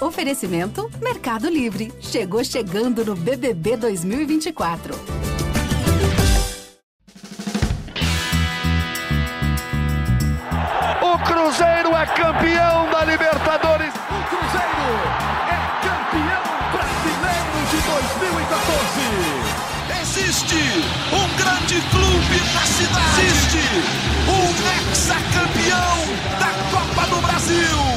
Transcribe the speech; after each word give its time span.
Oferecimento 0.00 0.90
Mercado 1.02 1.48
Livre. 1.50 1.92
Chegou 2.00 2.42
chegando 2.42 3.04
no 3.04 3.14
BBB 3.14 3.76
2024. 3.76 4.94
O 11.02 11.18
Cruzeiro 11.18 11.94
é 11.94 12.06
campeão 12.06 12.90
da 12.90 13.04
Libertadores. 13.04 13.92
O 13.92 14.22
Cruzeiro 14.30 14.88
é 15.48 15.60
campeão 15.84 16.44
brasileiro 16.72 17.60
de 17.70 17.78
2014. 17.86 19.60
Existe 20.00 20.62
um 21.12 21.28
grande 21.36 21.78
clube 21.90 22.38
na 22.54 22.64
cidade. 22.64 23.20
Existe 23.20 23.64
um 24.28 24.44
ex-campeão 24.88 25.98
da 26.38 26.50
Copa 26.70 27.06
do 27.14 27.20
Brasil. 27.20 27.89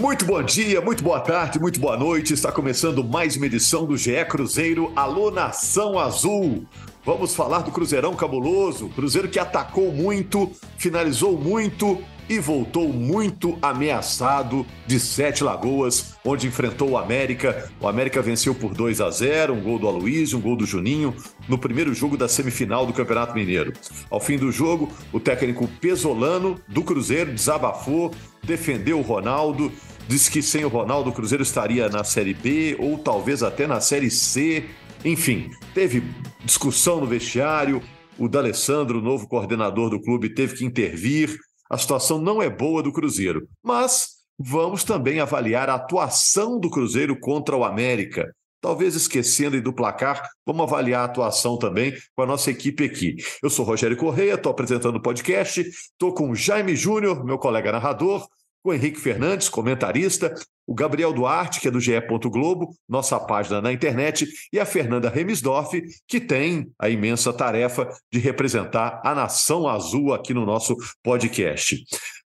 Muito 0.00 0.24
bom 0.24 0.42
dia, 0.42 0.80
muito 0.80 1.04
boa 1.04 1.20
tarde, 1.20 1.60
muito 1.60 1.78
boa 1.78 1.94
noite. 1.94 2.32
Está 2.32 2.50
começando 2.50 3.04
mais 3.04 3.36
uma 3.36 3.44
edição 3.44 3.84
do 3.84 3.98
GE 3.98 4.24
Cruzeiro 4.24 4.90
Alô 4.96 5.30
Nação 5.30 5.98
Azul. 5.98 6.64
Vamos 7.04 7.34
falar 7.34 7.58
do 7.58 7.70
Cruzeirão 7.70 8.16
cabuloso, 8.16 8.88
Cruzeiro 8.88 9.28
que 9.28 9.38
atacou 9.38 9.92
muito, 9.92 10.50
finalizou 10.78 11.36
muito 11.36 12.02
e 12.30 12.38
voltou 12.38 12.92
muito 12.92 13.58
ameaçado 13.60 14.64
de 14.86 15.00
Sete 15.00 15.42
Lagoas, 15.42 16.14
onde 16.24 16.46
enfrentou 16.46 16.90
o 16.90 16.96
América. 16.96 17.68
O 17.80 17.88
América 17.88 18.22
venceu 18.22 18.54
por 18.54 18.72
2 18.72 19.00
a 19.00 19.10
0, 19.10 19.52
um 19.52 19.60
gol 19.60 19.80
do 19.80 19.88
Aloysio, 19.88 20.38
um 20.38 20.40
gol 20.40 20.56
do 20.56 20.64
Juninho, 20.64 21.12
no 21.48 21.58
primeiro 21.58 21.92
jogo 21.92 22.16
da 22.16 22.28
semifinal 22.28 22.86
do 22.86 22.92
Campeonato 22.92 23.34
Mineiro. 23.34 23.72
Ao 24.08 24.20
fim 24.20 24.38
do 24.38 24.52
jogo, 24.52 24.90
o 25.12 25.18
técnico 25.18 25.68
Pesolano 25.80 26.58
do 26.68 26.84
Cruzeiro 26.84 27.32
desabafou, 27.32 28.12
defendeu 28.44 29.00
o 29.00 29.02
Ronaldo, 29.02 29.72
disse 30.10 30.28
que 30.28 30.42
sem 30.42 30.64
o 30.64 30.68
Ronaldo 30.68 31.10
o 31.10 31.12
Cruzeiro 31.12 31.44
estaria 31.44 31.88
na 31.88 32.02
Série 32.02 32.34
B 32.34 32.76
ou 32.80 32.98
talvez 32.98 33.44
até 33.44 33.64
na 33.64 33.80
Série 33.80 34.10
C. 34.10 34.68
Enfim, 35.04 35.50
teve 35.72 36.02
discussão 36.44 37.00
no 37.00 37.06
vestiário. 37.06 37.80
O 38.18 38.28
D'Alessandro, 38.28 39.00
novo 39.00 39.28
coordenador 39.28 39.88
do 39.88 40.02
clube, 40.02 40.34
teve 40.34 40.56
que 40.56 40.64
intervir. 40.64 41.38
A 41.70 41.78
situação 41.78 42.20
não 42.20 42.42
é 42.42 42.50
boa 42.50 42.82
do 42.82 42.92
Cruzeiro, 42.92 43.46
mas 43.62 44.08
vamos 44.36 44.82
também 44.82 45.20
avaliar 45.20 45.70
a 45.70 45.74
atuação 45.74 46.58
do 46.58 46.68
Cruzeiro 46.68 47.16
contra 47.16 47.56
o 47.56 47.62
América. 47.62 48.34
Talvez 48.60 48.96
esquecendo 48.96 49.62
do 49.62 49.72
placar, 49.72 50.28
vamos 50.44 50.64
avaliar 50.64 51.02
a 51.02 51.04
atuação 51.04 51.56
também 51.56 51.94
com 52.16 52.22
a 52.22 52.26
nossa 52.26 52.50
equipe 52.50 52.82
aqui. 52.82 53.14
Eu 53.40 53.48
sou 53.48 53.64
Rogério 53.64 53.96
Correia, 53.96 54.34
estou 54.34 54.50
apresentando 54.50 54.96
o 54.96 55.02
podcast, 55.02 55.60
estou 55.60 56.12
com 56.12 56.28
o 56.30 56.34
Jaime 56.34 56.74
Júnior, 56.74 57.24
meu 57.24 57.38
colega 57.38 57.70
narrador, 57.70 58.26
o 58.62 58.72
Henrique 58.72 59.00
Fernandes, 59.00 59.48
comentarista, 59.48 60.34
o 60.66 60.74
Gabriel 60.74 61.12
Duarte, 61.12 61.60
que 61.60 61.68
é 61.68 61.70
do 61.70 61.80
GE. 61.80 62.00
Globo, 62.24 62.74
nossa 62.88 63.18
página 63.18 63.60
na 63.60 63.72
internet, 63.72 64.26
e 64.52 64.60
a 64.60 64.66
Fernanda 64.66 65.08
Remisdorf, 65.08 65.82
que 66.06 66.20
tem 66.20 66.70
a 66.78 66.88
imensa 66.88 67.32
tarefa 67.32 67.88
de 68.12 68.18
representar 68.18 69.00
a 69.04 69.14
Nação 69.14 69.66
Azul 69.66 70.14
aqui 70.14 70.32
no 70.32 70.46
nosso 70.46 70.76
podcast. 71.02 71.82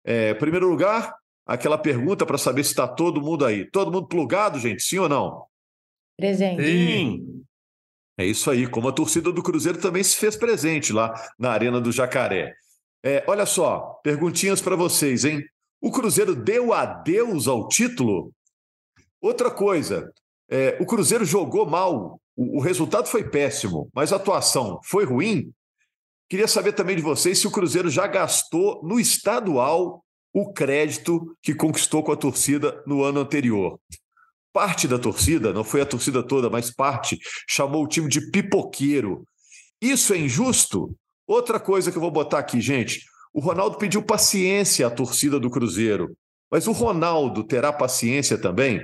É, 0.05 0.35
primeiro 0.35 0.69
lugar, 0.69 1.15
aquela 1.47 1.79
pergunta 1.79 2.27
para 2.27 2.39
saber 2.39 2.65
se 2.65 2.71
está 2.71 2.89
todo 2.89 3.21
mundo 3.21 3.45
aí. 3.45 3.65
Todo 3.71 3.93
mundo 3.93 4.09
plugado, 4.09 4.59
gente? 4.59 4.83
Sim 4.83 4.99
ou 4.99 5.09
não? 5.09 5.45
Presente. 6.17 6.63
Sim. 6.65 7.45
É 8.19 8.27
isso 8.27 8.51
aí, 8.51 8.67
como 8.67 8.89
a 8.89 8.93
torcida 8.93 9.33
do 9.33 9.43
Cruzeiro 9.43 9.79
também 9.79 10.03
se 10.03 10.17
fez 10.17 10.37
presente 10.37 10.93
lá 10.93 11.15
na 11.39 11.51
Arena 11.51 11.81
do 11.81 11.93
Jacaré. 11.93 12.55
É, 13.05 13.25
olha 13.27 13.47
só, 13.47 14.01
perguntinhas 14.03 14.61
para 14.61 14.77
vocês, 14.77 15.25
hein? 15.25 15.43
O 15.83 15.91
Cruzeiro 15.91 16.37
deu 16.37 16.73
adeus 16.73 17.49
ao 17.49 17.67
título? 17.67 18.33
Outra 19.21 19.51
coisa, 19.51 20.13
é, 20.49 20.79
o 20.81 20.87
Cruzeiro 20.87 21.25
jogou 21.25 21.67
mal, 21.67 22.21
o, 22.37 22.59
o 22.59 22.61
resultado 22.61 23.09
foi 23.09 23.29
péssimo, 23.29 23.91
mas 23.93 24.13
a 24.13 24.17
atuação 24.17 24.81
foi 24.85 25.05
ruim? 25.05 25.53
Queria 26.29 26.47
saber 26.47 26.73
também 26.73 26.95
de 26.95 27.03
vocês 27.03 27.41
se 27.41 27.49
o 27.49 27.51
Cruzeiro 27.51 27.91
já 27.91 28.07
gastou 28.07 28.81
no 28.85 29.01
estadual 29.01 30.05
o 30.33 30.53
crédito 30.53 31.37
que 31.43 31.53
conquistou 31.53 32.01
com 32.05 32.13
a 32.13 32.17
torcida 32.17 32.81
no 32.87 33.03
ano 33.03 33.19
anterior. 33.19 33.81
Parte 34.53 34.87
da 34.87 35.01
torcida, 35.01 35.53
não 35.53 35.65
foi 35.65 35.81
a 35.81 35.87
torcida 35.87 36.23
toda, 36.23 36.49
mas 36.49 36.71
parte, 36.71 37.19
chamou 37.49 37.83
o 37.83 37.89
time 37.89 38.09
de 38.09 38.31
pipoqueiro. 38.31 39.27
Isso 39.81 40.15
é 40.15 40.19
injusto? 40.19 40.97
Outra 41.27 41.59
coisa 41.59 41.91
que 41.91 41.97
eu 41.97 42.03
vou 42.03 42.11
botar 42.11 42.39
aqui, 42.39 42.61
gente. 42.61 43.05
O 43.33 43.41
Ronaldo 43.41 43.79
pediu 43.79 44.03
paciência 44.03 44.87
à 44.87 44.91
torcida 44.91 45.41
do 45.41 45.51
Cruzeiro, 45.51 46.15
mas 46.51 46.67
o 46.67 46.73
Ronaldo 46.73 47.43
terá 47.43 47.73
paciência 47.73 48.37
também? 48.37 48.81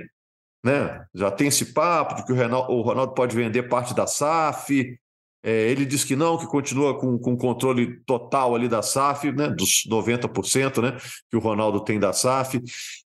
Né? 0.65 1.05
Já 1.13 1.29
tem 1.29 1.47
esse 1.47 1.73
papo 1.73 2.15
de 2.15 2.25
que 2.25 2.33
o 2.33 2.81
Ronaldo, 2.81 3.13
pode 3.13 3.35
vender 3.35 3.63
parte 3.69 3.93
da 3.93 4.07
SAF. 4.07 4.97
É, 5.41 5.69
ele 5.69 5.85
diz 5.85 6.03
que 6.03 6.15
não, 6.15 6.37
que 6.37 6.45
continua 6.47 6.99
com, 6.99 7.17
com 7.17 7.37
controle 7.37 8.01
total 8.05 8.55
ali 8.55 8.67
da 8.67 8.81
SAF, 8.81 9.31
né? 9.31 9.49
dos 9.49 9.87
90% 9.89 10.81
né? 10.81 10.97
que 11.29 11.37
o 11.37 11.39
Ronaldo 11.39 11.81
tem 11.81 11.99
da 11.99 12.11
SAF. 12.11 12.59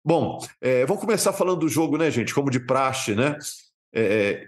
Bom, 0.05 0.39
é, 0.61 0.87
vamos 0.87 1.03
começar 1.03 1.33
falando 1.33 1.59
do 1.59 1.69
jogo, 1.69 1.99
né, 1.99 2.11
gente? 2.11 2.33
Como 2.33 2.51
de 2.51 2.61
praxe, 2.61 3.15
né? 3.15 3.37
É, 3.93 4.47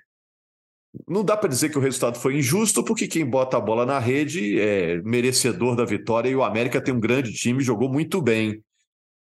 não 1.08 1.24
dá 1.24 1.36
para 1.36 1.48
dizer 1.48 1.70
que 1.70 1.78
o 1.78 1.80
resultado 1.80 2.18
foi 2.18 2.36
injusto, 2.36 2.84
porque 2.84 3.06
quem 3.06 3.24
bota 3.24 3.56
a 3.56 3.60
bola 3.60 3.84
na 3.84 3.98
rede 3.98 4.60
é 4.60 5.00
merecedor 5.02 5.76
da 5.76 5.84
vitória 5.84 6.28
e 6.28 6.36
o 6.36 6.44
América 6.44 6.80
tem 6.80 6.94
um 6.94 7.00
grande 7.00 7.32
time, 7.32 7.62
jogou 7.62 7.88
muito 7.88 8.22
bem. 8.22 8.62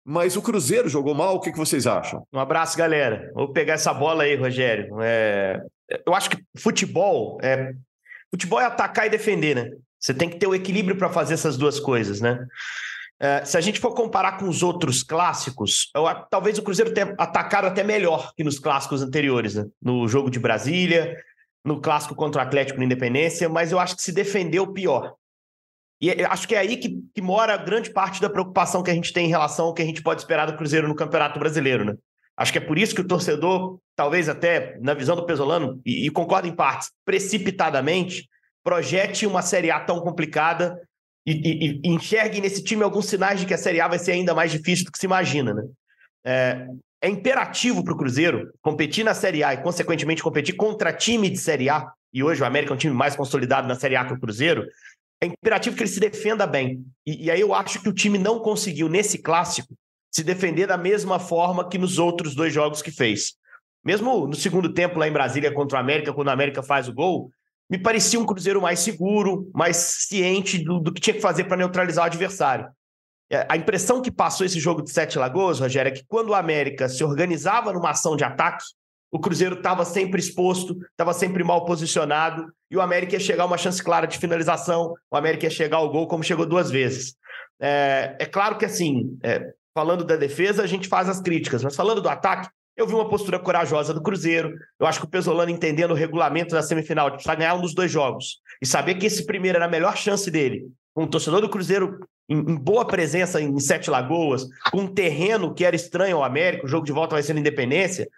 Mas 0.05 0.37
o 0.37 0.43
Cruzeiro 0.43 0.89
jogou 0.89 1.15
mal, 1.15 1.37
o 1.37 1.41
que, 1.41 1.53
que 1.53 1.59
vocês 1.59 1.87
acham? 1.87 2.27
Um 2.33 2.39
abraço, 2.39 2.79
galera. 2.79 3.31
Vou 3.35 3.53
pegar 3.53 3.75
essa 3.75 3.93
bola 3.93 4.23
aí, 4.23 4.37
Rogério. 4.37 4.97
É... 5.03 5.61
Eu 6.07 6.15
acho 6.15 6.31
que 6.31 6.39
futebol 6.57 7.39
é... 7.43 7.73
futebol 8.31 8.61
é 8.61 8.65
atacar 8.65 9.07
e 9.07 9.11
defender, 9.11 9.55
né? 9.55 9.71
Você 10.01 10.15
tem 10.15 10.31
que 10.31 10.39
ter 10.39 10.47
o 10.47 10.55
equilíbrio 10.55 10.97
para 10.97 11.11
fazer 11.11 11.35
essas 11.35 11.57
duas 11.57 11.79
coisas, 11.79 12.21
né? 12.21 12.39
É, 13.21 13.45
se 13.45 13.57
a 13.57 13.61
gente 13.61 13.81
for 13.81 13.93
comparar 13.95 14.39
com 14.39 14.49
os 14.49 14.63
outros 14.63 15.03
clássicos, 15.03 15.91
eu, 15.95 16.05
talvez 16.31 16.57
o 16.57 16.63
Cruzeiro 16.63 16.95
tenha 16.95 17.15
atacado 17.19 17.67
até 17.67 17.83
melhor 17.83 18.33
que 18.37 18.45
nos 18.45 18.61
clássicos 18.61 19.03
anteriores, 19.03 19.57
né? 19.57 19.67
No 19.83 20.07
jogo 20.07 20.31
de 20.31 20.39
Brasília, 20.39 21.17
no 21.69 21.81
clássico 21.81 22.15
contra 22.15 22.43
o 22.43 22.45
Atlético 22.45 22.79
na 22.79 22.85
Independência, 22.85 23.49
mas 23.49 23.71
eu 23.71 23.79
acho 23.79 23.95
que 23.95 24.03
se 24.03 24.11
defendeu 24.13 24.73
pior. 24.73 25.15
E 26.01 26.11
acho 26.25 26.47
que 26.47 26.55
é 26.55 26.59
aí 26.59 26.77
que, 26.77 27.01
que, 27.15 27.21
mora 27.21 27.57
grande 27.57 27.91
parte 27.91 28.21
da 28.21 28.31
preocupação 28.31 28.83
que 28.83 28.91
a 28.91 28.95
gente 28.95 29.13
tem 29.13 29.27
em 29.27 29.31
relação 29.31 29.67
ao 29.67 29.75
que 29.75 29.83
a 29.83 29.85
gente 29.85 30.03
pode 30.03 30.21
esperar 30.21 30.47
do 30.47 30.57
Cruzeiro 30.57 30.87
no 30.87 30.95
Campeonato 30.95 31.39
Brasileiro, 31.39 31.85
né? 31.85 31.95
Acho 32.37 32.53
que 32.53 32.59
é 32.59 32.61
por 32.61 32.79
isso 32.79 32.95
que 32.95 33.01
o 33.01 33.07
torcedor, 33.07 33.81
talvez 33.97 34.29
até 34.29 34.79
na 34.81 34.95
visão 34.95 35.17
do 35.17 35.27
Pesolano, 35.27 35.81
e, 35.85 36.07
e 36.07 36.11
concordo 36.11 36.47
em 36.47 36.55
partes, 36.55 36.93
precipitadamente, 37.05 38.29
projete 38.63 39.27
uma 39.27 39.43
Série 39.43 39.73
A 39.73 39.81
tão 39.81 40.01
complicada 40.01 40.81
e, 41.27 41.33
e, 41.33 41.81
e, 41.83 41.89
enxergue 41.89 42.41
nesse 42.41 42.63
time 42.63 42.85
alguns 42.85 43.07
sinais 43.07 43.41
de 43.41 43.47
que 43.47 43.55
a 43.55 43.59
Série 43.59 43.81
A 43.81 43.89
vai 43.89 43.99
ser 43.99 44.13
ainda 44.13 44.35
mais 44.35 44.53
difícil 44.53 44.85
do 44.85 44.93
que 44.93 44.99
se 44.99 45.07
imagina, 45.07 45.53
né? 45.53 45.63
É, 46.25 46.67
é 47.01 47.09
imperativo 47.09 47.85
para 47.85 47.93
o 47.93 47.97
Cruzeiro 47.97 48.53
competir 48.61 49.05
na 49.05 49.15
Série 49.15 49.45
A 49.45 49.55
e, 49.55 49.63
consequentemente, 49.63 50.23
competir 50.23 50.57
contra 50.57 50.93
time 50.93 51.31
de 51.31 51.39
Série 51.39 51.69
A, 51.69 51.91
e 52.13 52.23
hoje 52.23 52.43
o 52.43 52.47
América 52.47 52.73
é 52.73 52.75
um 52.75 52.79
time 52.79 52.95
mais 52.95 53.15
consolidado 53.15 53.69
na 53.69 53.75
Série 53.75 53.97
A 53.97 54.05
que 54.05 54.15
o 54.15 54.21
Cruzeiro, 54.21 54.67
é 55.21 55.27
imperativo 55.27 55.77
que 55.77 55.83
ele 55.83 55.91
se 55.91 56.01
defenda 56.01 56.47
bem. 56.47 56.85
E, 57.07 57.27
e 57.27 57.31
aí 57.31 57.41
eu 57.41 57.55
acho 57.55 57.83
que 57.83 57.89
o 57.89 57.93
time 57.93 58.19
não 58.19 58.41
conseguiu, 58.41 58.89
nesse 58.89 59.19
clássico, 59.19 59.75
se 60.11 60.25
defender 60.25 60.67
da 60.67 60.79
mesma 60.79 61.19
forma 61.19 61.69
que 61.69 61.79
nos 61.79 61.99
outros 61.99 62.35
dois 62.35 62.53
jogos 62.53 62.83
que 62.83 62.91
fez. 62.91 63.35
Mesmo 63.85 64.27
no 64.27 64.35
segundo 64.35 64.73
tempo, 64.73 64.99
lá 64.99 65.07
em 65.07 65.13
Brasília 65.13 65.53
contra 65.53 65.79
o 65.79 65.81
América, 65.81 66.13
quando 66.13 66.29
o 66.29 66.33
América 66.33 66.63
faz 66.63 66.89
o 66.89 66.93
gol, 66.93 67.31
me 67.71 67.79
parecia 67.79 68.19
um 68.19 68.25
Cruzeiro 68.25 68.63
mais 68.63 68.81
seguro, 68.81 69.51
mais 69.55 69.77
ciente 69.77 70.59
do, 70.59 70.81
do 70.81 70.93
que 70.93 71.01
tinha 71.01 71.15
que 71.15 71.21
fazer 71.21 71.45
para 71.45 71.57
neutralizar 71.57 72.05
o 72.05 72.07
adversário. 72.07 72.69
É, 73.31 73.47
a 73.49 73.57
impressão 73.57 74.01
que 74.01 74.11
passou 74.11 74.47
esse 74.47 74.59
jogo 74.59 74.83
de 74.83 74.91
Sete 74.91 75.19
Lagoas, 75.19 75.61
Rogério, 75.61 75.91
é 75.91 75.95
que 75.95 76.05
quando 76.07 76.31
o 76.31 76.35
América 76.35 76.89
se 76.89 77.05
organizava 77.05 77.73
numa 77.73 77.91
ação 77.91 78.17
de 78.17 78.25
ataque, 78.25 78.65
o 79.11 79.19
Cruzeiro 79.19 79.57
estava 79.57 79.85
sempre 79.85 80.21
exposto, 80.21 80.79
estava 80.91 81.13
sempre 81.13 81.43
mal 81.43 81.65
posicionado, 81.65 82.47
e 82.71 82.77
o 82.77 82.81
América 82.81 83.15
ia 83.15 83.21
chegar 83.21 83.45
a 83.45 83.47
uma 83.47 83.59
chance 83.59 83.83
clara 83.83 84.07
de 84.07 84.19
finalização, 84.19 84.95
o 85.11 85.17
América 85.17 85.47
ia 85.47 85.51
chegar 85.51 85.79
ao 85.79 85.91
gol, 85.91 86.07
como 86.07 86.23
chegou 86.23 86.47
duas 86.47 86.71
vezes. 86.71 87.15
É, 87.61 88.17
é 88.19 88.27
claro 88.27 88.59
que, 88.59 88.65
assim, 88.65 89.19
é, 89.23 89.53
falando 89.75 90.05
da 90.05 90.17
defesa, 90.17 90.63
a 90.63 90.67
gente 90.67 90.89
faz 90.89 91.09
as 91.09 91.21
críticas, 91.21 91.63
mas 91.63 91.77
falando 91.77 92.01
do 92.01 92.09
ataque, 92.09 92.49
eu 92.77 92.87
vi 92.87 92.95
uma 92.95 93.09
postura 93.09 93.41
corajosa 93.41 93.93
do 93.93 94.01
Cruzeiro. 94.01 94.55
Eu 94.79 94.87
acho 94.87 95.01
que 95.01 95.07
o 95.07 95.09
Pesolano, 95.09 95.51
entendendo 95.51 95.91
o 95.91 95.95
regulamento 95.95 96.55
da 96.55 96.63
semifinal, 96.63 97.11
precisa 97.11 97.35
ganhar 97.35 97.55
um 97.55 97.61
dos 97.61 97.75
dois 97.75 97.91
jogos 97.91 98.39
e 98.63 98.67
saber 98.67 98.95
que 98.95 99.07
esse 99.07 99.27
primeiro 99.27 99.57
era 99.57 99.65
a 99.65 99.71
melhor 99.71 99.97
chance 99.97 100.31
dele, 100.31 100.69
o 100.95 101.07
torcedor 101.07 101.41
do 101.41 101.49
Cruzeiro 101.49 101.99
em, 102.29 102.39
em, 102.39 102.57
boa 102.57 102.87
presença 102.87 103.41
em 103.41 103.59
Sete 103.59 103.91
Lagoas, 103.91 104.47
com 104.71 104.83
um 104.83 104.87
terreno 104.87 105.55
que 105.55 105.65
era 105.65 105.75
estranho 105.75 106.17
ao 106.19 106.25
América, 106.25 106.67
o 106.67 106.69
jogo 106.69 106.85
de 106.85 106.93
volta 106.93 107.15
vai 107.15 107.23
ser 107.23 107.35
na 107.35 107.41
Independência. 107.41 108.09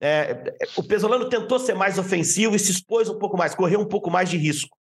É, 0.00 0.54
o 0.76 0.82
Pesolano 0.82 1.28
tentou 1.28 1.58
ser 1.58 1.74
mais 1.74 1.98
ofensivo 1.98 2.54
e 2.54 2.58
se 2.58 2.72
expôs 2.72 3.08
um 3.08 3.18
pouco 3.18 3.36
mais, 3.36 3.54
correu 3.54 3.80
um 3.80 3.88
pouco 3.88 4.10
mais 4.10 4.28
de 4.28 4.36
risco. 4.36 4.76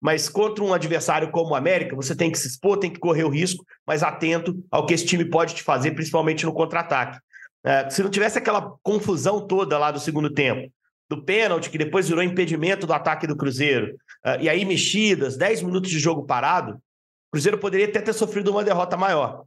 Mas 0.00 0.28
contra 0.28 0.62
um 0.62 0.72
adversário 0.72 1.30
como 1.30 1.50
o 1.50 1.56
América, 1.56 1.96
você 1.96 2.14
tem 2.14 2.30
que 2.30 2.38
se 2.38 2.46
expor, 2.46 2.78
tem 2.78 2.90
que 2.90 3.00
correr 3.00 3.24
o 3.24 3.30
risco, 3.30 3.64
mas 3.84 4.02
atento 4.02 4.54
ao 4.70 4.86
que 4.86 4.94
esse 4.94 5.04
time 5.04 5.24
pode 5.24 5.56
te 5.56 5.62
fazer, 5.62 5.90
principalmente 5.90 6.46
no 6.46 6.52
contra-ataque. 6.52 7.18
É, 7.64 7.90
se 7.90 8.02
não 8.02 8.10
tivesse 8.10 8.38
aquela 8.38 8.74
confusão 8.82 9.44
toda 9.44 9.76
lá 9.76 9.90
do 9.90 9.98
segundo 9.98 10.30
tempo, 10.30 10.70
do 11.08 11.24
pênalti, 11.24 11.70
que 11.70 11.78
depois 11.78 12.08
virou 12.08 12.22
impedimento 12.22 12.86
do 12.86 12.92
ataque 12.92 13.26
do 13.26 13.36
Cruzeiro, 13.36 13.94
uh, 14.24 14.40
e 14.40 14.48
aí 14.48 14.64
mexidas, 14.64 15.36
10 15.36 15.62
minutos 15.62 15.90
de 15.90 15.98
jogo 15.98 16.24
parado, 16.24 16.78
o 17.28 17.32
Cruzeiro 17.32 17.58
poderia 17.58 17.86
até 17.86 18.00
ter 18.00 18.12
sofrido 18.12 18.50
uma 18.50 18.64
derrota 18.64 18.96
maior. 18.96 19.44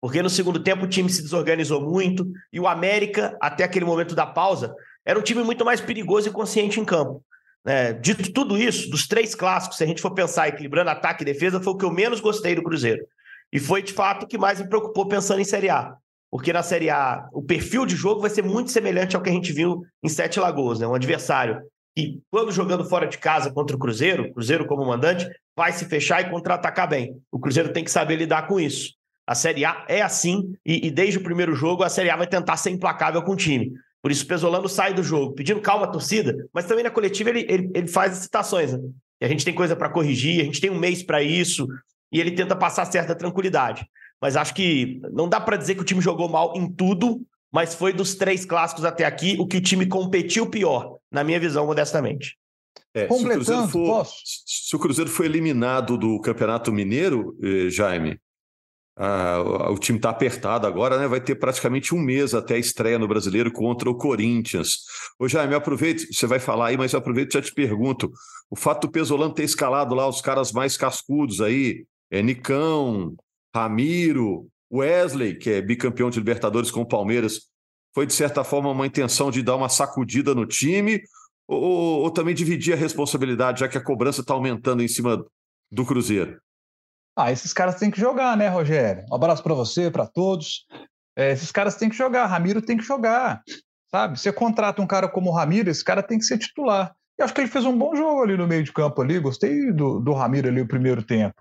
Porque 0.00 0.22
no 0.22 0.30
segundo 0.30 0.62
tempo 0.62 0.84
o 0.84 0.88
time 0.88 1.10
se 1.10 1.22
desorganizou 1.22 1.80
muito 1.80 2.26
e 2.52 2.58
o 2.58 2.66
América, 2.66 3.36
até 3.40 3.64
aquele 3.64 3.84
momento 3.84 4.14
da 4.14 4.26
pausa, 4.26 4.74
era 5.04 5.18
um 5.18 5.22
time 5.22 5.42
muito 5.42 5.64
mais 5.64 5.80
perigoso 5.80 6.28
e 6.28 6.32
consciente 6.32 6.80
em 6.80 6.84
campo. 6.84 7.22
É, 7.64 7.92
dito 7.92 8.32
tudo 8.32 8.56
isso, 8.56 8.90
dos 8.90 9.06
três 9.06 9.34
clássicos, 9.34 9.76
se 9.76 9.84
a 9.84 9.86
gente 9.86 10.00
for 10.00 10.12
pensar 10.12 10.48
equilibrando 10.48 10.90
ataque 10.90 11.22
e 11.22 11.26
defesa, 11.26 11.60
foi 11.60 11.72
o 11.74 11.76
que 11.76 11.84
eu 11.84 11.92
menos 11.92 12.20
gostei 12.20 12.54
do 12.54 12.62
Cruzeiro. 12.62 13.04
E 13.52 13.60
foi, 13.60 13.82
de 13.82 13.92
fato, 13.92 14.24
o 14.24 14.26
que 14.26 14.38
mais 14.38 14.60
me 14.60 14.68
preocupou 14.68 15.06
pensando 15.06 15.40
em 15.40 15.44
Série 15.44 15.68
A. 15.68 15.94
Porque 16.30 16.52
na 16.52 16.62
Série 16.62 16.88
A, 16.88 17.28
o 17.32 17.42
perfil 17.42 17.84
de 17.84 17.96
jogo 17.96 18.20
vai 18.20 18.30
ser 18.30 18.42
muito 18.42 18.70
semelhante 18.70 19.14
ao 19.14 19.22
que 19.22 19.28
a 19.28 19.32
gente 19.32 19.52
viu 19.52 19.82
em 20.02 20.08
Sete 20.08 20.40
Lagoas, 20.40 20.78
né? 20.78 20.86
Um 20.86 20.94
adversário 20.94 21.60
que, 21.96 22.20
quando 22.30 22.52
jogando 22.52 22.84
fora 22.84 23.06
de 23.06 23.18
casa 23.18 23.50
contra 23.50 23.76
o 23.76 23.78
Cruzeiro, 23.78 24.24
o 24.24 24.32
Cruzeiro 24.32 24.66
como 24.66 24.84
mandante, 24.84 25.28
vai 25.56 25.72
se 25.72 25.84
fechar 25.84 26.20
e 26.20 26.30
contra-atacar 26.30 26.88
bem. 26.88 27.16
O 27.30 27.38
Cruzeiro 27.38 27.72
tem 27.72 27.84
que 27.84 27.90
saber 27.90 28.16
lidar 28.16 28.46
com 28.46 28.58
isso. 28.58 28.94
A 29.26 29.34
Série 29.34 29.64
A 29.64 29.84
é 29.88 30.02
assim, 30.02 30.54
e, 30.64 30.88
e, 30.88 30.90
desde 30.90 31.18
o 31.18 31.22
primeiro 31.22 31.54
jogo, 31.54 31.84
a 31.84 31.88
Série 31.88 32.10
A 32.10 32.16
vai 32.16 32.26
tentar 32.26 32.56
ser 32.56 32.70
implacável 32.70 33.22
com 33.22 33.32
o 33.32 33.36
time. 33.36 33.72
Por 34.02 34.10
isso, 34.10 34.24
o 34.24 34.26
Pesolano 34.26 34.68
sai 34.68 34.94
do 34.94 35.02
jogo, 35.02 35.34
pedindo 35.34 35.60
calma 35.60 35.84
à 35.84 35.88
torcida, 35.88 36.34
mas 36.52 36.64
também 36.64 36.82
na 36.82 36.90
coletiva 36.90 37.30
ele, 37.30 37.46
ele, 37.48 37.70
ele 37.74 37.86
faz 37.86 38.12
as 38.12 38.18
citações. 38.18 38.72
Né? 38.72 38.80
E 39.20 39.24
a 39.24 39.28
gente 39.28 39.44
tem 39.44 39.54
coisa 39.54 39.76
para 39.76 39.90
corrigir, 39.90 40.40
a 40.40 40.44
gente 40.44 40.60
tem 40.60 40.70
um 40.70 40.78
mês 40.78 41.02
para 41.02 41.22
isso, 41.22 41.68
e 42.10 42.18
ele 42.18 42.32
tenta 42.32 42.56
passar 42.56 42.86
certa 42.86 43.14
tranquilidade. 43.14 43.86
Mas 44.20 44.36
acho 44.36 44.54
que 44.54 45.00
não 45.12 45.28
dá 45.28 45.40
para 45.40 45.56
dizer 45.56 45.74
que 45.74 45.82
o 45.82 45.84
time 45.84 46.00
jogou 46.00 46.28
mal 46.28 46.54
em 46.56 46.70
tudo, 46.70 47.20
mas 47.52 47.74
foi 47.74 47.92
dos 47.92 48.14
três 48.14 48.44
clássicos 48.44 48.84
até 48.84 49.04
aqui 49.04 49.36
o 49.38 49.46
que 49.46 49.56
o 49.56 49.62
time 49.62 49.86
competiu 49.86 50.46
pior, 50.46 50.98
na 51.10 51.24
minha 51.24 51.40
visão, 51.40 51.66
modestamente. 51.66 52.36
É, 52.94 53.06
Completando, 53.06 53.44
se 53.44 53.52
o, 53.52 53.68
for, 53.68 53.86
posso? 53.86 54.14
se 54.24 54.76
o 54.76 54.78
Cruzeiro 54.78 55.10
foi 55.10 55.26
eliminado 55.26 55.96
do 55.96 56.20
Campeonato 56.20 56.72
Mineiro, 56.72 57.36
eh, 57.42 57.70
Jaime, 57.70 58.20
ah, 59.02 59.70
o 59.70 59.78
time 59.78 59.98
está 59.98 60.10
apertado 60.10 60.66
agora, 60.66 60.98
né? 60.98 61.08
Vai 61.08 61.22
ter 61.22 61.34
praticamente 61.34 61.94
um 61.94 61.98
mês 61.98 62.34
até 62.34 62.56
a 62.56 62.58
estreia 62.58 62.98
no 62.98 63.08
Brasileiro 63.08 63.50
contra 63.50 63.88
o 63.88 63.94
Corinthians. 63.94 64.80
Ô 65.18 65.26
Jaime, 65.26 65.54
aproveite, 65.54 66.12
você 66.12 66.26
vai 66.26 66.38
falar 66.38 66.66
aí, 66.66 66.76
mas 66.76 66.92
eu 66.92 66.98
aproveito 66.98 67.30
e 67.30 67.34
já 67.34 67.42
te 67.42 67.54
pergunto: 67.54 68.12
o 68.50 68.56
fato 68.56 68.86
do 68.86 68.90
Pesolano 68.90 69.32
ter 69.32 69.44
escalado 69.44 69.94
lá 69.94 70.06
os 70.06 70.20
caras 70.20 70.52
mais 70.52 70.76
cascudos 70.76 71.40
aí, 71.40 71.86
é 72.10 72.20
Nicão, 72.20 73.14
Ramiro, 73.54 74.48
Wesley, 74.72 75.36
que 75.36 75.50
é 75.50 75.62
bicampeão 75.62 76.10
de 76.10 76.18
Libertadores 76.18 76.70
com 76.70 76.80
o 76.80 76.88
Palmeiras, 76.88 77.48
foi 77.94 78.06
de 78.06 78.12
certa 78.12 78.44
forma 78.44 78.70
uma 78.70 78.86
intenção 78.86 79.30
de 79.30 79.42
dar 79.42 79.56
uma 79.56 79.68
sacudida 79.68 80.34
no 80.34 80.46
time 80.46 81.02
ou, 81.48 82.02
ou 82.02 82.10
também 82.10 82.34
dividir 82.34 82.74
a 82.74 82.76
responsabilidade, 82.76 83.60
já 83.60 83.68
que 83.68 83.76
a 83.76 83.82
cobrança 83.82 84.20
está 84.20 84.32
aumentando 84.32 84.82
em 84.82 84.88
cima 84.88 85.24
do 85.70 85.84
Cruzeiro? 85.84 86.40
Ah, 87.16 87.32
esses 87.32 87.52
caras 87.52 87.76
têm 87.76 87.90
que 87.90 88.00
jogar, 88.00 88.36
né, 88.36 88.48
Rogério? 88.48 89.04
Um 89.10 89.14
abraço 89.14 89.42
para 89.42 89.54
você, 89.54 89.90
para 89.90 90.06
todos. 90.06 90.64
É, 91.16 91.32
esses 91.32 91.50
caras 91.50 91.76
têm 91.76 91.90
que 91.90 91.96
jogar, 91.96 92.26
Ramiro 92.26 92.62
tem 92.62 92.76
que 92.76 92.84
jogar, 92.84 93.42
sabe? 93.90 94.18
Você 94.18 94.32
contrata 94.32 94.80
um 94.80 94.86
cara 94.86 95.08
como 95.08 95.30
o 95.30 95.34
Ramiro, 95.34 95.68
esse 95.68 95.84
cara 95.84 96.02
tem 96.02 96.18
que 96.18 96.24
ser 96.24 96.38
titular. 96.38 96.94
Eu 97.18 97.24
acho 97.24 97.34
que 97.34 97.40
ele 97.40 97.50
fez 97.50 97.64
um 97.64 97.76
bom 97.76 97.94
jogo 97.94 98.22
ali 98.22 98.36
no 98.36 98.46
meio 98.46 98.62
de 98.62 98.72
campo 98.72 99.02
ali, 99.02 99.18
gostei 99.18 99.72
do, 99.72 100.00
do 100.00 100.12
Ramiro 100.12 100.48
ali 100.48 100.60
o 100.60 100.68
primeiro 100.68 101.02
tempo. 101.02 101.34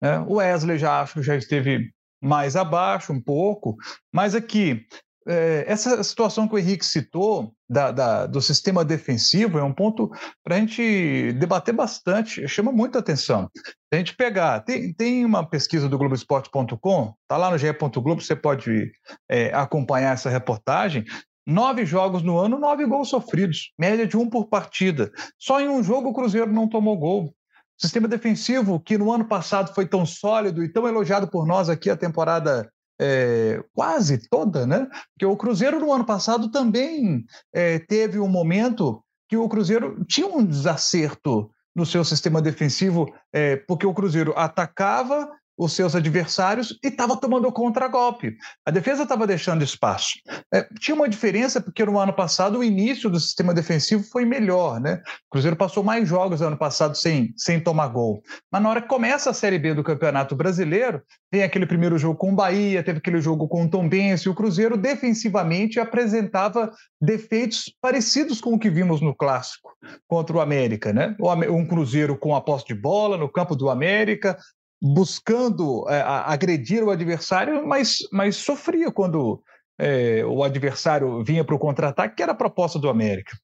Né? 0.00 0.20
O 0.20 0.34
Wesley 0.34 0.78
já 0.78 1.00
acho 1.00 1.14
que 1.14 1.22
já 1.22 1.34
esteve 1.34 1.90
mais 2.22 2.56
abaixo 2.56 3.12
um 3.12 3.20
pouco, 3.20 3.76
mas 4.12 4.34
aqui 4.34 4.86
é, 5.26 5.64
essa 5.66 6.02
situação 6.02 6.46
que 6.46 6.54
o 6.54 6.58
Henrique 6.58 6.84
citou 6.84 7.54
da, 7.68 7.90
da, 7.90 8.26
do 8.26 8.40
sistema 8.40 8.84
defensivo 8.84 9.58
é 9.58 9.62
um 9.62 9.72
ponto 9.72 10.10
para 10.42 10.56
a 10.56 10.58
gente 10.58 11.32
debater 11.32 11.74
bastante, 11.74 12.46
chama 12.46 12.70
muita 12.70 12.98
atenção. 12.98 13.50
A 13.92 13.96
gente 13.96 14.14
pegar, 14.14 14.60
tem, 14.60 14.92
tem 14.92 15.24
uma 15.24 15.48
pesquisa 15.48 15.88
do 15.88 15.96
Globoesporte.com, 15.96 17.14
está 17.22 17.36
lá 17.36 17.50
no 17.50 17.58
GE. 17.58 17.72
Globo, 17.72 18.20
você 18.20 18.36
pode 18.36 18.92
é, 19.28 19.52
acompanhar 19.54 20.14
essa 20.14 20.28
reportagem. 20.28 21.04
Nove 21.46 21.84
jogos 21.84 22.22
no 22.22 22.38
ano, 22.38 22.58
nove 22.58 22.86
gols 22.86 23.08
sofridos, 23.08 23.72
média 23.78 24.06
de 24.06 24.16
um 24.16 24.28
por 24.28 24.46
partida. 24.46 25.12
Só 25.38 25.60
em 25.60 25.68
um 25.68 25.82
jogo 25.82 26.08
o 26.08 26.14
Cruzeiro 26.14 26.52
não 26.52 26.68
tomou 26.68 26.96
gol. 26.96 27.34
Sistema 27.76 28.06
defensivo 28.06 28.80
que 28.80 28.96
no 28.96 29.12
ano 29.12 29.24
passado 29.24 29.74
foi 29.74 29.86
tão 29.86 30.06
sólido 30.06 30.62
e 30.62 30.72
tão 30.72 30.86
elogiado 30.86 31.28
por 31.28 31.46
nós 31.46 31.68
aqui 31.68 31.90
a 31.90 31.96
temporada 31.96 32.70
é, 33.00 33.62
quase 33.72 34.28
toda, 34.28 34.66
né? 34.66 34.86
Porque 35.12 35.26
o 35.26 35.36
Cruzeiro 35.36 35.80
no 35.80 35.92
ano 35.92 36.04
passado 36.04 36.50
também 36.50 37.24
é, 37.52 37.78
teve 37.78 38.18
um 38.18 38.28
momento 38.28 39.02
que 39.28 39.36
o 39.36 39.48
Cruzeiro 39.48 40.04
tinha 40.06 40.26
um 40.26 40.44
desacerto 40.44 41.50
no 41.74 41.84
seu 41.84 42.04
sistema 42.04 42.40
defensivo, 42.40 43.12
é, 43.32 43.56
porque 43.56 43.86
o 43.86 43.94
Cruzeiro 43.94 44.32
atacava 44.36 45.28
os 45.56 45.72
seus 45.72 45.94
adversários 45.94 46.78
e 46.82 46.88
estava 46.88 47.16
tomando 47.16 47.50
contra-golpe. 47.52 48.36
A 48.66 48.70
defesa 48.70 49.04
estava 49.04 49.26
deixando 49.26 49.62
espaço. 49.62 50.18
É, 50.52 50.66
tinha 50.80 50.94
uma 50.94 51.08
diferença 51.08 51.60
porque 51.60 51.84
no 51.84 51.98
ano 51.98 52.12
passado 52.12 52.58
o 52.58 52.64
início 52.64 53.08
do 53.08 53.20
sistema 53.20 53.54
defensivo 53.54 54.02
foi 54.02 54.24
melhor, 54.24 54.80
né? 54.80 55.00
O 55.26 55.30
Cruzeiro 55.30 55.56
passou 55.56 55.84
mais 55.84 56.08
jogos 56.08 56.40
no 56.40 56.48
ano 56.48 56.56
passado 56.56 56.96
sem, 56.96 57.32
sem 57.36 57.60
tomar 57.60 57.88
gol. 57.88 58.22
Mas 58.50 58.62
na 58.62 58.68
hora 58.68 58.82
que 58.82 58.88
começa 58.88 59.30
a 59.30 59.34
Série 59.34 59.58
B 59.58 59.74
do 59.74 59.84
Campeonato 59.84 60.34
Brasileiro, 60.34 61.02
tem 61.30 61.42
aquele 61.42 61.66
primeiro 61.66 61.98
jogo 61.98 62.16
com 62.16 62.32
o 62.32 62.36
Bahia, 62.36 62.82
teve 62.82 62.98
aquele 62.98 63.20
jogo 63.20 63.48
com 63.48 63.64
o 63.64 63.68
Tombense, 63.68 64.28
o 64.28 64.34
Cruzeiro 64.34 64.76
defensivamente 64.76 65.80
apresentava 65.80 66.72
defeitos 67.00 67.72
parecidos 67.80 68.40
com 68.40 68.54
o 68.54 68.58
que 68.58 68.70
vimos 68.70 69.00
no 69.00 69.14
Clássico 69.14 69.70
contra 70.06 70.36
o 70.36 70.40
América, 70.40 70.92
né? 70.92 71.16
Um 71.50 71.66
Cruzeiro 71.66 72.16
com 72.16 72.34
a 72.34 72.40
posse 72.40 72.66
de 72.66 72.74
bola 72.74 73.16
no 73.16 73.28
campo 73.28 73.54
do 73.56 73.68
América, 73.68 74.38
buscando 74.86 75.88
é, 75.88 76.02
agredir 76.02 76.84
o 76.84 76.90
adversário, 76.90 77.66
mas, 77.66 77.96
mas 78.12 78.36
sofria 78.36 78.92
quando 78.92 79.42
é, 79.78 80.22
o 80.26 80.44
adversário 80.44 81.24
vinha 81.24 81.42
para 81.42 81.54
o 81.54 81.58
contra-ataque, 81.58 82.16
que 82.16 82.22
era 82.22 82.32
a 82.32 82.36
proposta 82.36 82.78
do 82.78 82.90
América. 82.90 83.34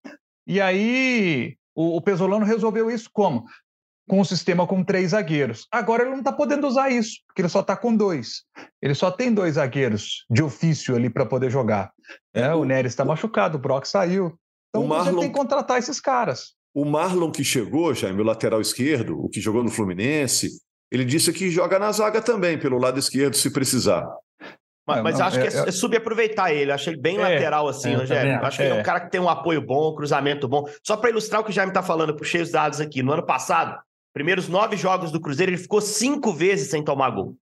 E 0.47 0.61
aí 0.61 1.57
o, 1.75 1.97
o 1.97 2.03
Pesolano 2.03 2.45
resolveu 2.45 2.91
isso 2.91 3.09
como? 3.11 3.45
Com 4.07 4.21
um 4.21 4.25
sistema 4.25 4.67
com 4.67 4.85
três 4.85 5.12
zagueiros. 5.12 5.67
Agora 5.73 6.03
ele 6.03 6.11
não 6.11 6.19
está 6.19 6.31
podendo 6.31 6.67
usar 6.67 6.91
isso, 6.91 7.17
porque 7.26 7.41
ele 7.41 7.49
só 7.49 7.61
está 7.61 7.75
com 7.75 7.97
dois. 7.97 8.43
Ele 8.83 8.95
só 8.95 9.11
tem 9.11 9.33
dois 9.33 9.55
zagueiros 9.55 10.26
de 10.29 10.43
ofício 10.43 10.95
ali 10.95 11.09
para 11.09 11.25
poder 11.25 11.50
jogar. 11.50 11.91
É, 12.35 12.53
o 12.53 12.67
Neres 12.67 12.93
está 12.93 13.03
machucado, 13.03 13.57
o 13.57 13.61
Brock 13.61 13.87
saiu. 13.87 14.38
Então 14.69 14.87
Marlon... 14.87 15.14
você 15.14 15.21
tem 15.21 15.29
que 15.31 15.38
contratar 15.38 15.79
esses 15.79 16.00
caras. 16.00 16.53
O 16.75 16.85
Marlon 16.85 17.33
que 17.33 17.43
chegou, 17.43 17.95
já 17.95 18.12
meu 18.12 18.25
lateral 18.25 18.61
esquerdo, 18.61 19.19
o 19.19 19.29
que 19.31 19.41
jogou 19.41 19.64
no 19.64 19.71
Fluminense, 19.71 20.50
ele 20.90 21.04
disse 21.04 21.32
que 21.32 21.50
joga 21.50 21.78
na 21.78 21.92
zaga 21.92 22.20
também, 22.20 22.59
pelo 22.59 22.78
lado 22.78 22.99
esquerdo, 22.99 23.37
se 23.37 23.50
precisar. 23.50 24.09
Mas, 24.87 25.02
mas 25.02 25.18
não, 25.18 25.26
acho 25.26 25.38
é, 25.38 25.47
que 25.47 25.56
é, 25.56 25.68
é, 25.68 25.70
subaproveitar 25.70 26.52
ele. 26.52 26.73
Achei 26.73 26.94
ele 26.94 27.00
bem 27.00 27.16
é, 27.16 27.20
lateral 27.20 27.68
assim, 27.68 27.92
é, 27.92 27.97
Rogério. 27.97 28.44
Acho 28.44 28.56
que 28.56 28.62
ele 28.64 28.76
é 28.76 28.80
um 28.80 28.82
cara 28.82 29.00
que 29.00 29.11
tem 29.11 29.20
um 29.20 29.28
apoio 29.28 29.61
bom, 29.61 29.94
cruzamento 29.94 30.49
bom. 30.49 30.68
Só 30.85 30.97
para 30.97 31.11
ilustrar 31.11 31.40
o 31.40 31.44
que 31.44 31.50
o 31.50 31.52
Jaime 31.52 31.70
está 31.70 31.82
falando, 31.82 32.16
puxei 32.16 32.40
os 32.40 32.50
dados 32.50 32.80
aqui. 32.80 33.02
No 33.02 33.12
ano 33.12 33.25
passado, 33.25 33.78
primeiros 34.12 34.49
nove 34.49 34.76
jogos 34.76 35.12
do 35.12 35.20
Cruzeiro, 35.20 35.52
ele 35.52 35.59
ficou 35.59 35.80
cinco 35.80 36.32
vezes 36.32 36.70
sem 36.70 36.82
tomar 36.82 37.11
gol. 37.11 37.37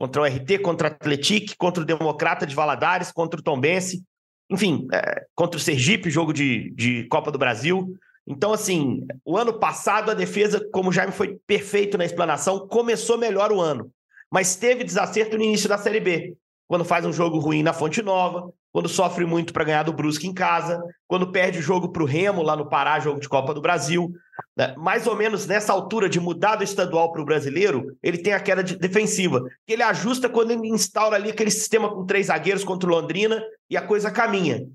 Contra 0.00 0.22
o 0.22 0.24
RT, 0.24 0.60
contra 0.62 0.88
o 0.88 0.90
Atletique, 0.90 1.56
contra 1.56 1.82
o 1.82 1.86
Democrata 1.86 2.46
de 2.46 2.54
Valadares, 2.54 3.12
contra 3.12 3.38
o 3.38 3.42
Tombense. 3.42 4.02
Enfim, 4.50 4.86
é, 4.92 5.26
contra 5.34 5.58
o 5.58 5.60
Sergipe, 5.60 6.08
jogo 6.08 6.32
de, 6.32 6.72
de 6.74 7.04
Copa 7.08 7.30
do 7.30 7.38
Brasil. 7.38 7.94
Então, 8.28 8.52
assim, 8.52 9.06
o 9.24 9.38
ano 9.38 9.58
passado 9.58 10.10
a 10.10 10.14
defesa, 10.14 10.60
como 10.70 10.90
o 10.90 10.92
Jaime 10.92 11.12
foi 11.12 11.38
perfeito 11.46 11.96
na 11.96 12.04
explanação, 12.04 12.68
começou 12.68 13.16
melhor 13.16 13.50
o 13.50 13.60
ano, 13.60 13.90
mas 14.30 14.54
teve 14.54 14.84
desacerto 14.84 15.38
no 15.38 15.44
início 15.44 15.68
da 15.68 15.78
Série 15.78 15.98
B. 15.98 16.36
Quando 16.66 16.84
faz 16.84 17.06
um 17.06 17.12
jogo 17.12 17.38
ruim 17.38 17.62
na 17.62 17.72
Fonte 17.72 18.02
Nova, 18.02 18.52
quando 18.70 18.86
sofre 18.86 19.24
muito 19.24 19.54
para 19.54 19.64
ganhar 19.64 19.82
do 19.82 19.94
Brusque 19.94 20.26
em 20.26 20.34
casa, 20.34 20.78
quando 21.06 21.32
perde 21.32 21.58
o 21.58 21.62
jogo 21.62 21.88
para 21.88 22.02
o 22.02 22.06
Remo 22.06 22.42
lá 22.42 22.54
no 22.54 22.68
Pará, 22.68 23.00
jogo 23.00 23.18
de 23.18 23.28
Copa 23.30 23.54
do 23.54 23.62
Brasil. 23.62 24.12
Né? 24.54 24.74
Mais 24.76 25.06
ou 25.06 25.16
menos 25.16 25.46
nessa 25.46 25.72
altura 25.72 26.06
de 26.06 26.20
mudar 26.20 26.56
do 26.56 26.64
estadual 26.64 27.10
para 27.10 27.22
o 27.22 27.24
brasileiro, 27.24 27.96
ele 28.02 28.18
tem 28.18 28.34
a 28.34 28.40
queda 28.40 28.62
de 28.62 28.76
defensiva, 28.76 29.42
que 29.66 29.72
ele 29.72 29.82
ajusta 29.82 30.28
quando 30.28 30.50
ele 30.50 30.68
instaura 30.68 31.16
ali 31.16 31.30
aquele 31.30 31.50
sistema 31.50 31.88
com 31.88 32.04
três 32.04 32.26
zagueiros 32.26 32.62
contra 32.62 32.86
o 32.86 32.92
Londrina 32.92 33.42
e 33.70 33.76
a 33.76 33.80
coisa 33.80 34.10
caminha. 34.10 34.66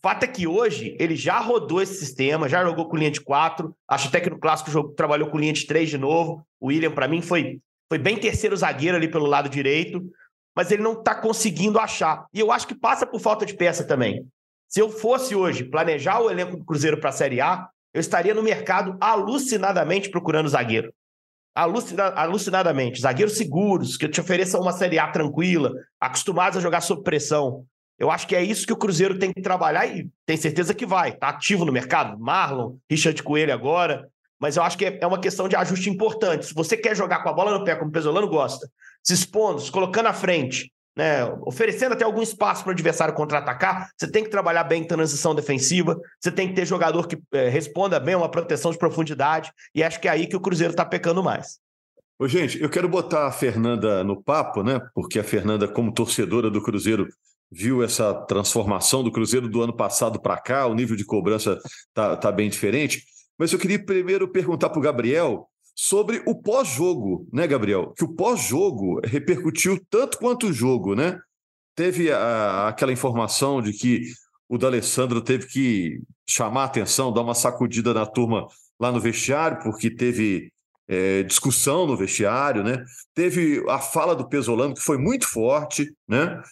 Fato 0.00 0.22
é 0.22 0.28
que 0.28 0.46
hoje 0.46 0.96
ele 0.98 1.16
já 1.16 1.40
rodou 1.40 1.82
esse 1.82 1.94
sistema, 1.94 2.48
já 2.48 2.64
jogou 2.64 2.88
com 2.88 2.96
linha 2.96 3.10
de 3.10 3.20
quatro. 3.20 3.74
Acho 3.88 4.08
até 4.08 4.20
que 4.20 4.30
no 4.30 4.38
clássico 4.38 4.70
jogo 4.70 4.94
trabalhou 4.94 5.28
com 5.28 5.38
linha 5.38 5.52
de 5.52 5.66
três 5.66 5.90
de 5.90 5.98
novo. 5.98 6.46
O 6.60 6.68
William, 6.68 6.92
para 6.92 7.08
mim, 7.08 7.20
foi 7.20 7.60
Foi 7.88 7.98
bem 7.98 8.16
terceiro 8.18 8.56
zagueiro 8.56 8.96
ali 8.96 9.08
pelo 9.10 9.26
lado 9.26 9.48
direito, 9.48 10.02
mas 10.54 10.70
ele 10.70 10.82
não 10.82 10.92
está 10.92 11.14
conseguindo 11.14 11.78
achar. 11.78 12.26
E 12.32 12.38
eu 12.40 12.52
acho 12.52 12.66
que 12.66 12.74
passa 12.74 13.06
por 13.06 13.20
falta 13.20 13.46
de 13.46 13.54
peça 13.54 13.84
também. 13.84 14.24
Se 14.68 14.80
eu 14.80 14.90
fosse 14.90 15.34
hoje 15.34 15.64
planejar 15.64 16.20
o 16.20 16.30
elenco 16.30 16.56
do 16.56 16.64
Cruzeiro 16.64 17.00
para 17.00 17.08
a 17.08 17.12
Série 17.12 17.40
A, 17.40 17.66
eu 17.94 18.00
estaria 18.00 18.34
no 18.34 18.42
mercado 18.42 18.96
alucinadamente 19.00 20.10
procurando 20.10 20.48
zagueiro. 20.48 20.92
Alucina, 21.54 22.08
alucinadamente. 22.10 23.00
Zagueiros 23.00 23.36
seguros, 23.36 23.96
que 23.96 24.08
te 24.08 24.20
ofereçam 24.20 24.60
uma 24.60 24.72
Série 24.72 24.98
A 24.98 25.08
tranquila, 25.08 25.72
acostumados 25.98 26.58
a 26.58 26.60
jogar 26.60 26.82
sob 26.82 27.02
pressão. 27.02 27.64
Eu 27.98 28.10
acho 28.10 28.26
que 28.28 28.36
é 28.36 28.42
isso 28.42 28.66
que 28.66 28.72
o 28.72 28.76
Cruzeiro 28.76 29.18
tem 29.18 29.32
que 29.32 29.42
trabalhar 29.42 29.86
e 29.86 30.08
tem 30.24 30.36
certeza 30.36 30.72
que 30.72 30.86
vai. 30.86 31.10
Está 31.10 31.30
ativo 31.30 31.64
no 31.64 31.72
mercado. 31.72 32.18
Marlon, 32.18 32.76
Richard 32.88 33.20
Coelho 33.22 33.52
agora. 33.52 34.08
Mas 34.38 34.56
eu 34.56 34.62
acho 34.62 34.78
que 34.78 34.84
é, 34.84 34.98
é 35.00 35.06
uma 35.06 35.20
questão 35.20 35.48
de 35.48 35.56
ajuste 35.56 35.90
importante. 35.90 36.46
Se 36.46 36.54
você 36.54 36.76
quer 36.76 36.94
jogar 36.94 37.22
com 37.22 37.28
a 37.28 37.32
bola 37.32 37.58
no 37.58 37.64
pé, 37.64 37.74
como 37.74 37.90
o 37.90 37.92
Pesolano 37.92 38.28
gosta, 38.28 38.70
se 39.02 39.12
expondo, 39.12 39.60
se 39.60 39.70
colocando 39.70 40.06
à 40.06 40.12
frente, 40.12 40.72
né, 40.96 41.24
oferecendo 41.42 41.92
até 41.92 42.04
algum 42.04 42.22
espaço 42.22 42.62
para 42.62 42.70
o 42.70 42.72
adversário 42.72 43.14
contra-atacar, 43.14 43.90
você 43.96 44.10
tem 44.10 44.22
que 44.22 44.30
trabalhar 44.30 44.64
bem 44.64 44.82
em 44.82 44.86
transição 44.86 45.34
defensiva, 45.34 45.96
você 46.20 46.30
tem 46.30 46.48
que 46.48 46.54
ter 46.54 46.66
jogador 46.66 47.06
que 47.08 47.18
é, 47.32 47.48
responda 47.48 47.98
bem 47.98 48.14
a 48.14 48.18
uma 48.18 48.30
proteção 48.30 48.70
de 48.70 48.78
profundidade, 48.78 49.52
e 49.74 49.82
acho 49.82 50.00
que 50.00 50.08
é 50.08 50.10
aí 50.10 50.26
que 50.26 50.36
o 50.36 50.40
Cruzeiro 50.40 50.72
está 50.72 50.84
pecando 50.84 51.22
mais. 51.22 51.58
Ô, 52.18 52.26
gente, 52.26 52.60
eu 52.60 52.68
quero 52.68 52.88
botar 52.88 53.28
a 53.28 53.32
Fernanda 53.32 54.02
no 54.02 54.20
papo, 54.20 54.64
né? 54.64 54.80
Porque 54.92 55.20
a 55.20 55.24
Fernanda, 55.24 55.68
como 55.68 55.94
torcedora 55.94 56.50
do 56.50 56.60
Cruzeiro, 56.60 57.06
viu 57.50 57.82
essa 57.82 58.14
transformação 58.26 59.02
do 59.02 59.12
Cruzeiro 59.12 59.48
do 59.48 59.62
ano 59.62 59.74
passado 59.74 60.20
para 60.20 60.36
cá, 60.36 60.66
o 60.66 60.74
nível 60.74 60.96
de 60.96 61.04
cobrança 61.04 61.58
tá, 61.94 62.16
tá 62.16 62.30
bem 62.30 62.48
diferente. 62.48 63.04
Mas 63.38 63.52
eu 63.52 63.58
queria 63.58 63.82
primeiro 63.82 64.28
perguntar 64.28 64.68
para 64.68 64.78
o 64.78 64.82
Gabriel 64.82 65.48
sobre 65.74 66.22
o 66.26 66.34
pós-jogo, 66.34 67.26
né, 67.32 67.46
Gabriel? 67.46 67.92
Que 67.96 68.04
o 68.04 68.14
pós-jogo 68.14 69.00
repercutiu 69.04 69.80
tanto 69.88 70.18
quanto 70.18 70.48
o 70.48 70.52
jogo, 70.52 70.94
né? 70.94 71.18
Teve 71.76 72.10
a, 72.10 72.68
aquela 72.68 72.92
informação 72.92 73.62
de 73.62 73.72
que 73.72 74.02
o 74.48 74.58
D'Alessandro 74.58 75.20
teve 75.20 75.46
que 75.46 76.00
chamar 76.26 76.64
atenção, 76.64 77.12
dar 77.12 77.22
uma 77.22 77.34
sacudida 77.34 77.94
na 77.94 78.04
turma 78.04 78.46
lá 78.80 78.90
no 78.90 79.00
vestiário, 79.00 79.62
porque 79.62 79.88
teve 79.88 80.52
é, 80.88 81.22
discussão 81.22 81.86
no 81.86 81.96
vestiário, 81.96 82.64
né? 82.64 82.82
Teve 83.14 83.62
a 83.68 83.78
fala 83.78 84.16
do 84.16 84.28
Pesolano, 84.28 84.74
que 84.74 84.80
foi 84.80 84.98
muito 84.98 85.28
forte, 85.28 85.94
né? 86.08 86.42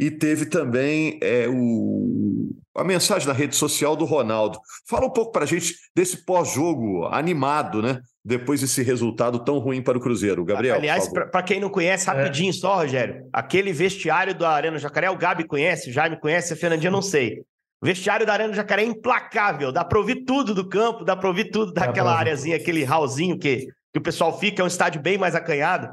E 0.00 0.10
teve 0.10 0.46
também 0.46 1.18
é, 1.22 1.46
o, 1.46 2.48
a 2.74 2.82
mensagem 2.82 3.28
na 3.28 3.34
rede 3.34 3.54
social 3.54 3.94
do 3.94 4.06
Ronaldo. 4.06 4.58
Fala 4.88 5.04
um 5.04 5.10
pouco 5.10 5.30
para 5.30 5.44
a 5.44 5.46
gente 5.46 5.74
desse 5.94 6.24
pós-jogo 6.24 7.04
animado, 7.08 7.82
né? 7.82 8.00
Depois 8.24 8.62
desse 8.62 8.82
resultado 8.82 9.44
tão 9.44 9.58
ruim 9.58 9.82
para 9.82 9.98
o 9.98 10.00
Cruzeiro. 10.00 10.42
Gabriel. 10.42 10.76
Aliás, 10.76 11.06
para 11.06 11.42
quem 11.42 11.60
não 11.60 11.68
conhece, 11.68 12.08
é. 12.08 12.14
rapidinho 12.14 12.48
é. 12.48 12.52
só, 12.54 12.76
Rogério, 12.76 13.28
aquele 13.30 13.74
vestiário 13.74 14.34
da 14.34 14.48
Arena 14.48 14.78
Jacaré, 14.78 15.10
o 15.10 15.18
Gabi 15.18 15.44
conhece, 15.44 15.90
o 15.90 15.92
Jaime 15.92 16.18
conhece, 16.18 16.54
a 16.54 16.56
Fernandinha 16.56 16.90
não 16.90 17.02
sei. 17.02 17.42
O 17.82 17.86
vestiário 17.86 18.24
da 18.24 18.32
Arena 18.32 18.54
Jacaré 18.54 18.84
é 18.84 18.86
implacável, 18.86 19.70
dá 19.70 19.84
para 19.84 19.98
ouvir 19.98 20.24
tudo 20.24 20.54
do 20.54 20.66
campo, 20.66 21.04
dá 21.04 21.14
para 21.14 21.28
ouvir 21.28 21.50
tudo 21.50 21.74
daquela 21.74 22.16
areazinha, 22.16 22.56
aquele 22.56 22.84
hallzinho 22.84 23.38
que, 23.38 23.66
que 23.92 23.98
o 23.98 24.02
pessoal 24.02 24.38
fica, 24.38 24.62
é 24.62 24.64
um 24.64 24.68
estádio 24.68 25.02
bem 25.02 25.18
mais 25.18 25.34
acanhado. 25.34 25.90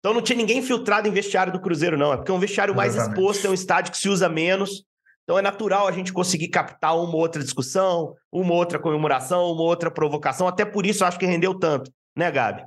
Então 0.00 0.14
não 0.14 0.22
tinha 0.22 0.36
ninguém 0.36 0.62
filtrado 0.62 1.06
em 1.06 1.12
vestiário 1.12 1.52
do 1.52 1.60
Cruzeiro, 1.60 1.96
não. 1.96 2.12
É 2.12 2.16
porque 2.16 2.30
é 2.30 2.34
um 2.34 2.38
vestiário 2.38 2.74
mais 2.74 2.94
Exatamente. 2.94 3.18
exposto, 3.18 3.46
é 3.46 3.50
um 3.50 3.54
estádio 3.54 3.92
que 3.92 3.98
se 3.98 4.08
usa 4.08 4.28
menos. 4.28 4.84
Então 5.24 5.38
é 5.38 5.42
natural 5.42 5.86
a 5.86 5.92
gente 5.92 6.12
conseguir 6.12 6.48
captar 6.48 6.96
uma 6.96 7.14
outra 7.14 7.42
discussão, 7.42 8.14
uma 8.32 8.54
outra 8.54 8.78
comemoração, 8.78 9.52
uma 9.52 9.62
outra 9.62 9.90
provocação. 9.90 10.48
Até 10.48 10.64
por 10.64 10.86
isso 10.86 11.04
eu 11.04 11.08
acho 11.08 11.18
que 11.18 11.26
rendeu 11.26 11.54
tanto, 11.54 11.92
né, 12.16 12.30
Gabi? 12.30 12.64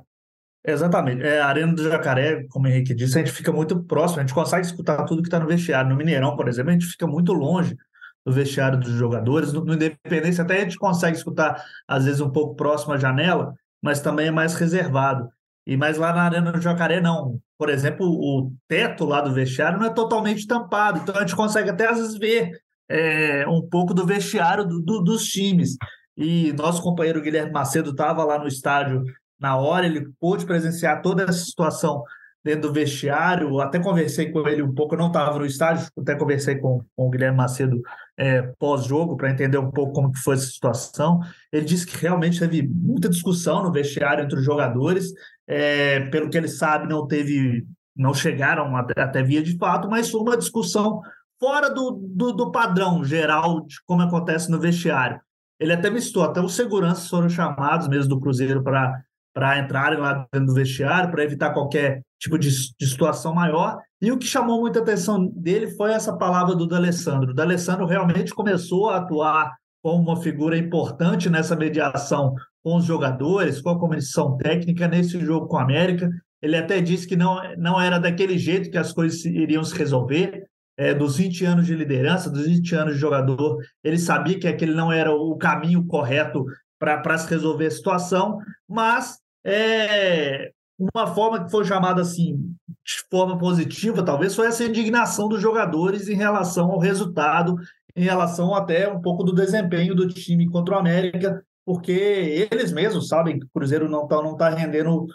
Exatamente. 0.66 1.22
É, 1.22 1.40
a 1.40 1.46
Arena 1.46 1.74
do 1.74 1.82
Jacaré, 1.82 2.46
como 2.48 2.66
o 2.66 2.70
Henrique 2.70 2.94
disse, 2.94 3.18
a 3.18 3.22
gente 3.22 3.32
fica 3.32 3.52
muito 3.52 3.84
próximo, 3.84 4.20
a 4.20 4.22
gente 4.22 4.32
consegue 4.32 4.64
escutar 4.64 5.04
tudo 5.04 5.20
que 5.20 5.28
está 5.28 5.38
no 5.38 5.46
vestiário. 5.46 5.90
No 5.90 5.96
Mineirão, 5.96 6.36
por 6.36 6.48
exemplo, 6.48 6.70
a 6.70 6.72
gente 6.72 6.86
fica 6.86 7.06
muito 7.06 7.34
longe 7.34 7.76
do 8.24 8.32
vestiário 8.32 8.80
dos 8.80 8.92
jogadores. 8.92 9.52
No, 9.52 9.62
no 9.62 9.74
Independência, 9.74 10.42
até 10.42 10.56
a 10.56 10.60
gente 10.60 10.78
consegue 10.78 11.18
escutar, 11.18 11.62
às 11.86 12.06
vezes, 12.06 12.20
um 12.22 12.30
pouco 12.30 12.54
próximo 12.54 12.94
à 12.94 12.96
janela, 12.96 13.52
mas 13.82 14.00
também 14.00 14.28
é 14.28 14.30
mais 14.30 14.54
reservado. 14.54 15.28
E 15.66 15.76
mais 15.76 15.96
lá 15.96 16.12
na 16.12 16.22
Arena 16.22 16.52
do 16.52 16.60
Jacaré, 16.60 17.00
não. 17.00 17.40
Por 17.58 17.70
exemplo, 17.70 18.06
o 18.06 18.52
teto 18.68 19.04
lá 19.04 19.20
do 19.20 19.32
vestiário 19.32 19.78
não 19.78 19.86
é 19.86 19.90
totalmente 19.90 20.46
tampado, 20.46 21.00
então 21.00 21.16
a 21.16 21.20
gente 21.20 21.36
consegue 21.36 21.70
até 21.70 21.88
às 21.88 21.98
vezes 21.98 22.18
ver 22.18 22.50
é, 22.88 23.46
um 23.48 23.62
pouco 23.62 23.94
do 23.94 24.04
vestiário 24.04 24.64
do, 24.64 24.80
do, 24.80 25.00
dos 25.00 25.24
times. 25.24 25.76
E 26.16 26.52
nosso 26.52 26.82
companheiro 26.82 27.22
Guilherme 27.22 27.52
Macedo 27.52 27.90
estava 27.90 28.24
lá 28.24 28.38
no 28.38 28.46
estádio 28.46 29.02
na 29.40 29.56
hora, 29.56 29.86
ele 29.86 30.08
pôde 30.20 30.46
presenciar 30.46 31.02
toda 31.02 31.24
essa 31.24 31.44
situação 31.44 32.02
dentro 32.44 32.68
do 32.68 32.72
vestiário. 32.72 33.58
Até 33.60 33.78
conversei 33.78 34.30
com 34.30 34.46
ele 34.46 34.62
um 34.62 34.72
pouco, 34.72 34.94
eu 34.94 34.98
não 34.98 35.08
estava 35.08 35.38
no 35.38 35.46
estádio, 35.46 35.88
até 35.98 36.14
conversei 36.14 36.56
com, 36.56 36.82
com 36.94 37.06
o 37.06 37.10
Guilherme 37.10 37.38
Macedo 37.38 37.80
é, 38.16 38.42
pós-jogo 38.58 39.16
para 39.16 39.30
entender 39.30 39.58
um 39.58 39.70
pouco 39.70 39.92
como 39.92 40.12
que 40.12 40.18
foi 40.18 40.34
essa 40.34 40.46
situação. 40.46 41.20
Ele 41.50 41.64
disse 41.64 41.86
que 41.86 41.96
realmente 41.96 42.38
teve 42.38 42.62
muita 42.62 43.08
discussão 43.08 43.62
no 43.62 43.72
vestiário 43.72 44.22
entre 44.22 44.38
os 44.38 44.44
jogadores 44.44 45.12
é, 45.46 46.00
pelo 46.08 46.30
que 46.30 46.36
ele 46.36 46.48
sabe, 46.48 46.88
não 46.88 47.06
teve, 47.06 47.66
não 47.96 48.14
chegaram 48.14 48.76
até, 48.76 49.00
até 49.00 49.22
via 49.22 49.42
de 49.42 49.56
fato, 49.58 49.88
mas 49.88 50.10
foi 50.10 50.20
uma 50.20 50.36
discussão 50.36 51.00
fora 51.38 51.68
do, 51.68 52.00
do, 52.02 52.32
do, 52.32 52.50
padrão 52.50 53.04
geral 53.04 53.66
de 53.66 53.76
como 53.86 54.02
acontece 54.02 54.50
no 54.50 54.60
vestiário. 54.60 55.20
Ele 55.60 55.72
até 55.72 55.94
citou, 56.00 56.24
até 56.24 56.40
os 56.40 56.54
seguranças 56.54 57.08
foram 57.08 57.28
chamados 57.28 57.88
mesmo 57.88 58.08
do 58.08 58.20
Cruzeiro 58.20 58.62
para 58.62 59.58
entrarem 59.58 59.98
lá 59.98 60.26
dentro 60.32 60.48
do 60.48 60.54
vestiário, 60.54 61.10
para 61.10 61.24
evitar 61.24 61.52
qualquer 61.52 62.02
tipo 62.18 62.38
de, 62.38 62.48
de, 62.50 62.86
situação 62.86 63.34
maior. 63.34 63.78
E 64.00 64.10
o 64.10 64.18
que 64.18 64.26
chamou 64.26 64.60
muita 64.60 64.80
atenção 64.80 65.26
dele 65.26 65.70
foi 65.70 65.92
essa 65.92 66.16
palavra 66.16 66.54
do 66.54 66.66
D'Alessandro. 66.66 67.30
O 67.30 67.34
D'Alessandro 67.34 67.86
realmente 67.86 68.34
começou 68.34 68.90
a 68.90 68.96
atuar 68.96 69.52
como 69.82 70.02
uma 70.02 70.20
figura 70.20 70.56
importante 70.56 71.28
nessa 71.28 71.54
mediação 71.54 72.34
com 72.64 72.76
os 72.76 72.86
jogadores, 72.86 73.60
com 73.60 73.68
a 73.68 73.78
comissão 73.78 74.38
técnica 74.38 74.88
nesse 74.88 75.20
jogo 75.20 75.46
com 75.46 75.58
a 75.58 75.62
América. 75.62 76.10
Ele 76.40 76.56
até 76.56 76.80
disse 76.80 77.06
que 77.06 77.14
não, 77.14 77.38
não 77.58 77.78
era 77.78 77.98
daquele 77.98 78.38
jeito 78.38 78.70
que 78.70 78.78
as 78.78 78.90
coisas 78.90 79.22
iriam 79.26 79.62
se 79.62 79.76
resolver. 79.76 80.46
É, 80.76 80.92
dos 80.92 81.18
20 81.18 81.44
anos 81.44 81.66
de 81.66 81.74
liderança, 81.76 82.28
dos 82.28 82.46
20 82.46 82.74
anos 82.74 82.94
de 82.94 83.00
jogador, 83.00 83.58
ele 83.84 83.98
sabia 83.98 84.40
que 84.40 84.48
aquele 84.48 84.74
não 84.74 84.90
era 84.90 85.12
o 85.14 85.36
caminho 85.36 85.86
correto 85.86 86.44
para 86.80 87.16
se 87.16 87.30
resolver 87.30 87.66
a 87.66 87.70
situação, 87.70 88.38
mas 88.68 89.18
é, 89.46 90.50
uma 90.76 91.06
forma 91.14 91.44
que 91.44 91.50
foi 91.50 91.64
chamada 91.64 92.02
assim, 92.02 92.36
de 92.84 92.94
forma 93.08 93.38
positiva, 93.38 94.02
talvez, 94.02 94.34
foi 94.34 94.48
essa 94.48 94.64
indignação 94.64 95.28
dos 95.28 95.40
jogadores 95.40 96.08
em 96.08 96.16
relação 96.16 96.72
ao 96.72 96.80
resultado, 96.80 97.54
em 97.94 98.02
relação 98.02 98.52
até 98.52 98.92
um 98.92 99.00
pouco 99.00 99.22
do 99.22 99.32
desempenho 99.32 99.94
do 99.94 100.08
time 100.08 100.50
contra 100.50 100.74
o 100.74 100.78
América, 100.78 101.40
porque 101.64 102.48
eles 102.50 102.72
mesmos 102.72 103.08
sabem 103.08 103.38
que 103.38 103.46
o 103.46 103.50
Cruzeiro 103.54 103.88
não 103.88 104.04
está 104.04 104.22
não 104.22 104.36
tá 104.36 104.50
rendendo 104.50 105.06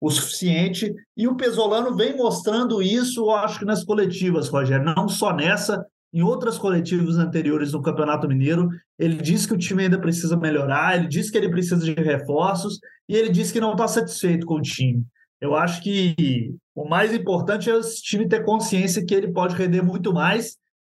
o 0.00 0.10
suficiente. 0.10 0.94
E 1.16 1.26
o 1.26 1.36
Pesolano 1.36 1.94
vem 1.94 2.16
mostrando 2.16 2.82
isso, 2.82 3.20
eu 3.20 3.30
acho 3.30 3.58
que 3.58 3.64
nas 3.64 3.84
coletivas, 3.84 4.48
Rogério, 4.48 4.84
não 4.84 5.08
só 5.08 5.34
nessa, 5.34 5.84
em 6.12 6.22
outras 6.22 6.56
coletivas 6.56 7.16
anteriores 7.16 7.72
no 7.72 7.82
Campeonato 7.82 8.28
Mineiro. 8.28 8.68
Ele 8.98 9.16
disse 9.16 9.46
que 9.46 9.54
o 9.54 9.58
time 9.58 9.84
ainda 9.84 10.00
precisa 10.00 10.36
melhorar, 10.36 10.96
ele 10.96 11.08
disse 11.08 11.30
que 11.30 11.38
ele 11.38 11.50
precisa 11.50 11.84
de 11.84 11.92
reforços 11.92 12.78
e 13.08 13.14
ele 13.14 13.28
disse 13.28 13.52
que 13.52 13.60
não 13.60 13.72
está 13.72 13.86
satisfeito 13.86 14.46
com 14.46 14.54
o 14.54 14.62
time. 14.62 15.04
Eu 15.40 15.54
acho 15.54 15.82
que 15.82 16.54
o 16.74 16.88
mais 16.88 17.12
importante 17.12 17.70
é 17.70 17.76
esse 17.76 18.02
time 18.02 18.28
ter 18.28 18.44
consciência 18.44 19.04
que 19.04 19.14
ele 19.14 19.32
pode 19.32 19.54
render 19.54 19.82
muito 19.82 20.12
mais 20.12 20.56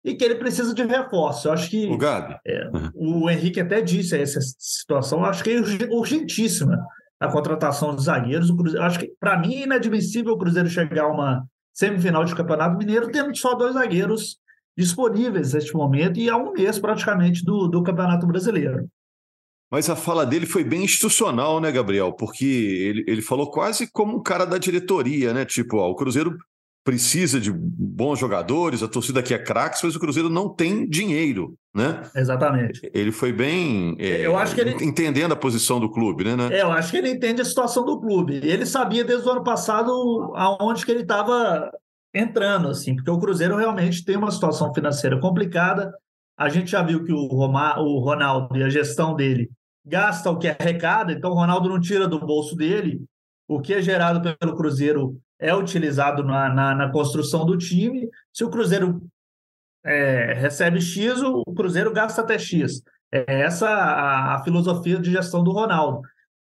e 0.10 0.16
que 0.16 0.24
ele 0.24 0.36
precisa 0.36 0.74
de 0.74 0.84
reforço. 0.84 1.48
Eu 1.48 1.54
acho 1.54 1.70
que 1.70 1.88
o, 1.88 1.98
Gabi. 1.98 2.36
É, 2.46 2.70
uhum. 2.74 3.24
o 3.24 3.30
Henrique 3.30 3.62
até 3.62 3.82
disse 3.82 4.18
essa 4.18 4.40
situação, 4.58 5.24
acho 5.24 5.44
que 5.44 5.52
é 5.52 5.60
urgentíssima 5.92 6.80
a 7.20 7.28
contratação 7.28 7.96
de 7.96 8.04
zagueiros. 8.04 8.50
O 8.50 8.58
Cruzeiro, 8.58 8.86
acho 8.86 9.00
que, 9.00 9.12
para 9.20 9.40
mim, 9.40 9.56
é 9.56 9.64
inadmissível 9.64 10.34
o 10.34 10.38
Cruzeiro 10.38 10.70
chegar 10.70 11.04
a 11.04 11.12
uma 11.12 11.44
semifinal 11.74 12.26
de 12.26 12.36
Campeonato 12.36 12.78
Mineiro 12.78 13.12
tendo 13.12 13.36
só 13.38 13.54
dois 13.54 13.74
zagueiros 13.74 14.38
disponíveis 14.78 15.54
neste 15.54 15.74
momento 15.74 16.20
e 16.20 16.30
há 16.30 16.38
um 16.38 16.54
mês 16.54 16.80
praticamente 16.80 17.44
do, 17.44 17.68
do 17.68 17.84
Campeonato 17.84 18.26
Brasileiro. 18.26 18.88
Mas 19.72 19.88
a 19.90 19.96
fala 19.96 20.26
dele 20.26 20.48
foi 20.48 20.64
bem 20.64 20.84
institucional, 20.84 21.60
né, 21.62 21.72
Gabriel? 21.72 22.12
Porque 22.14 22.46
ele, 22.46 23.04
ele 23.08 23.22
falou 23.22 23.52
quase 23.52 23.92
como 23.92 24.18
um 24.18 24.24
cara 24.24 24.46
da 24.46 24.58
diretoria, 24.58 25.32
né? 25.32 25.46
Tipo, 25.46 25.78
ó, 25.78 25.90
o 25.90 25.96
Cruzeiro 25.96 26.36
precisa 26.90 27.40
de 27.40 27.52
bons 27.54 28.18
jogadores, 28.18 28.82
a 28.82 28.88
torcida 28.88 29.20
aqui 29.20 29.32
é 29.32 29.38
craques, 29.38 29.84
mas 29.84 29.96
o 29.96 30.00
Cruzeiro 30.00 30.28
não 30.28 30.50
tem 30.50 30.90
dinheiro, 30.90 31.54
né? 31.72 32.02
Exatamente. 32.16 32.90
Ele 32.92 33.12
foi 33.12 33.32
bem 33.32 33.96
é, 34.00 34.26
eu 34.26 34.36
acho 34.36 34.56
que 34.56 34.62
ele... 34.62 34.84
entendendo 34.84 35.34
a 35.34 35.36
posição 35.36 35.80
do 35.80 35.92
clube, 35.92 36.24
né, 36.24 36.36
né? 36.36 36.50
É, 36.52 36.64
eu 36.64 36.72
acho 36.72 36.90
que 36.90 36.98
ele 36.98 37.12
entende 37.12 37.42
a 37.44 37.46
situação 37.46 37.86
do 37.86 38.02
clube. 38.02 38.40
Ele 38.44 38.66
sabia 38.66 39.04
desde 39.04 39.28
o 39.28 39.32
ano 39.32 39.44
passado 39.44 39.92
aonde 40.36 40.84
que 40.84 40.92
ele 40.92 41.04
estava 41.04 41.72
entrando, 42.12 42.70
assim, 42.70 42.96
porque 42.96 43.12
o 43.12 43.20
Cruzeiro 43.20 43.56
realmente 43.56 44.04
tem 44.04 44.18
uma 44.18 44.32
situação 44.32 44.74
financeira 44.74 45.20
complicada. 45.20 45.94
A 46.36 46.50
gente 46.50 46.72
já 46.72 46.82
viu 46.82 47.04
que 47.04 47.14
o, 47.14 47.28
Roma, 47.28 47.80
o 47.80 48.00
Ronaldo 48.00 48.58
e 48.58 48.64
a 48.64 48.70
gestão 48.70 49.16
dele 49.16 49.48
gasta 49.86 50.32
o 50.32 50.40
que 50.40 50.48
arrecada, 50.48 51.14
então 51.14 51.30
o 51.30 51.36
Ronaldo 51.36 51.70
não 51.70 51.80
tira 51.80 52.08
do 52.08 52.20
bolso 52.20 52.56
dele 52.56 53.00
o 53.48 53.62
que 53.62 53.76
é 53.76 53.82
gerado 53.82 54.36
pelo 54.40 54.56
Cruzeiro 54.56 55.20
é 55.40 55.56
utilizado 55.56 56.24
na, 56.24 56.50
na, 56.50 56.76
na 56.76 56.92
construção 56.92 57.46
do 57.46 57.58
time. 57.58 58.10
Se 58.34 58.44
o 58.44 58.50
Cruzeiro 58.50 59.02
é, 59.84 60.34
recebe 60.34 60.82
X, 60.82 61.22
o 61.22 61.44
Cruzeiro 61.56 61.94
gasta 61.94 62.22
até 62.22 62.38
X. 62.38 62.84
É 63.12 63.42
essa 63.42 63.68
a, 63.68 64.36
a 64.36 64.44
filosofia 64.44 65.00
de 65.00 65.12
gestão 65.12 65.44
do 65.44 65.52
Ronaldo. 65.52 66.02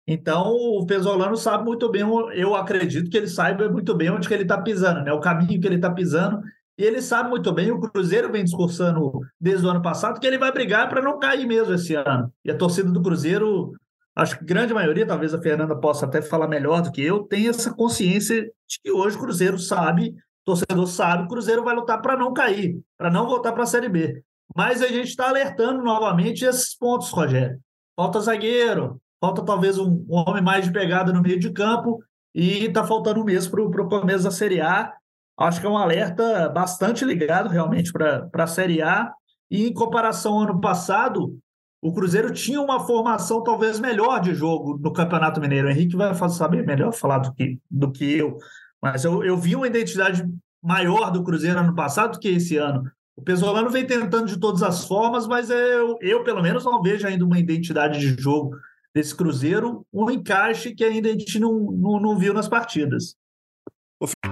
Então, 0.06 0.48
o 0.50 0.84
Pesolano 0.84 1.36
sabe 1.36 1.64
muito 1.64 1.88
bem, 1.88 2.02
eu 2.34 2.56
acredito 2.56 3.08
que 3.08 3.16
ele 3.16 3.28
saiba 3.28 3.68
muito 3.68 3.94
bem 3.94 4.10
onde 4.10 4.26
que 4.26 4.34
ele 4.34 4.42
está 4.42 4.60
pisando, 4.60 5.04
né? 5.04 5.12
o 5.12 5.20
caminho 5.20 5.60
que 5.60 5.66
ele 5.66 5.76
está 5.76 5.90
pisando. 5.90 6.40
E 6.76 6.82
ele 6.82 7.00
sabe 7.00 7.28
muito 7.28 7.52
bem, 7.52 7.70
o 7.70 7.78
Cruzeiro 7.78 8.32
vem 8.32 8.42
discursando 8.42 9.20
desde 9.38 9.66
o 9.66 9.70
ano 9.70 9.82
passado 9.82 10.18
que 10.18 10.26
ele 10.26 10.38
vai 10.38 10.50
brigar 10.50 10.88
para 10.88 11.02
não 11.02 11.18
cair 11.18 11.46
mesmo 11.46 11.74
esse 11.74 11.94
ano. 11.94 12.32
E 12.44 12.50
a 12.50 12.56
torcida 12.56 12.90
do 12.90 13.02
Cruzeiro, 13.02 13.72
acho 14.20 14.38
que 14.38 14.44
grande 14.44 14.74
maioria, 14.74 15.06
talvez 15.06 15.32
a 15.32 15.40
Fernanda 15.40 15.74
possa 15.74 16.04
até 16.04 16.20
falar 16.20 16.46
melhor 16.46 16.82
do 16.82 16.92
que 16.92 17.02
eu, 17.02 17.24
tem 17.24 17.48
essa 17.48 17.72
consciência 17.72 18.42
de 18.42 18.80
que 18.82 18.90
hoje 18.90 19.16
o 19.16 19.20
Cruzeiro 19.20 19.58
sabe, 19.58 20.10
o 20.10 20.14
torcedor 20.44 20.86
sabe, 20.86 21.24
o 21.24 21.28
Cruzeiro 21.28 21.64
vai 21.64 21.74
lutar 21.74 22.02
para 22.02 22.16
não 22.16 22.32
cair, 22.34 22.78
para 22.98 23.10
não 23.10 23.26
voltar 23.26 23.52
para 23.52 23.62
a 23.62 23.66
Série 23.66 23.88
B. 23.88 24.22
Mas 24.54 24.82
a 24.82 24.88
gente 24.88 25.08
está 25.08 25.28
alertando 25.28 25.82
novamente 25.82 26.44
esses 26.44 26.76
pontos, 26.76 27.10
Rogério. 27.10 27.58
Falta 27.96 28.20
zagueiro, 28.20 29.00
falta 29.20 29.42
talvez 29.42 29.78
um, 29.78 30.04
um 30.08 30.16
homem 30.28 30.42
mais 30.42 30.66
de 30.66 30.72
pegada 30.72 31.12
no 31.12 31.22
meio 31.22 31.38
de 31.38 31.50
campo 31.50 32.02
e 32.34 32.66
está 32.66 32.84
faltando 32.86 33.20
um 33.20 33.24
mês 33.24 33.48
para 33.48 33.62
o 33.62 33.88
começo 33.88 34.24
da 34.24 34.30
Série 34.30 34.60
A. 34.60 34.92
Acho 35.38 35.60
que 35.60 35.66
é 35.66 35.70
um 35.70 35.78
alerta 35.78 36.48
bastante 36.50 37.06
ligado 37.06 37.48
realmente 37.48 37.90
para 37.90 38.28
a 38.34 38.46
Série 38.46 38.82
A. 38.82 39.10
E 39.50 39.66
em 39.66 39.72
comparação 39.72 40.34
ao 40.34 40.42
ano 40.42 40.60
passado, 40.60 41.38
o 41.82 41.92
Cruzeiro 41.92 42.32
tinha 42.32 42.60
uma 42.60 42.80
formação 42.86 43.42
talvez 43.42 43.80
melhor 43.80 44.20
de 44.20 44.34
jogo 44.34 44.78
no 44.78 44.92
Campeonato 44.92 45.40
Mineiro. 45.40 45.68
O 45.68 45.70
Henrique 45.70 45.96
vai 45.96 46.14
saber 46.28 46.64
melhor 46.64 46.92
falar 46.92 47.18
do 47.18 47.32
que, 47.32 47.58
do 47.70 47.90
que 47.90 48.04
eu. 48.04 48.36
Mas 48.82 49.04
eu, 49.04 49.24
eu 49.24 49.36
vi 49.36 49.56
uma 49.56 49.66
identidade 49.66 50.24
maior 50.62 51.10
do 51.10 51.24
Cruzeiro 51.24 51.58
ano 51.58 51.74
passado 51.74 52.12
do 52.12 52.18
que 52.18 52.28
esse 52.28 52.56
ano. 52.56 52.84
O 53.16 53.22
Pesolano 53.22 53.70
vem 53.70 53.86
tentando 53.86 54.26
de 54.26 54.38
todas 54.38 54.62
as 54.62 54.84
formas, 54.86 55.26
mas 55.26 55.48
eu, 55.48 55.96
eu, 56.00 56.22
pelo 56.22 56.42
menos, 56.42 56.64
não 56.64 56.82
vejo 56.82 57.06
ainda 57.06 57.24
uma 57.24 57.38
identidade 57.38 57.98
de 57.98 58.20
jogo 58.20 58.56
desse 58.94 59.14
Cruzeiro, 59.14 59.86
um 59.92 60.10
encaixe 60.10 60.74
que 60.74 60.84
ainda 60.84 61.08
a 61.08 61.12
gente 61.12 61.38
não, 61.38 61.52
não, 61.70 62.00
não 62.00 62.18
viu 62.18 62.34
nas 62.34 62.48
partidas. 62.48 63.16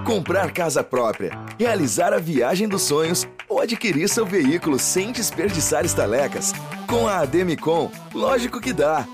Comprar 0.09 0.53
casa 0.53 0.83
própria, 0.83 1.39
realizar 1.59 2.15
a 2.15 2.19
viagem 2.19 2.67
dos 2.67 2.81
sonhos 2.81 3.29
ou 3.47 3.61
adquirir 3.61 4.09
seu 4.09 4.25
veículo 4.25 4.79
sem 4.79 5.13
desperdiçar 5.13 5.85
estalecas. 5.85 6.55
Com 6.87 7.07
a 7.07 7.19
Ademicon, 7.19 7.93
lógico 8.15 8.59
que 8.59 8.73
dá. 8.73 9.07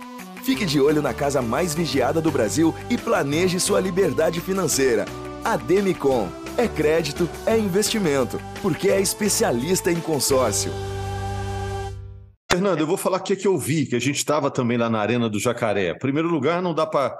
Fique 0.44 0.64
de 0.64 0.80
olho 0.80 1.02
na 1.02 1.12
casa 1.12 1.42
mais 1.42 1.74
vigiada 1.74 2.20
do 2.20 2.30
Brasil 2.30 2.72
e 2.88 2.96
planeje 2.96 3.58
sua 3.58 3.80
liberdade 3.80 4.40
financeira. 4.40 5.04
Ademicon 5.44 6.28
é 6.56 6.68
crédito, 6.68 7.28
é 7.44 7.58
investimento, 7.58 8.40
porque 8.62 8.88
é 8.88 9.00
especialista 9.00 9.90
em 9.90 10.00
consórcio. 10.00 10.70
Fernando, 12.48 12.78
eu 12.78 12.86
vou 12.86 12.96
falar 12.96 13.16
o 13.16 13.20
que, 13.20 13.32
é 13.32 13.36
que 13.36 13.48
eu 13.48 13.58
vi, 13.58 13.84
que 13.86 13.96
a 13.96 14.00
gente 14.00 14.18
estava 14.18 14.48
também 14.48 14.78
lá 14.78 14.88
na 14.88 15.00
Arena 15.00 15.28
do 15.28 15.40
Jacaré. 15.40 15.92
Primeiro 15.94 16.28
lugar, 16.28 16.62
não 16.62 16.72
dá 16.72 16.86
para 16.86 17.18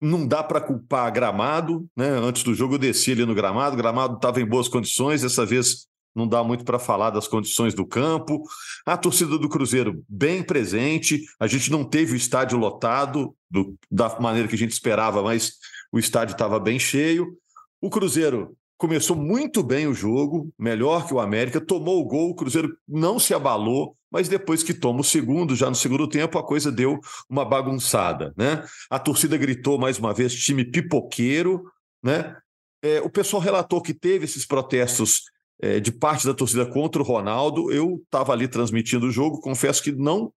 não 0.00 0.26
dá 0.26 0.42
para 0.42 0.60
culpar 0.60 1.12
gramado, 1.12 1.88
né? 1.96 2.08
Antes 2.08 2.42
do 2.42 2.54
jogo 2.54 2.74
eu 2.74 2.78
desci 2.78 3.12
ali 3.12 3.24
no 3.24 3.34
gramado, 3.34 3.74
o 3.74 3.78
gramado 3.78 4.16
estava 4.16 4.40
em 4.40 4.46
boas 4.46 4.68
condições, 4.68 5.22
dessa 5.22 5.44
vez 5.44 5.86
não 6.14 6.26
dá 6.26 6.42
muito 6.42 6.64
para 6.64 6.78
falar 6.78 7.10
das 7.10 7.28
condições 7.28 7.74
do 7.74 7.86
campo. 7.86 8.42
A 8.86 8.96
torcida 8.96 9.38
do 9.38 9.48
Cruzeiro 9.48 10.02
bem 10.08 10.42
presente, 10.42 11.22
a 11.38 11.46
gente 11.46 11.70
não 11.70 11.84
teve 11.84 12.14
o 12.14 12.16
estádio 12.16 12.58
lotado 12.58 13.36
do, 13.50 13.76
da 13.90 14.18
maneira 14.18 14.48
que 14.48 14.54
a 14.54 14.58
gente 14.58 14.72
esperava, 14.72 15.22
mas 15.22 15.52
o 15.92 15.98
estádio 15.98 16.32
estava 16.32 16.58
bem 16.58 16.78
cheio. 16.78 17.36
O 17.82 17.90
Cruzeiro 17.90 18.56
começou 18.76 19.16
muito 19.16 19.62
bem 19.62 19.86
o 19.86 19.94
jogo, 19.94 20.52
melhor 20.58 21.06
que 21.06 21.14
o 21.14 21.20
América, 21.20 21.60
tomou 21.60 22.00
o 22.00 22.04
gol, 22.04 22.30
o 22.30 22.34
Cruzeiro 22.34 22.76
não 22.86 23.18
se 23.18 23.32
abalou, 23.32 23.96
mas 24.10 24.28
depois 24.28 24.62
que 24.62 24.74
toma 24.74 25.00
o 25.00 25.04
segundo, 25.04 25.56
já 25.56 25.68
no 25.68 25.74
segundo 25.74 26.08
tempo, 26.08 26.38
a 26.38 26.46
coisa 26.46 26.70
deu 26.70 27.00
uma 27.28 27.44
bagunçada, 27.44 28.32
né? 28.36 28.64
A 28.90 28.98
torcida 28.98 29.36
gritou 29.36 29.78
mais 29.78 29.98
uma 29.98 30.12
vez, 30.12 30.34
time 30.34 30.64
pipoqueiro, 30.64 31.64
né? 32.02 32.36
É, 32.82 33.00
o 33.00 33.10
pessoal 33.10 33.42
relatou 33.42 33.80
que 33.80 33.94
teve 33.94 34.24
esses 34.24 34.46
protestos 34.46 35.22
é, 35.60 35.80
de 35.80 35.90
parte 35.90 36.26
da 36.26 36.34
torcida 36.34 36.66
contra 36.66 37.00
o 37.00 37.04
Ronaldo. 37.04 37.72
Eu 37.72 38.00
estava 38.04 38.32
ali 38.32 38.46
transmitindo 38.46 39.06
o 39.06 39.10
jogo, 39.10 39.40
confesso 39.40 39.82
que 39.82 39.92
não 39.92 40.32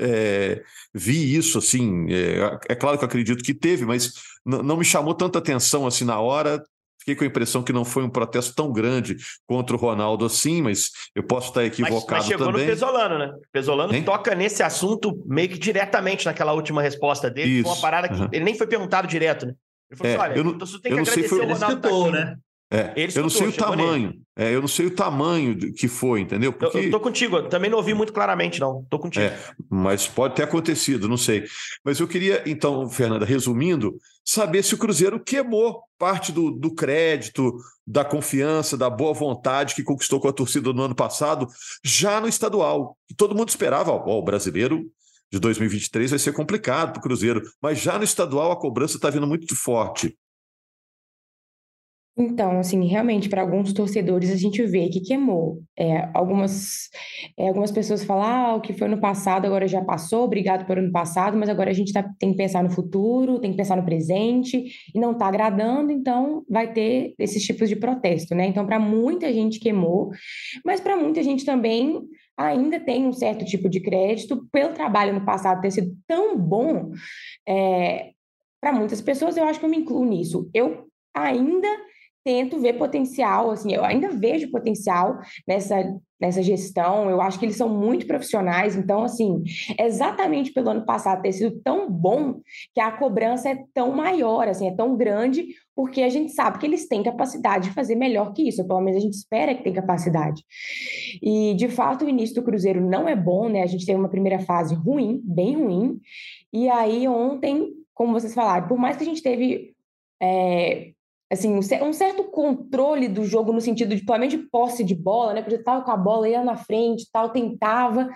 é, 0.00 0.62
vi 0.92 1.36
isso 1.36 1.58
assim. 1.58 2.06
É, 2.10 2.58
é, 2.70 2.74
claro 2.74 2.98
que 2.98 3.04
eu 3.04 3.08
acredito 3.08 3.44
que 3.44 3.54
teve, 3.54 3.84
mas 3.84 4.14
não 4.44 4.76
me 4.76 4.84
chamou 4.84 5.14
tanta 5.14 5.38
atenção 5.38 5.86
assim 5.86 6.04
na 6.04 6.18
hora. 6.18 6.62
Fiquei 7.02 7.16
com 7.16 7.24
a 7.24 7.26
impressão 7.26 7.64
que 7.64 7.72
não 7.72 7.84
foi 7.84 8.04
um 8.04 8.08
protesto 8.08 8.54
tão 8.54 8.72
grande 8.72 9.16
contra 9.44 9.74
o 9.74 9.78
Ronaldo 9.78 10.24
assim, 10.24 10.62
mas 10.62 10.90
eu 11.16 11.24
posso 11.24 11.48
estar 11.48 11.64
equivocado 11.64 12.04
mas, 12.12 12.18
mas 12.20 12.26
chegou 12.26 12.46
também. 12.46 12.62
no 12.62 12.70
Pesolano, 12.70 13.18
né? 13.18 13.32
Pesolano 13.50 13.92
hein? 13.92 14.04
toca 14.04 14.36
nesse 14.36 14.62
assunto 14.62 15.20
meio 15.26 15.48
que 15.48 15.58
diretamente 15.58 16.26
naquela 16.26 16.52
última 16.52 16.80
resposta 16.80 17.28
dele. 17.28 17.58
Isso. 17.58 17.68
Uma 17.68 17.80
parada 17.80 18.08
que 18.08 18.14
uhum. 18.14 18.28
ele 18.30 18.44
nem 18.44 18.54
foi 18.54 18.68
perguntado 18.68 19.08
direto, 19.08 19.46
né? 19.46 19.54
Ele 19.90 19.98
falou 19.98 20.12
é, 20.12 20.16
assim, 20.16 20.24
olha, 20.24 20.38
eu 20.38 20.44
não, 20.44 20.52
então 20.52 20.68
que 20.80 20.88
agradecer 20.88 21.28
foi... 21.28 21.38
o 21.38 21.42
Ronaldo. 21.42 21.64
Ele 21.64 21.74
escutou, 21.74 22.04
tá 22.04 22.10
né? 22.12 22.36
É, 22.72 22.94
eu 23.14 23.22
não 23.22 23.28
sei 23.28 23.48
o 23.48 23.52
tamanho. 23.52 24.14
É, 24.34 24.54
eu 24.54 24.62
não 24.62 24.68
sei 24.68 24.86
o 24.86 24.90
tamanho 24.90 25.58
que 25.74 25.86
foi, 25.86 26.22
entendeu? 26.22 26.54
Porque... 26.54 26.78
Eu, 26.78 26.82
eu 26.84 26.90
tô 26.90 26.98
contigo, 26.98 27.36
eu 27.36 27.48
também 27.50 27.70
não 27.70 27.76
ouvi 27.76 27.92
muito 27.92 28.14
claramente, 28.14 28.58
não. 28.58 28.82
Tô 28.88 28.98
contigo. 28.98 29.26
É, 29.26 29.38
mas 29.68 30.08
pode 30.08 30.36
ter 30.36 30.44
acontecido, 30.44 31.06
não 31.06 31.18
sei. 31.18 31.44
Mas 31.84 32.00
eu 32.00 32.08
queria, 32.08 32.42
então, 32.46 32.88
Fernanda, 32.88 33.26
resumindo, 33.26 33.94
saber 34.24 34.62
se 34.62 34.74
o 34.74 34.78
Cruzeiro 34.78 35.20
queimou 35.22 35.82
parte 35.98 36.32
do, 36.32 36.50
do 36.50 36.74
crédito, 36.74 37.54
da 37.86 38.06
confiança, 38.06 38.74
da 38.74 38.88
boa 38.88 39.12
vontade 39.12 39.74
que 39.74 39.82
conquistou 39.82 40.18
com 40.18 40.28
a 40.28 40.32
torcida 40.32 40.72
no 40.72 40.82
ano 40.82 40.94
passado, 40.94 41.46
já 41.84 42.22
no 42.22 42.26
estadual. 42.26 42.96
Todo 43.18 43.34
mundo 43.34 43.50
esperava, 43.50 43.92
ó, 43.92 44.18
o 44.18 44.22
brasileiro 44.22 44.90
de 45.30 45.38
2023 45.38 46.10
vai 46.10 46.18
ser 46.18 46.32
complicado 46.32 46.92
para 46.92 47.00
o 47.00 47.02
Cruzeiro, 47.02 47.42
mas 47.60 47.78
já 47.80 47.98
no 47.98 48.04
estadual 48.04 48.50
a 48.52 48.56
cobrança 48.56 48.96
está 48.96 49.10
vindo 49.10 49.26
muito 49.26 49.54
forte. 49.54 50.16
Então, 52.16 52.58
assim, 52.58 52.84
realmente, 52.86 53.28
para 53.28 53.40
alguns 53.40 53.72
torcedores, 53.72 54.30
a 54.30 54.36
gente 54.36 54.62
vê 54.66 54.88
que 54.90 55.00
queimou. 55.00 55.62
É, 55.78 56.10
algumas, 56.12 56.90
é, 57.38 57.48
algumas 57.48 57.70
pessoas 57.70 58.04
falam, 58.04 58.24
ah, 58.24 58.54
o 58.56 58.60
que 58.60 58.74
foi 58.74 58.86
no 58.86 59.00
passado 59.00 59.46
agora 59.46 59.66
já 59.66 59.82
passou, 59.82 60.24
obrigado 60.24 60.66
por 60.66 60.78
ano 60.78 60.92
passado, 60.92 61.38
mas 61.38 61.48
agora 61.48 61.70
a 61.70 61.72
gente 61.72 61.90
tá, 61.90 62.02
tem 62.18 62.32
que 62.32 62.36
pensar 62.36 62.62
no 62.62 62.70
futuro, 62.70 63.40
tem 63.40 63.50
que 63.50 63.56
pensar 63.56 63.76
no 63.76 63.84
presente, 63.84 64.62
e 64.94 65.00
não 65.00 65.12
está 65.12 65.26
agradando, 65.26 65.90
então 65.90 66.44
vai 66.50 66.70
ter 66.70 67.14
esses 67.18 67.42
tipos 67.42 67.66
de 67.66 67.76
protesto, 67.76 68.34
né? 68.34 68.46
Então, 68.46 68.66
para 68.66 68.78
muita 68.78 69.32
gente 69.32 69.58
queimou, 69.58 70.10
mas 70.64 70.80
para 70.80 70.96
muita 70.96 71.22
gente 71.22 71.46
também 71.46 71.98
ainda 72.36 72.78
tem 72.78 73.06
um 73.06 73.12
certo 73.12 73.44
tipo 73.46 73.70
de 73.70 73.80
crédito 73.80 74.46
pelo 74.52 74.74
trabalho 74.74 75.14
no 75.14 75.24
passado 75.24 75.62
ter 75.62 75.70
sido 75.70 75.96
tão 76.06 76.36
bom. 76.36 76.90
É, 77.48 78.10
para 78.60 78.72
muitas 78.72 79.00
pessoas, 79.00 79.36
eu 79.36 79.44
acho 79.44 79.58
que 79.58 79.64
eu 79.64 79.70
me 79.70 79.78
incluo 79.78 80.04
nisso. 80.04 80.50
Eu 80.52 80.86
ainda 81.14 81.68
tento 82.24 82.58
ver 82.60 82.74
potencial, 82.74 83.50
assim, 83.50 83.72
eu 83.72 83.84
ainda 83.84 84.10
vejo 84.10 84.50
potencial 84.50 85.18
nessa, 85.46 85.82
nessa 86.20 86.42
gestão, 86.42 87.10
eu 87.10 87.20
acho 87.20 87.38
que 87.38 87.44
eles 87.44 87.56
são 87.56 87.68
muito 87.68 88.06
profissionais, 88.06 88.76
então, 88.76 89.02
assim, 89.02 89.42
exatamente 89.78 90.52
pelo 90.52 90.70
ano 90.70 90.86
passado 90.86 91.22
ter 91.22 91.32
sido 91.32 91.60
tão 91.62 91.90
bom 91.90 92.40
que 92.74 92.80
a 92.80 92.92
cobrança 92.92 93.48
é 93.50 93.64
tão 93.74 93.92
maior, 93.92 94.46
assim, 94.46 94.68
é 94.68 94.74
tão 94.74 94.96
grande, 94.96 95.46
porque 95.74 96.02
a 96.02 96.08
gente 96.08 96.32
sabe 96.32 96.58
que 96.58 96.66
eles 96.66 96.86
têm 96.86 97.02
capacidade 97.02 97.68
de 97.68 97.74
fazer 97.74 97.96
melhor 97.96 98.32
que 98.32 98.48
isso, 98.48 98.66
pelo 98.66 98.80
menos 98.80 98.98
a 98.98 99.04
gente 99.04 99.14
espera 99.14 99.54
que 99.54 99.64
tem 99.64 99.72
capacidade. 99.72 100.44
E, 101.20 101.54
de 101.54 101.68
fato, 101.68 102.04
o 102.04 102.08
início 102.08 102.36
do 102.36 102.44
Cruzeiro 102.44 102.80
não 102.80 103.08
é 103.08 103.16
bom, 103.16 103.48
né, 103.48 103.62
a 103.62 103.66
gente 103.66 103.84
teve 103.84 103.98
uma 103.98 104.10
primeira 104.10 104.38
fase 104.38 104.74
ruim, 104.74 105.20
bem 105.24 105.56
ruim, 105.56 105.98
e 106.52 106.68
aí 106.68 107.08
ontem, 107.08 107.72
como 107.94 108.12
vocês 108.12 108.32
falaram, 108.32 108.68
por 108.68 108.78
mais 108.78 108.96
que 108.96 109.02
a 109.02 109.06
gente 109.06 109.22
teve... 109.22 109.74
É, 110.22 110.92
assim, 111.32 111.54
um 111.54 111.92
certo 111.92 112.24
controle 112.24 113.08
do 113.08 113.24
jogo 113.24 113.52
no 113.52 113.60
sentido 113.60 113.96
de, 113.96 114.04
de 114.28 114.38
posse 114.38 114.84
de 114.84 114.94
bola, 114.94 115.32
né? 115.32 115.40
Porque 115.40 115.56
estava 115.56 115.82
com 115.82 115.90
a 115.90 115.96
bola, 115.96 116.28
ia 116.28 116.44
na 116.44 116.56
frente, 116.56 117.08
tal, 117.10 117.30
tentava. 117.30 118.10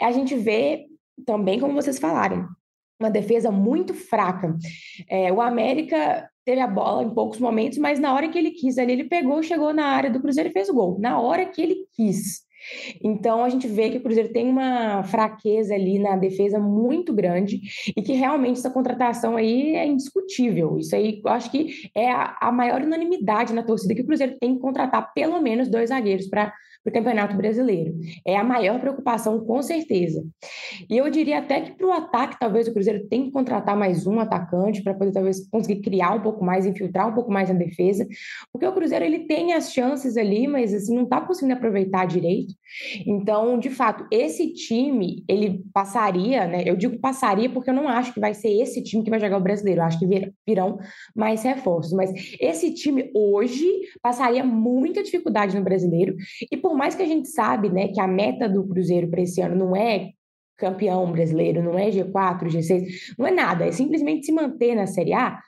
A 0.00 0.10
gente 0.10 0.34
vê 0.34 0.86
também, 1.26 1.60
como 1.60 1.74
vocês 1.74 1.98
falaram, 1.98 2.48
uma 2.98 3.10
defesa 3.10 3.50
muito 3.50 3.92
fraca. 3.92 4.56
É, 5.08 5.30
o 5.32 5.40
América 5.40 6.28
teve 6.44 6.60
a 6.60 6.66
bola 6.66 7.02
em 7.02 7.10
poucos 7.10 7.38
momentos, 7.38 7.76
mas 7.76 8.00
na 8.00 8.14
hora 8.14 8.28
que 8.28 8.38
ele 8.38 8.52
quis 8.52 8.78
ali, 8.78 8.92
ele 8.92 9.04
pegou, 9.04 9.42
chegou 9.42 9.74
na 9.74 9.84
área 9.84 10.10
do 10.10 10.20
Cruzeiro 10.20 10.48
e 10.48 10.52
fez 10.52 10.70
o 10.70 10.74
gol. 10.74 10.98
Na 10.98 11.20
hora 11.20 11.44
que 11.44 11.60
ele 11.60 11.86
quis. 11.92 12.47
Então 13.02 13.44
a 13.44 13.48
gente 13.48 13.66
vê 13.66 13.90
que 13.90 13.98
o 13.98 14.02
Cruzeiro 14.02 14.32
tem 14.32 14.48
uma 14.48 15.02
fraqueza 15.04 15.74
ali 15.74 15.98
na 15.98 16.16
defesa 16.16 16.58
muito 16.58 17.12
grande 17.12 17.60
e 17.96 18.02
que 18.02 18.12
realmente 18.12 18.58
essa 18.58 18.70
contratação 18.70 19.36
aí 19.36 19.74
é 19.74 19.86
indiscutível. 19.86 20.78
Isso 20.78 20.94
aí 20.94 21.20
eu 21.24 21.30
acho 21.30 21.50
que 21.50 21.90
é 21.94 22.10
a, 22.10 22.50
maior 22.52 22.82
unanimidade 22.82 23.52
na 23.52 23.62
torcida 23.62 23.94
que 23.94 24.02
o 24.02 24.06
Cruzeiro 24.06 24.36
tem 24.38 24.54
que 24.54 24.60
contratar 24.60 25.12
pelo 25.12 25.40
menos 25.40 25.68
dois 25.68 25.90
zagueiros 25.90 26.26
para 26.26 26.52
para 26.88 27.00
o 27.00 27.04
Campeonato 27.04 27.36
Brasileiro. 27.36 27.94
É 28.26 28.36
a 28.36 28.44
maior 28.44 28.80
preocupação, 28.80 29.40
com 29.40 29.62
certeza. 29.62 30.24
E 30.88 30.96
eu 30.96 31.08
diria 31.10 31.38
até 31.38 31.60
que 31.60 31.72
para 31.72 31.86
o 31.86 31.92
ataque, 31.92 32.38
talvez 32.38 32.66
o 32.66 32.72
Cruzeiro 32.72 33.06
tenha 33.08 33.24
que 33.24 33.30
contratar 33.30 33.76
mais 33.76 34.06
um 34.06 34.18
atacante 34.18 34.82
para 34.82 34.94
poder 34.94 35.12
talvez 35.12 35.48
conseguir 35.48 35.80
criar 35.82 36.14
um 36.14 36.20
pouco 36.20 36.44
mais, 36.44 36.66
infiltrar 36.66 37.08
um 37.08 37.14
pouco 37.14 37.30
mais 37.30 37.48
na 37.48 37.54
defesa, 37.54 38.06
porque 38.52 38.66
o 38.66 38.72
Cruzeiro 38.72 39.04
ele 39.04 39.20
tem 39.20 39.52
as 39.52 39.72
chances 39.72 40.16
ali, 40.16 40.46
mas 40.46 40.74
assim 40.74 40.94
não 40.94 41.04
está 41.04 41.20
conseguindo 41.20 41.54
aproveitar 41.54 42.06
direito. 42.06 42.54
Então, 43.06 43.58
de 43.58 43.70
fato, 43.70 44.06
esse 44.10 44.52
time 44.52 45.24
ele 45.28 45.64
passaria, 45.72 46.46
né? 46.46 46.62
Eu 46.66 46.76
digo 46.76 46.98
passaria 46.98 47.48
porque 47.50 47.70
eu 47.70 47.74
não 47.74 47.88
acho 47.88 48.12
que 48.12 48.20
vai 48.20 48.34
ser 48.34 48.48
esse 48.48 48.82
time 48.82 49.02
que 49.02 49.10
vai 49.10 49.20
jogar 49.20 49.38
o 49.38 49.42
Brasileiro. 49.42 49.80
Eu 49.80 49.84
acho 49.84 49.98
que 49.98 50.32
virão 50.46 50.78
mais 51.14 51.42
reforços, 51.42 51.92
mas 51.92 52.12
esse 52.40 52.72
time 52.74 53.10
hoje 53.14 53.66
passaria 54.02 54.44
muita 54.44 55.02
dificuldade 55.02 55.56
no 55.56 55.64
Brasileiro. 55.64 56.14
E 56.50 56.56
por 56.56 56.74
mais 56.78 56.94
que 56.94 57.02
a 57.02 57.06
gente 57.06 57.28
sabe, 57.28 57.68
né, 57.68 57.88
que 57.88 58.00
a 58.00 58.06
meta 58.06 58.48
do 58.48 58.66
Cruzeiro 58.66 59.08
para 59.08 59.20
esse 59.20 59.40
ano 59.40 59.56
não 59.56 59.76
é 59.76 60.12
campeão 60.56 61.10
brasileiro, 61.12 61.62
não 61.62 61.78
é 61.78 61.90
G4, 61.90 62.44
G6, 62.48 63.14
não 63.18 63.26
é 63.26 63.30
nada, 63.30 63.66
é 63.66 63.72
simplesmente 63.72 64.26
se 64.26 64.32
manter 64.32 64.74
na 64.74 64.86
Série 64.86 65.12
A, 65.12 65.38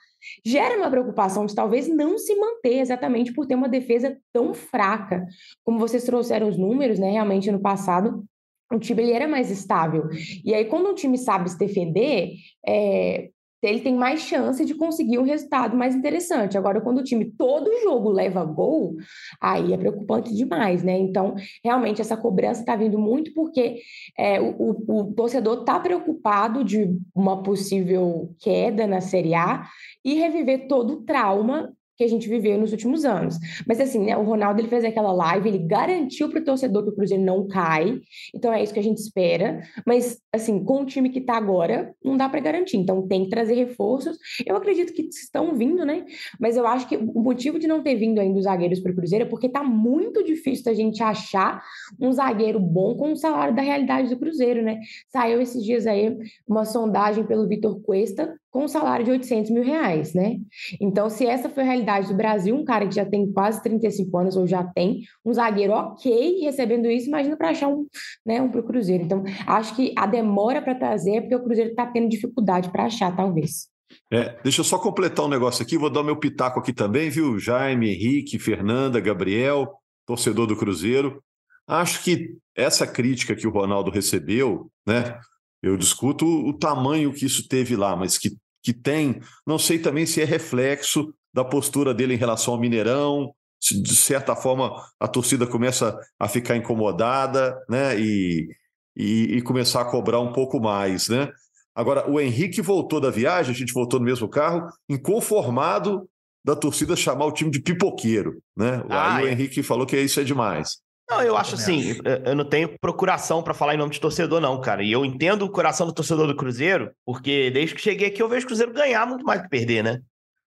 gera 0.45 0.77
uma 0.77 0.89
preocupação 0.89 1.45
de 1.45 1.55
talvez 1.55 1.87
não 1.87 2.17
se 2.17 2.35
manter 2.35 2.79
exatamente 2.79 3.33
por 3.33 3.45
ter 3.47 3.55
uma 3.55 3.67
defesa 3.67 4.17
tão 4.31 4.53
fraca. 4.53 5.25
Como 5.63 5.79
vocês 5.79 6.03
trouxeram 6.03 6.47
os 6.47 6.57
números, 6.57 6.99
né, 6.99 7.11
realmente 7.11 7.51
no 7.51 7.59
passado, 7.59 8.23
o 8.71 8.79
time 8.79 9.03
ele 9.03 9.11
era 9.11 9.27
mais 9.27 9.51
estável. 9.51 10.07
E 10.45 10.53
aí, 10.53 10.65
quando 10.65 10.89
um 10.89 10.95
time 10.95 11.17
sabe 11.17 11.49
se 11.49 11.57
defender, 11.57 12.35
é, 12.65 13.29
ele 13.61 13.81
tem 13.81 13.95
mais 13.95 14.21
chance 14.21 14.63
de 14.65 14.73
conseguir 14.73 15.19
um 15.19 15.23
resultado 15.23 15.77
mais 15.77 15.95
interessante. 15.95 16.57
Agora, 16.57 16.81
quando 16.81 16.99
o 16.99 17.03
time 17.03 17.25
todo 17.25 17.81
jogo 17.83 18.09
leva 18.09 18.43
gol, 18.43 18.95
aí 19.39 19.73
é 19.73 19.77
preocupante 19.77 20.33
demais, 20.33 20.83
né? 20.83 20.97
Então, 20.97 21.35
realmente, 21.63 22.01
essa 22.01 22.17
cobrança 22.17 22.61
está 22.61 22.75
vindo 22.75 22.97
muito 22.97 23.33
porque 23.33 23.79
é, 24.17 24.39
o, 24.41 24.55
o, 24.57 24.99
o 25.01 25.13
torcedor 25.13 25.59
está 25.59 25.79
preocupado 25.79 26.63
de 26.63 26.89
uma 27.15 27.43
possível 27.43 28.33
queda 28.39 28.87
na 28.87 29.01
Série 29.01 29.33
A 29.33 29.67
e 30.03 30.15
reviver 30.15 30.67
todo 30.67 30.93
o 30.93 31.01
trauma 31.03 31.71
que 32.01 32.05
a 32.05 32.09
gente 32.09 32.27
viveu 32.27 32.57
nos 32.57 32.71
últimos 32.71 33.05
anos. 33.05 33.37
Mas 33.67 33.79
assim, 33.79 33.99
né, 33.99 34.17
o 34.17 34.23
Ronaldo 34.23 34.59
ele 34.59 34.67
fez 34.67 34.83
aquela 34.83 35.11
live, 35.11 35.47
ele 35.47 35.59
garantiu 35.59 36.29
para 36.29 36.39
o 36.39 36.43
torcedor 36.43 36.83
que 36.83 36.89
o 36.89 36.95
Cruzeiro 36.95 37.23
não 37.23 37.47
cai. 37.47 38.01
Então 38.33 38.51
é 38.51 38.63
isso 38.63 38.73
que 38.73 38.79
a 38.79 38.83
gente 38.83 38.97
espera. 38.97 39.61
Mas 39.85 40.19
assim, 40.33 40.63
com 40.63 40.81
o 40.81 40.85
time 40.85 41.11
que 41.11 41.19
está 41.19 41.37
agora, 41.37 41.93
não 42.03 42.17
dá 42.17 42.27
para 42.27 42.39
garantir. 42.39 42.77
Então 42.77 43.07
tem 43.07 43.25
que 43.25 43.29
trazer 43.29 43.53
reforços. 43.53 44.17
Eu 44.43 44.55
acredito 44.55 44.93
que 44.93 45.03
estão 45.03 45.53
vindo, 45.53 45.85
né? 45.85 46.03
Mas 46.39 46.57
eu 46.57 46.65
acho 46.65 46.89
que 46.89 46.97
o 46.97 47.21
motivo 47.21 47.59
de 47.59 47.67
não 47.67 47.83
ter 47.83 47.93
vindo 47.93 48.19
ainda 48.19 48.39
os 48.39 48.45
zagueiros 48.45 48.79
para 48.79 48.91
o 48.91 48.95
Cruzeiro 48.95 49.25
é 49.25 49.27
porque 49.27 49.45
está 49.45 49.63
muito 49.63 50.23
difícil 50.23 50.65
da 50.65 50.73
gente 50.73 51.03
achar 51.03 51.63
um 51.99 52.11
zagueiro 52.11 52.59
bom 52.59 52.95
com 52.95 53.11
o 53.11 53.15
salário 53.15 53.55
da 53.55 53.61
realidade 53.61 54.09
do 54.09 54.17
Cruzeiro, 54.17 54.63
né? 54.63 54.79
Saiu 55.09 55.39
esses 55.39 55.63
dias 55.63 55.85
aí 55.85 56.17
uma 56.47 56.65
sondagem 56.65 57.27
pelo 57.27 57.47
Vitor 57.47 57.79
Cuesta 57.83 58.40
com 58.51 58.65
um 58.65 58.67
salário 58.67 59.05
de 59.05 59.11
800 59.11 59.49
mil 59.49 59.63
reais, 59.63 60.13
né? 60.13 60.37
Então, 60.79 61.09
se 61.09 61.25
essa 61.25 61.49
foi 61.49 61.63
a 61.63 61.65
realidade 61.65 62.09
do 62.09 62.13
Brasil, 62.13 62.53
um 62.53 62.65
cara 62.65 62.85
que 62.85 62.93
já 62.93 63.05
tem 63.05 63.31
quase 63.31 63.63
35 63.63 64.17
anos 64.17 64.35
ou 64.35 64.45
já 64.45 64.63
tem, 64.63 65.03
um 65.25 65.33
zagueiro 65.33 65.71
ok 65.71 66.41
recebendo 66.41 66.91
isso, 66.91 67.07
imagina 67.07 67.37
para 67.37 67.49
achar 67.49 67.69
um, 67.69 67.87
né, 68.25 68.41
um 68.41 68.49
para 68.49 68.59
o 68.59 68.63
Cruzeiro. 68.63 69.05
Então, 69.05 69.23
acho 69.47 69.75
que 69.75 69.93
a 69.97 70.05
demora 70.05 70.61
para 70.61 70.75
trazer 70.75 71.15
é 71.15 71.21
porque 71.21 71.35
o 71.35 71.43
Cruzeiro 71.43 71.71
está 71.71 71.85
tendo 71.85 72.09
dificuldade 72.09 72.69
para 72.69 72.85
achar, 72.85 73.15
talvez. 73.15 73.69
É, 74.11 74.37
deixa 74.43 74.59
eu 74.59 74.65
só 74.65 74.77
completar 74.77 75.25
um 75.25 75.29
negócio 75.29 75.63
aqui, 75.63 75.77
vou 75.77 75.89
dar 75.89 76.03
meu 76.03 76.17
pitaco 76.17 76.59
aqui 76.59 76.73
também, 76.73 77.09
viu? 77.09 77.39
Jaime, 77.39 77.89
Henrique, 77.89 78.37
Fernanda, 78.37 78.99
Gabriel, 78.99 79.73
torcedor 80.05 80.45
do 80.45 80.57
Cruzeiro. 80.57 81.23
Acho 81.65 82.03
que 82.03 82.35
essa 82.53 82.85
crítica 82.85 83.35
que 83.35 83.47
o 83.47 83.51
Ronaldo 83.51 83.89
recebeu, 83.89 84.69
né? 84.85 85.17
Eu 85.61 85.77
discuto 85.77 86.25
o 86.25 86.53
tamanho 86.53 87.13
que 87.13 87.25
isso 87.25 87.47
teve 87.47 87.75
lá, 87.75 87.95
mas 87.95 88.17
que, 88.17 88.31
que 88.63 88.73
tem, 88.73 89.19
não 89.45 89.59
sei 89.59 89.79
também 89.79 90.05
se 90.05 90.21
é 90.21 90.25
reflexo 90.25 91.13
da 91.33 91.45
postura 91.45 91.93
dele 91.93 92.13
em 92.13 92.17
relação 92.17 92.53
ao 92.53 92.59
Mineirão, 92.59 93.33
se 93.59 93.79
de 93.79 93.95
certa 93.95 94.35
forma 94.35 94.75
a 94.99 95.07
torcida 95.07 95.45
começa 95.45 95.97
a 96.19 96.27
ficar 96.27 96.57
incomodada, 96.57 97.55
né? 97.69 97.99
E, 97.99 98.47
e, 98.95 99.37
e, 99.37 99.41
começar 99.41 99.81
a 99.81 99.85
cobrar 99.85 100.19
um 100.19 100.33
pouco 100.33 100.59
mais, 100.59 101.07
né? 101.07 101.31
Agora, 101.73 102.09
o 102.09 102.19
Henrique 102.19 102.61
voltou 102.61 102.99
da 102.99 103.09
viagem, 103.09 103.53
a 103.53 103.57
gente 103.57 103.71
voltou 103.71 103.99
no 103.99 104.05
mesmo 104.05 104.27
carro, 104.27 104.67
inconformado 104.89 106.09
da 106.43 106.55
torcida 106.55 106.95
chamar 106.95 107.25
o 107.25 107.31
time 107.31 107.51
de 107.51 107.61
pipoqueiro, 107.61 108.41
né? 108.57 108.83
Ah, 108.89 109.17
Aí 109.17 109.23
é. 109.23 109.27
o 109.27 109.31
Henrique 109.31 109.63
falou 109.63 109.85
que 109.85 109.97
isso 109.97 110.19
é 110.19 110.23
demais. 110.23 110.79
Não, 111.11 111.21
eu 111.21 111.35
acho 111.35 111.55
assim, 111.55 111.97
eu 112.25 112.33
não 112.33 112.45
tenho 112.45 112.73
procuração 112.79 113.43
para 113.43 113.53
falar 113.53 113.75
em 113.75 113.77
nome 113.77 113.91
de 113.91 113.99
torcedor, 113.99 114.39
não, 114.39 114.61
cara. 114.61 114.81
E 114.81 114.91
eu 114.91 115.03
entendo 115.03 115.43
o 115.43 115.51
coração 115.51 115.85
do 115.85 115.93
torcedor 115.93 116.25
do 116.25 116.35
Cruzeiro, 116.35 116.89
porque 117.05 117.51
desde 117.51 117.75
que 117.75 117.81
cheguei 117.81 118.07
aqui 118.07 118.23
eu 118.23 118.29
vejo 118.29 118.45
o 118.45 118.47
Cruzeiro 118.47 118.71
ganhar 118.71 119.05
muito 119.05 119.25
mais 119.25 119.41
que 119.41 119.49
perder, 119.49 119.83
né? 119.83 119.99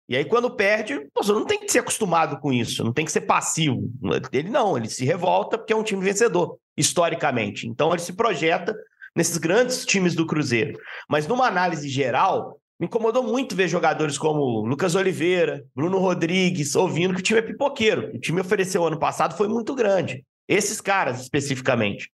E 0.08 0.16
aí, 0.16 0.24
quando 0.24 0.50
perde, 0.50 0.94
o 0.94 1.10
torcedor 1.12 1.40
não 1.40 1.46
tem 1.46 1.60
que 1.60 1.70
ser 1.70 1.80
acostumado 1.80 2.38
com 2.38 2.52
isso, 2.52 2.82
não 2.82 2.92
tem 2.92 3.04
que 3.04 3.12
ser 3.12 3.22
passivo. 3.22 3.90
Ele 4.32 4.48
não, 4.48 4.76
ele 4.76 4.88
se 4.88 5.04
revolta 5.04 5.58
porque 5.58 5.72
é 5.72 5.76
um 5.76 5.82
time 5.82 6.02
vencedor, 6.02 6.58
historicamente. 6.76 7.66
Então, 7.66 7.90
ele 7.90 8.00
se 8.00 8.12
projeta 8.12 8.74
nesses 9.14 9.36
grandes 9.36 9.84
times 9.84 10.14
do 10.14 10.26
Cruzeiro. 10.26 10.78
Mas 11.08 11.26
numa 11.26 11.46
análise 11.46 11.88
geral, 11.88 12.58
me 12.78 12.86
incomodou 12.86 13.22
muito 13.22 13.54
ver 13.54 13.68
jogadores 13.68 14.18
como 14.18 14.66
Lucas 14.66 14.94
Oliveira, 14.94 15.64
Bruno 15.74 15.98
Rodrigues, 15.98 16.74
ouvindo 16.74 17.14
que 17.14 17.20
o 17.20 17.22
time 17.22 17.38
é 17.38 17.42
pipoqueiro. 17.42 18.10
O 18.14 18.18
time 18.18 18.40
ofereceu 18.40 18.84
ano 18.84 18.98
passado 18.98 19.36
foi 19.36 19.48
muito 19.48 19.74
grande. 19.74 20.24
Esses 20.48 20.80
caras, 20.80 21.20
especificamente. 21.20 22.10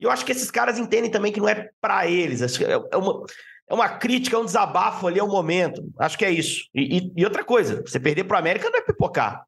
E 0.00 0.04
eu 0.04 0.10
acho 0.10 0.24
que 0.24 0.32
esses 0.32 0.50
caras 0.50 0.78
entendem 0.78 1.10
também 1.10 1.32
que 1.32 1.40
não 1.40 1.48
é 1.48 1.70
para 1.80 2.06
eles. 2.08 2.60
É, 2.60 2.72
é 2.72 2.96
uma, 2.96 3.24
é 3.68 3.74
uma 3.74 3.88
crítica, 3.88 4.36
é 4.36 4.38
um 4.38 4.44
desabafo 4.44 5.06
ali 5.06 5.20
ao 5.20 5.28
momento. 5.28 5.82
Acho 5.98 6.18
que 6.18 6.24
é 6.24 6.30
isso. 6.30 6.68
E, 6.74 6.98
e, 6.98 7.12
e 7.16 7.24
outra 7.24 7.44
coisa, 7.44 7.82
você 7.82 7.98
perder 8.00 8.24
para 8.24 8.36
o 8.36 8.38
América 8.38 8.70
não 8.70 8.78
é 8.78 8.82
pipocar. 8.82 9.44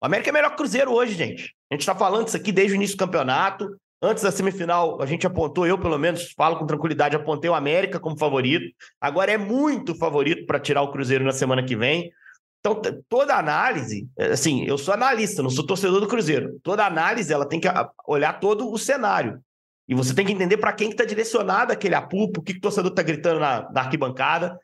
O 0.00 0.06
América 0.06 0.30
é 0.30 0.32
melhor 0.32 0.50
que 0.50 0.54
o 0.54 0.58
Cruzeiro 0.58 0.92
hoje, 0.92 1.14
gente. 1.14 1.54
A 1.70 1.74
gente 1.74 1.80
está 1.80 1.94
falando 1.94 2.28
isso 2.28 2.36
aqui 2.36 2.52
desde 2.52 2.74
o 2.74 2.76
início 2.76 2.96
do 2.96 3.00
campeonato. 3.00 3.76
Antes 4.00 4.22
da 4.22 4.30
semifinal, 4.30 5.02
a 5.02 5.06
gente 5.06 5.26
apontou, 5.26 5.66
eu 5.66 5.76
pelo 5.76 5.98
menos 5.98 6.32
falo 6.36 6.56
com 6.56 6.66
tranquilidade, 6.66 7.16
apontei 7.16 7.50
o 7.50 7.54
América 7.54 7.98
como 7.98 8.16
favorito. 8.16 8.72
Agora 9.00 9.32
é 9.32 9.36
muito 9.36 9.92
favorito 9.96 10.46
para 10.46 10.60
tirar 10.60 10.82
o 10.82 10.92
Cruzeiro 10.92 11.24
na 11.24 11.32
semana 11.32 11.64
que 11.64 11.74
vem. 11.74 12.12
Então, 12.60 12.80
toda 13.08 13.36
análise, 13.36 14.08
é, 14.18 14.32
assim, 14.32 14.64
eu 14.64 14.76
sou 14.76 14.92
analista, 14.92 15.42
não 15.42 15.50
sou 15.50 15.66
torcedor 15.66 16.00
do 16.00 16.08
Cruzeiro. 16.08 16.58
Toda 16.62 16.84
análise, 16.84 17.32
ela 17.32 17.48
tem 17.48 17.60
que 17.60 17.68
olhar 18.06 18.40
todo 18.40 18.70
o 18.70 18.78
cenário. 18.78 19.40
E 19.88 19.94
você 19.94 20.14
tem 20.14 20.26
que 20.26 20.32
entender 20.32 20.58
para 20.58 20.72
quem 20.72 20.90
está 20.90 21.02
que 21.02 21.08
tá 21.08 21.14
direcionado 21.14 21.72
aquele 21.72 21.94
apupo, 21.94 22.40
o 22.40 22.42
que, 22.42 22.52
que 22.52 22.58
o 22.58 22.62
torcedor 22.62 22.90
está 22.90 23.02
gritando 23.02 23.40
na, 23.40 23.70
na, 23.70 23.80
arquibancada. 23.80 24.58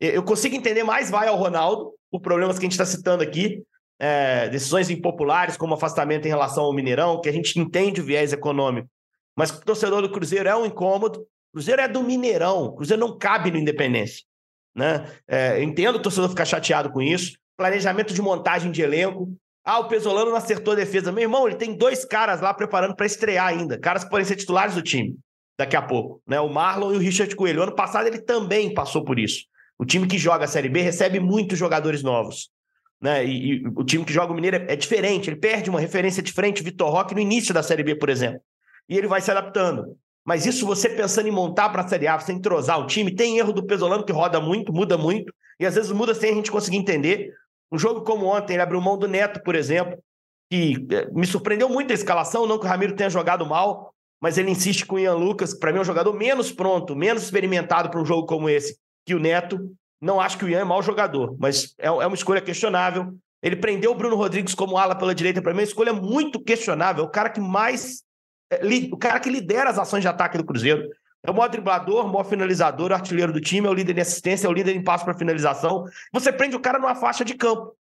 Eu 0.00 0.22
consigo 0.22 0.54
entender 0.54 0.84
mais 0.84 1.10
vai 1.10 1.26
ao 1.26 1.36
Ronaldo, 1.36 1.92
por 2.10 2.20
problemas 2.20 2.58
que 2.58 2.64
a 2.64 2.66
gente 2.66 2.80
está 2.80 2.86
citando 2.86 3.22
aqui, 3.22 3.60
é, 3.98 4.48
decisões 4.48 4.88
impopulares, 4.88 5.56
como 5.56 5.74
afastamento 5.74 6.26
em 6.26 6.28
relação 6.28 6.64
ao 6.64 6.72
Mineirão, 6.72 7.20
que 7.20 7.28
a 7.28 7.32
gente 7.32 7.58
entende 7.58 8.00
o 8.00 8.04
viés 8.04 8.32
econômico. 8.32 8.88
Mas 9.36 9.50
o 9.50 9.60
torcedor 9.60 10.00
do 10.00 10.10
Cruzeiro 10.10 10.48
é 10.48 10.56
um 10.56 10.64
incômodo. 10.64 11.20
O 11.20 11.54
Cruzeiro 11.54 11.82
é 11.82 11.88
do 11.88 12.02
Mineirão, 12.02 12.66
o 12.66 12.76
Cruzeiro 12.76 13.00
não 13.00 13.18
cabe 13.18 13.50
no 13.50 13.58
Independência. 13.58 14.24
Né? 14.74 15.06
É, 15.26 15.62
entendo 15.62 15.96
o 15.96 16.02
torcedor 16.02 16.28
ficar 16.28 16.44
chateado 16.44 16.90
com 16.90 17.02
isso. 17.02 17.36
Planejamento 17.56 18.14
de 18.14 18.22
montagem 18.22 18.70
de 18.70 18.82
elenco. 18.82 19.32
Ah, 19.64 19.80
o 19.80 19.88
Pesolano 19.88 20.30
não 20.30 20.36
acertou 20.36 20.72
a 20.72 20.76
defesa. 20.76 21.12
Meu 21.12 21.24
irmão, 21.24 21.46
ele 21.46 21.56
tem 21.56 21.76
dois 21.76 22.04
caras 22.04 22.40
lá 22.40 22.54
preparando 22.54 22.94
para 22.94 23.06
estrear 23.06 23.48
ainda. 23.48 23.78
Caras 23.78 24.04
que 24.04 24.10
podem 24.10 24.24
ser 24.24 24.36
titulares 24.36 24.74
do 24.74 24.82
time 24.82 25.16
daqui 25.58 25.76
a 25.76 25.82
pouco. 25.82 26.22
Né? 26.26 26.40
O 26.40 26.48
Marlon 26.48 26.92
e 26.94 26.96
o 26.96 27.00
Richard 27.00 27.34
Coelho. 27.34 27.62
Ano 27.62 27.74
passado 27.74 28.06
ele 28.06 28.20
também 28.20 28.72
passou 28.72 29.04
por 29.04 29.18
isso. 29.18 29.44
O 29.78 29.84
time 29.84 30.06
que 30.06 30.16
joga 30.16 30.44
a 30.44 30.48
Série 30.48 30.68
B 30.68 30.80
recebe 30.80 31.20
muitos 31.20 31.58
jogadores 31.58 32.02
novos. 32.02 32.50
Né? 33.00 33.24
E, 33.26 33.56
e 33.56 33.68
o 33.76 33.84
time 33.84 34.04
que 34.04 34.12
joga 34.12 34.32
o 34.32 34.34
Mineiro 34.34 34.56
é, 34.56 34.72
é, 34.72 34.76
diferente. 34.76 35.28
Ele 35.28 35.36
perde 35.36 35.68
uma 35.68 35.80
referência 35.80 36.22
diferente. 36.22 36.62
Vitor 36.62 36.90
Roque 36.90 37.14
no 37.14 37.20
início 37.20 37.52
da 37.52 37.62
Série 37.62 37.82
B, 37.82 37.96
por 37.96 38.08
exemplo. 38.08 38.40
E 38.88 38.96
ele 38.96 39.06
vai 39.06 39.20
se 39.20 39.30
adaptando. 39.30 39.96
Mas 40.28 40.44
isso 40.44 40.66
você 40.66 40.90
pensando 40.90 41.26
em 41.26 41.30
montar 41.30 41.70
para 41.70 41.80
a 41.80 41.88
Série 41.88 42.06
A, 42.06 42.20
você 42.20 42.34
entrosar 42.34 42.78
o 42.78 42.86
time, 42.86 43.10
tem 43.10 43.38
erro 43.38 43.50
do 43.50 43.64
Pesolano 43.64 44.04
que 44.04 44.12
roda 44.12 44.38
muito, 44.38 44.74
muda 44.74 44.98
muito, 44.98 45.32
e 45.58 45.64
às 45.64 45.74
vezes 45.74 45.90
muda 45.90 46.14
sem 46.14 46.32
a 46.32 46.34
gente 46.34 46.50
conseguir 46.50 46.76
entender. 46.76 47.32
Um 47.72 47.78
jogo 47.78 48.02
como 48.02 48.26
ontem, 48.26 48.52
ele 48.52 48.60
abriu 48.60 48.78
mão 48.78 48.98
do 48.98 49.08
Neto, 49.08 49.42
por 49.42 49.54
exemplo, 49.54 49.96
que 50.50 50.86
eh, 50.90 51.08
me 51.14 51.26
surpreendeu 51.26 51.66
muito 51.70 51.92
a 51.92 51.94
escalação, 51.94 52.46
não 52.46 52.58
que 52.58 52.66
o 52.66 52.68
Ramiro 52.68 52.94
tenha 52.94 53.08
jogado 53.08 53.46
mal, 53.46 53.94
mas 54.20 54.36
ele 54.36 54.50
insiste 54.50 54.84
com 54.84 54.96
o 54.96 54.98
Ian 54.98 55.14
Lucas, 55.14 55.54
que 55.54 55.60
para 55.60 55.72
mim 55.72 55.78
é 55.78 55.80
um 55.80 55.84
jogador 55.84 56.12
menos 56.12 56.52
pronto, 56.52 56.94
menos 56.94 57.22
experimentado 57.22 57.88
para 57.88 57.98
um 57.98 58.04
jogo 58.04 58.26
como 58.26 58.50
esse 58.50 58.76
que 59.06 59.14
o 59.14 59.18
Neto. 59.18 59.58
Não 59.98 60.20
acho 60.20 60.36
que 60.36 60.44
o 60.44 60.48
Ian 60.50 60.60
é 60.60 60.64
mau 60.64 60.82
jogador, 60.82 61.38
mas 61.40 61.74
é, 61.78 61.86
é 61.86 61.90
uma 61.90 62.14
escolha 62.14 62.42
questionável. 62.42 63.14
Ele 63.42 63.56
prendeu 63.56 63.92
o 63.92 63.94
Bruno 63.94 64.14
Rodrigues 64.14 64.54
como 64.54 64.76
ala 64.76 64.94
pela 64.94 65.14
direita, 65.14 65.40
para 65.40 65.54
mim, 65.54 65.60
é 65.60 65.62
uma 65.62 65.68
escolha 65.68 65.94
muito 65.94 66.38
questionável. 66.38 67.04
É 67.04 67.06
o 67.06 67.10
cara 67.10 67.30
que 67.30 67.40
mais 67.40 68.06
o 68.92 68.96
cara 68.96 69.20
que 69.20 69.30
lidera 69.30 69.70
as 69.70 69.78
ações 69.78 70.02
de 70.02 70.08
ataque 70.08 70.38
do 70.38 70.44
Cruzeiro. 70.44 70.88
É 71.22 71.30
o 71.30 71.34
maior 71.34 71.48
driblador, 71.48 72.06
o 72.06 72.08
maior 72.08 72.24
finalizador, 72.24 72.90
o 72.90 72.94
artilheiro 72.94 73.32
do 73.32 73.40
time, 73.40 73.66
é 73.66 73.70
o 73.70 73.74
líder 73.74 73.98
em 73.98 74.00
assistência, 74.00 74.46
é 74.46 74.50
o 74.50 74.52
líder 74.52 74.74
em 74.76 74.82
passo 74.82 75.04
para 75.04 75.14
finalização. 75.14 75.84
Você 76.12 76.32
prende 76.32 76.56
o 76.56 76.60
cara 76.60 76.78
numa 76.78 76.94
faixa 76.94 77.24
de 77.24 77.34
campo. 77.34 77.76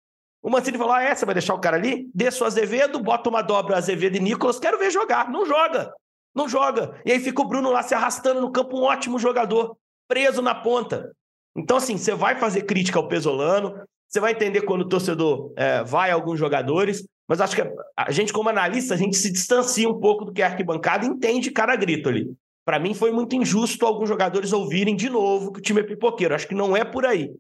O 0.43 0.51
Mancini 0.51 0.77
falou: 0.77 0.93
ah, 0.93 1.03
é, 1.03 1.15
você 1.15 1.25
vai 1.25 1.35
deixar 1.35 1.55
o 1.55 1.61
cara 1.61 1.77
ali? 1.77 2.11
Desce 2.15 2.43
o 2.43 2.47
Azevedo, 2.47 3.01
bota 3.01 3.31
uma 3.31 3.43
dobra 3.43 3.77
Azevedo 3.77 4.17
e 4.17 4.21
Nicolas, 4.21 4.59
quero 4.59 4.79
ver 4.79 4.91
jogar. 4.91 5.31
Não 5.31 5.47
joga. 5.47 5.93
Não 6.35 6.49
joga. 6.49 7.01
E 7.05 7.13
aí 7.13 7.21
fica 7.21 7.43
o 7.43 7.47
Bruno 7.47 7.71
lá 7.71 7.83
se 7.83 7.95
arrastando 7.95 8.41
no 8.41 8.51
campo, 8.51 8.77
um 8.77 8.83
ótimo 8.83 9.19
jogador, 9.19 9.77
preso 10.09 10.43
na 10.43 10.55
ponta. 10.55 11.13
Então, 11.55 11.77
assim, 11.77 11.97
você 11.97 12.15
vai 12.15 12.37
fazer 12.37 12.63
crítica 12.63 12.99
ao 12.99 13.09
Pesolano, 13.09 13.83
você 14.13 14.21
vai 14.21 14.33
entender 14.33 14.61
quando 14.63 14.83
o 14.83 14.89
torcedor 14.89 15.55
é, 15.57 15.83
vai 15.83 16.11
a 16.11 16.15
alguns 16.15 16.39
jogadores, 16.39 17.07
mas 17.27 17.41
acho 17.41 17.57
que 17.57 17.63
a 17.97 18.13
gente, 18.13 18.31
como 18.31 18.51
analista, 18.51 18.93
a 18.93 18.97
gente 18.97 19.17
se 19.17 19.33
distancia 19.33 19.89
um 19.89 19.99
pouco 19.99 20.27
do 20.27 20.33
que 20.33 20.43
é 20.43 20.45
arquibancada 20.45 21.07
e 21.07 21.09
entende 21.09 21.51
cada 21.51 21.75
grito 21.75 22.11
ali. 22.11 22.31
Para 22.63 22.79
mim, 22.79 22.93
foi 22.93 23.11
muito 23.11 23.35
injusto 23.35 23.87
alguns 23.87 24.11
jogadores 24.11 24.53
ouvirem 24.53 24.95
de 24.95 25.09
novo 25.09 25.51
que 25.51 25.61
o 25.61 25.63
time 25.63 25.81
é 25.81 25.85
pipoqueiro. 25.85 26.35
Acho 26.35 26.47
que 26.47 26.55
não 26.55 26.77
é 26.77 26.85
por 26.85 27.07
aí. 27.07 27.35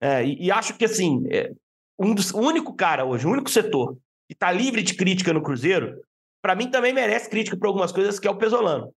É, 0.00 0.24
e, 0.24 0.46
e, 0.46 0.50
acho 0.50 0.76
que, 0.76 0.84
assim, 0.84 1.24
é, 1.30 1.52
um 1.96 2.12
dos, 2.12 2.32
o 2.32 2.40
único 2.40 2.74
cara 2.74 3.04
hoje, 3.04 3.24
o 3.24 3.30
único 3.30 3.48
setor 3.48 3.96
que 4.26 4.34
está 4.34 4.50
livre 4.50 4.82
de 4.82 4.94
crítica 4.94 5.32
no 5.32 5.42
Cruzeiro, 5.42 6.00
para 6.42 6.56
mim 6.56 6.68
também 6.68 6.92
merece 6.92 7.30
crítica 7.30 7.56
por 7.56 7.68
algumas 7.68 7.92
coisas, 7.92 8.18
que 8.18 8.26
é 8.26 8.30
o 8.30 8.36
Pesolano. 8.36 8.92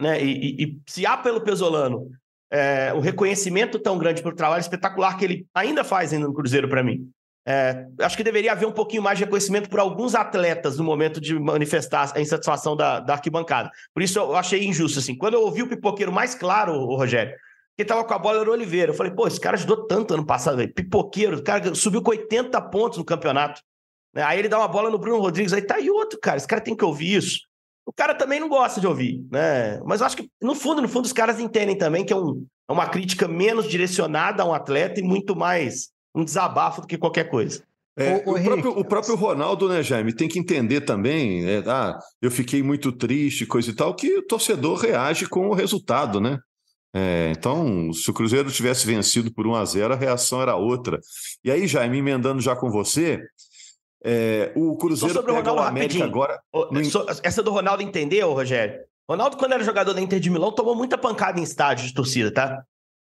Né? 0.00 0.24
E, 0.24 0.30
e, 0.30 0.64
e 0.64 0.80
se 0.86 1.04
há 1.04 1.16
pelo 1.16 1.42
Pesolano 1.42 2.08
é, 2.52 2.92
um 2.92 3.00
reconhecimento 3.00 3.78
tão 3.78 3.96
grande 3.98 4.22
pelo 4.22 4.34
trabalho 4.34 4.60
espetacular 4.60 5.16
que 5.16 5.24
ele 5.24 5.46
ainda 5.54 5.82
faz 5.82 6.12
ainda 6.12 6.26
no 6.26 6.34
Cruzeiro 6.34 6.68
para 6.68 6.82
mim, 6.82 7.10
é, 7.44 7.86
acho 8.00 8.16
que 8.16 8.22
deveria 8.22 8.52
haver 8.52 8.66
um 8.66 8.72
pouquinho 8.72 9.02
mais 9.02 9.18
de 9.18 9.24
reconhecimento 9.24 9.68
por 9.68 9.80
alguns 9.80 10.14
atletas 10.14 10.76
no 10.76 10.84
momento 10.84 11.20
de 11.20 11.36
manifestar 11.38 12.12
a 12.14 12.20
insatisfação 12.20 12.76
da, 12.76 13.00
da 13.00 13.14
arquibancada. 13.14 13.70
Por 13.92 14.02
isso 14.02 14.18
eu 14.18 14.36
achei 14.36 14.64
injusto. 14.64 14.98
Assim. 14.98 15.16
Quando 15.16 15.34
eu 15.34 15.42
ouvi 15.42 15.62
o 15.62 15.68
pipoqueiro 15.68 16.12
mais 16.12 16.34
claro, 16.34 16.74
o 16.74 16.94
Rogério, 16.94 17.34
que 17.76 17.82
estava 17.82 18.04
com 18.04 18.14
a 18.14 18.18
bola 18.18 18.40
era 18.40 18.50
o 18.50 18.52
Oliveira. 18.52 18.92
Eu 18.92 18.96
falei, 18.96 19.12
pô, 19.12 19.26
esse 19.26 19.40
cara 19.40 19.56
ajudou 19.56 19.86
tanto 19.86 20.14
ano 20.14 20.24
passado, 20.24 20.58
velho. 20.58 20.72
Pipoqueiro, 20.72 21.38
o 21.38 21.42
cara 21.42 21.74
subiu 21.74 22.02
com 22.02 22.10
80 22.10 22.60
pontos 22.62 22.98
no 22.98 23.04
campeonato. 23.04 23.60
Aí 24.14 24.38
ele 24.38 24.48
dá 24.48 24.58
uma 24.58 24.68
bola 24.68 24.90
no 24.90 24.98
Bruno 24.98 25.18
Rodrigues, 25.18 25.52
aí 25.54 25.62
tá 25.62 25.76
aí 25.76 25.90
outro, 25.90 26.20
cara. 26.20 26.36
Esse 26.36 26.46
cara 26.46 26.60
tem 26.60 26.76
que 26.76 26.84
ouvir 26.84 27.16
isso. 27.16 27.40
O 27.84 27.92
cara 27.92 28.14
também 28.14 28.38
não 28.38 28.48
gosta 28.48 28.80
de 28.80 28.86
ouvir, 28.86 29.24
né? 29.30 29.80
Mas 29.84 30.00
eu 30.00 30.06
acho 30.06 30.16
que, 30.16 30.30
no 30.40 30.54
fundo, 30.54 30.80
no 30.80 30.88
fundo, 30.88 31.04
os 31.04 31.12
caras 31.12 31.40
entendem 31.40 31.76
também 31.76 32.04
que 32.04 32.12
é, 32.12 32.16
um, 32.16 32.46
é 32.68 32.72
uma 32.72 32.86
crítica 32.86 33.26
menos 33.26 33.68
direcionada 33.68 34.42
a 34.42 34.46
um 34.46 34.54
atleta 34.54 35.00
e 35.00 35.02
muito 35.02 35.34
mais 35.34 35.90
um 36.14 36.24
desabafo 36.24 36.82
do 36.82 36.86
que 36.86 36.98
qualquer 36.98 37.28
coisa. 37.28 37.62
É, 37.96 38.22
o, 38.24 38.32
o, 38.32 38.42
próprio, 38.42 38.78
o, 38.78 38.84
próprio, 38.84 39.14
Ronaldo, 39.16 39.68
né, 39.68 39.82
Jaime, 39.82 40.14
tem 40.14 40.26
que 40.26 40.38
entender 40.38 40.80
também, 40.80 41.44
é, 41.44 41.62
ah, 41.66 41.98
eu 42.22 42.30
fiquei 42.30 42.62
muito 42.62 42.90
triste, 42.90 43.44
coisa 43.44 43.70
e 43.70 43.74
tal, 43.74 43.94
que 43.94 44.16
o 44.16 44.26
torcedor 44.26 44.78
reage 44.78 45.28
com 45.28 45.48
o 45.48 45.54
resultado, 45.54 46.18
né? 46.18 46.38
É, 46.94 47.32
então, 47.36 47.92
se 47.92 48.10
o 48.10 48.14
Cruzeiro 48.14 48.50
tivesse 48.50 48.86
vencido 48.86 49.32
por 49.32 49.46
1 49.46 49.54
a 49.54 49.64
0 49.64 49.94
a 49.94 49.96
reação 49.96 50.42
era 50.42 50.56
outra. 50.56 51.00
E 51.42 51.50
aí, 51.50 51.66
Jaime, 51.66 51.98
emendando 51.98 52.40
já 52.40 52.54
com 52.54 52.70
você, 52.70 53.20
é, 54.04 54.52
o 54.56 54.76
Cruzeiro 54.76 55.14
sobre 55.14 55.30
o, 55.30 55.34
Ronaldo, 55.34 55.60
o 55.60 55.64
América 55.64 56.04
rapidinho. 56.04 56.04
agora... 56.04 56.42
Essa 57.22 57.42
do 57.42 57.50
Ronaldo 57.50 57.82
entendeu, 57.82 58.32
Rogério? 58.32 58.80
Ronaldo, 59.08 59.36
quando 59.36 59.52
era 59.52 59.64
jogador 59.64 59.94
da 59.94 60.00
Inter 60.00 60.20
de 60.20 60.30
Milão, 60.30 60.52
tomou 60.52 60.74
muita 60.74 60.96
pancada 60.96 61.38
em 61.38 61.42
estádio 61.42 61.86
de 61.86 61.94
torcida, 61.94 62.32
tá? 62.32 62.64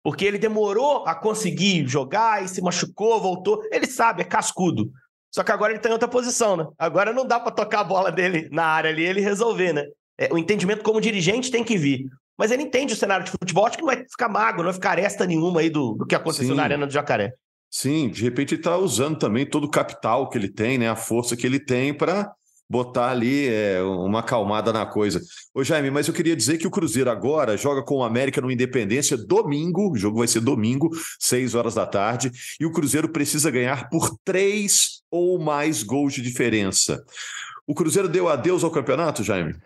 Porque 0.02 0.24
ele 0.24 0.38
demorou 0.38 1.06
a 1.06 1.14
conseguir 1.14 1.86
jogar 1.86 2.44
e 2.44 2.48
se 2.48 2.60
machucou, 2.60 3.20
voltou. 3.20 3.62
Ele 3.70 3.86
sabe, 3.86 4.22
é 4.22 4.24
cascudo. 4.24 4.90
Só 5.34 5.42
que 5.42 5.50
agora 5.50 5.72
ele 5.72 5.78
está 5.78 5.88
em 5.88 5.92
outra 5.92 6.08
posição, 6.08 6.56
né? 6.56 6.66
Agora 6.78 7.12
não 7.12 7.26
dá 7.26 7.40
para 7.40 7.52
tocar 7.52 7.80
a 7.80 7.84
bola 7.84 8.12
dele 8.12 8.48
na 8.52 8.64
área 8.64 8.90
ali 8.90 9.02
e 9.02 9.06
ele 9.06 9.20
resolver, 9.20 9.72
né? 9.72 9.84
É, 10.18 10.32
o 10.32 10.38
entendimento 10.38 10.82
como 10.82 11.00
dirigente 11.00 11.50
tem 11.50 11.64
que 11.64 11.76
vir. 11.76 12.06
Mas 12.36 12.50
ele 12.50 12.62
entende 12.62 12.92
o 12.92 12.96
cenário 12.96 13.24
de 13.24 13.30
futebol, 13.30 13.66
acho 13.66 13.76
que 13.76 13.82
não 13.82 13.92
vai 13.92 14.04
ficar 14.08 14.28
mago, 14.28 14.58
não 14.58 14.64
vai 14.64 14.74
ficar 14.74 14.90
aresta 14.90 15.24
nenhuma 15.24 15.60
aí 15.60 15.70
do, 15.70 15.94
do 15.94 16.06
que 16.06 16.14
aconteceu 16.14 16.48
Sim. 16.48 16.54
na 16.54 16.64
Arena 16.64 16.86
do 16.86 16.92
Jacaré. 16.92 17.32
Sim, 17.76 18.08
de 18.08 18.22
repente 18.22 18.54
ele 18.54 18.60
está 18.60 18.78
usando 18.78 19.18
também 19.18 19.44
todo 19.44 19.64
o 19.64 19.70
capital 19.70 20.30
que 20.30 20.38
ele 20.38 20.48
tem, 20.48 20.78
né? 20.78 20.88
A 20.88 20.94
força 20.94 21.36
que 21.36 21.44
ele 21.44 21.58
tem 21.58 21.92
para 21.92 22.32
botar 22.70 23.10
ali 23.10 23.48
é, 23.48 23.82
uma 23.82 24.20
acalmada 24.20 24.72
na 24.72 24.86
coisa. 24.86 25.20
Ô 25.52 25.64
Jaime, 25.64 25.90
mas 25.90 26.06
eu 26.06 26.14
queria 26.14 26.36
dizer 26.36 26.56
que 26.56 26.68
o 26.68 26.70
Cruzeiro 26.70 27.10
agora 27.10 27.56
joga 27.56 27.82
com 27.82 27.96
o 27.96 28.04
América 28.04 28.40
no 28.40 28.48
Independência 28.48 29.16
domingo, 29.16 29.90
o 29.90 29.96
jogo 29.96 30.18
vai 30.18 30.28
ser 30.28 30.38
domingo, 30.38 30.88
seis 31.18 31.56
horas 31.56 31.74
da 31.74 31.84
tarde, 31.84 32.30
e 32.60 32.64
o 32.64 32.70
Cruzeiro 32.70 33.08
precisa 33.08 33.50
ganhar 33.50 33.88
por 33.88 34.16
três 34.24 35.02
ou 35.10 35.40
mais 35.40 35.82
gols 35.82 36.14
de 36.14 36.22
diferença. 36.22 37.04
O 37.66 37.74
Cruzeiro 37.74 38.08
deu 38.08 38.28
adeus 38.28 38.62
ao 38.62 38.70
campeonato, 38.70 39.24
Jaime? 39.24 39.56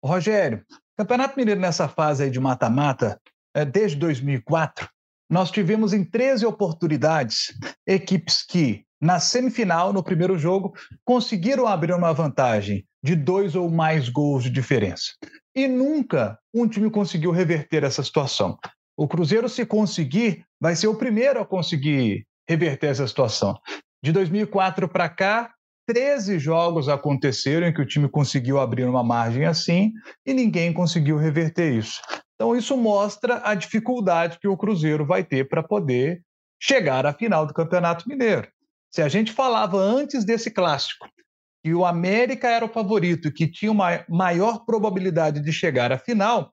Rogério, 0.00 0.64
Campeonato 0.96 1.36
Mineiro 1.36 1.60
nessa 1.60 1.88
fase 1.88 2.30
de 2.30 2.38
mata-mata, 2.38 3.20
é, 3.52 3.64
desde 3.64 3.96
2004, 3.96 4.88
nós 5.28 5.50
tivemos 5.50 5.92
em 5.92 6.04
13 6.04 6.46
oportunidades 6.46 7.52
equipes 7.86 8.44
que 8.44 8.84
na 9.00 9.20
semifinal, 9.20 9.92
no 9.92 10.02
primeiro 10.02 10.38
jogo, 10.38 10.72
conseguiram 11.04 11.66
abrir 11.66 11.92
uma 11.92 12.12
vantagem 12.12 12.86
de 13.02 13.14
dois 13.14 13.54
ou 13.54 13.70
mais 13.70 14.08
gols 14.08 14.44
de 14.44 14.50
diferença. 14.50 15.12
E 15.54 15.68
nunca 15.68 16.38
um 16.52 16.66
time 16.66 16.90
conseguiu 16.90 17.30
reverter 17.30 17.84
essa 17.84 18.02
situação. 18.02 18.58
O 18.96 19.06
Cruzeiro, 19.06 19.48
se 19.48 19.66
conseguir, 19.66 20.44
vai 20.60 20.74
ser 20.74 20.88
o 20.88 20.96
primeiro 20.96 21.40
a 21.40 21.46
conseguir 21.46 22.26
reverter 22.48 22.86
essa 22.88 23.06
situação. 23.06 23.54
De 24.02 24.12
2004 24.12 24.88
para 24.88 25.08
cá, 25.08 25.50
13 25.86 26.38
jogos 26.38 26.88
aconteceram 26.88 27.66
em 27.66 27.72
que 27.72 27.80
o 27.80 27.86
time 27.86 28.08
conseguiu 28.08 28.58
abrir 28.58 28.84
uma 28.84 29.04
margem 29.04 29.44
assim 29.44 29.92
e 30.24 30.34
ninguém 30.34 30.72
conseguiu 30.72 31.16
reverter 31.16 31.72
isso. 31.72 32.00
Então, 32.36 32.54
isso 32.54 32.76
mostra 32.76 33.40
a 33.44 33.54
dificuldade 33.54 34.38
que 34.38 34.46
o 34.46 34.56
Cruzeiro 34.56 35.04
vai 35.04 35.24
ter 35.24 35.48
para 35.48 35.62
poder 35.62 36.22
chegar 36.60 37.04
à 37.04 37.12
final 37.12 37.46
do 37.46 37.54
Campeonato 37.54 38.08
Mineiro. 38.08 38.48
Se 38.90 39.02
a 39.02 39.08
gente 39.08 39.32
falava 39.32 39.78
antes 39.78 40.24
desse 40.24 40.50
clássico 40.50 41.08
que 41.64 41.74
o 41.74 41.84
América 41.84 42.48
era 42.48 42.64
o 42.64 42.72
favorito, 42.72 43.32
que 43.32 43.50
tinha 43.50 43.72
uma 43.72 44.04
maior 44.08 44.64
probabilidade 44.64 45.40
de 45.40 45.52
chegar 45.52 45.90
à 45.90 45.98
final, 45.98 46.52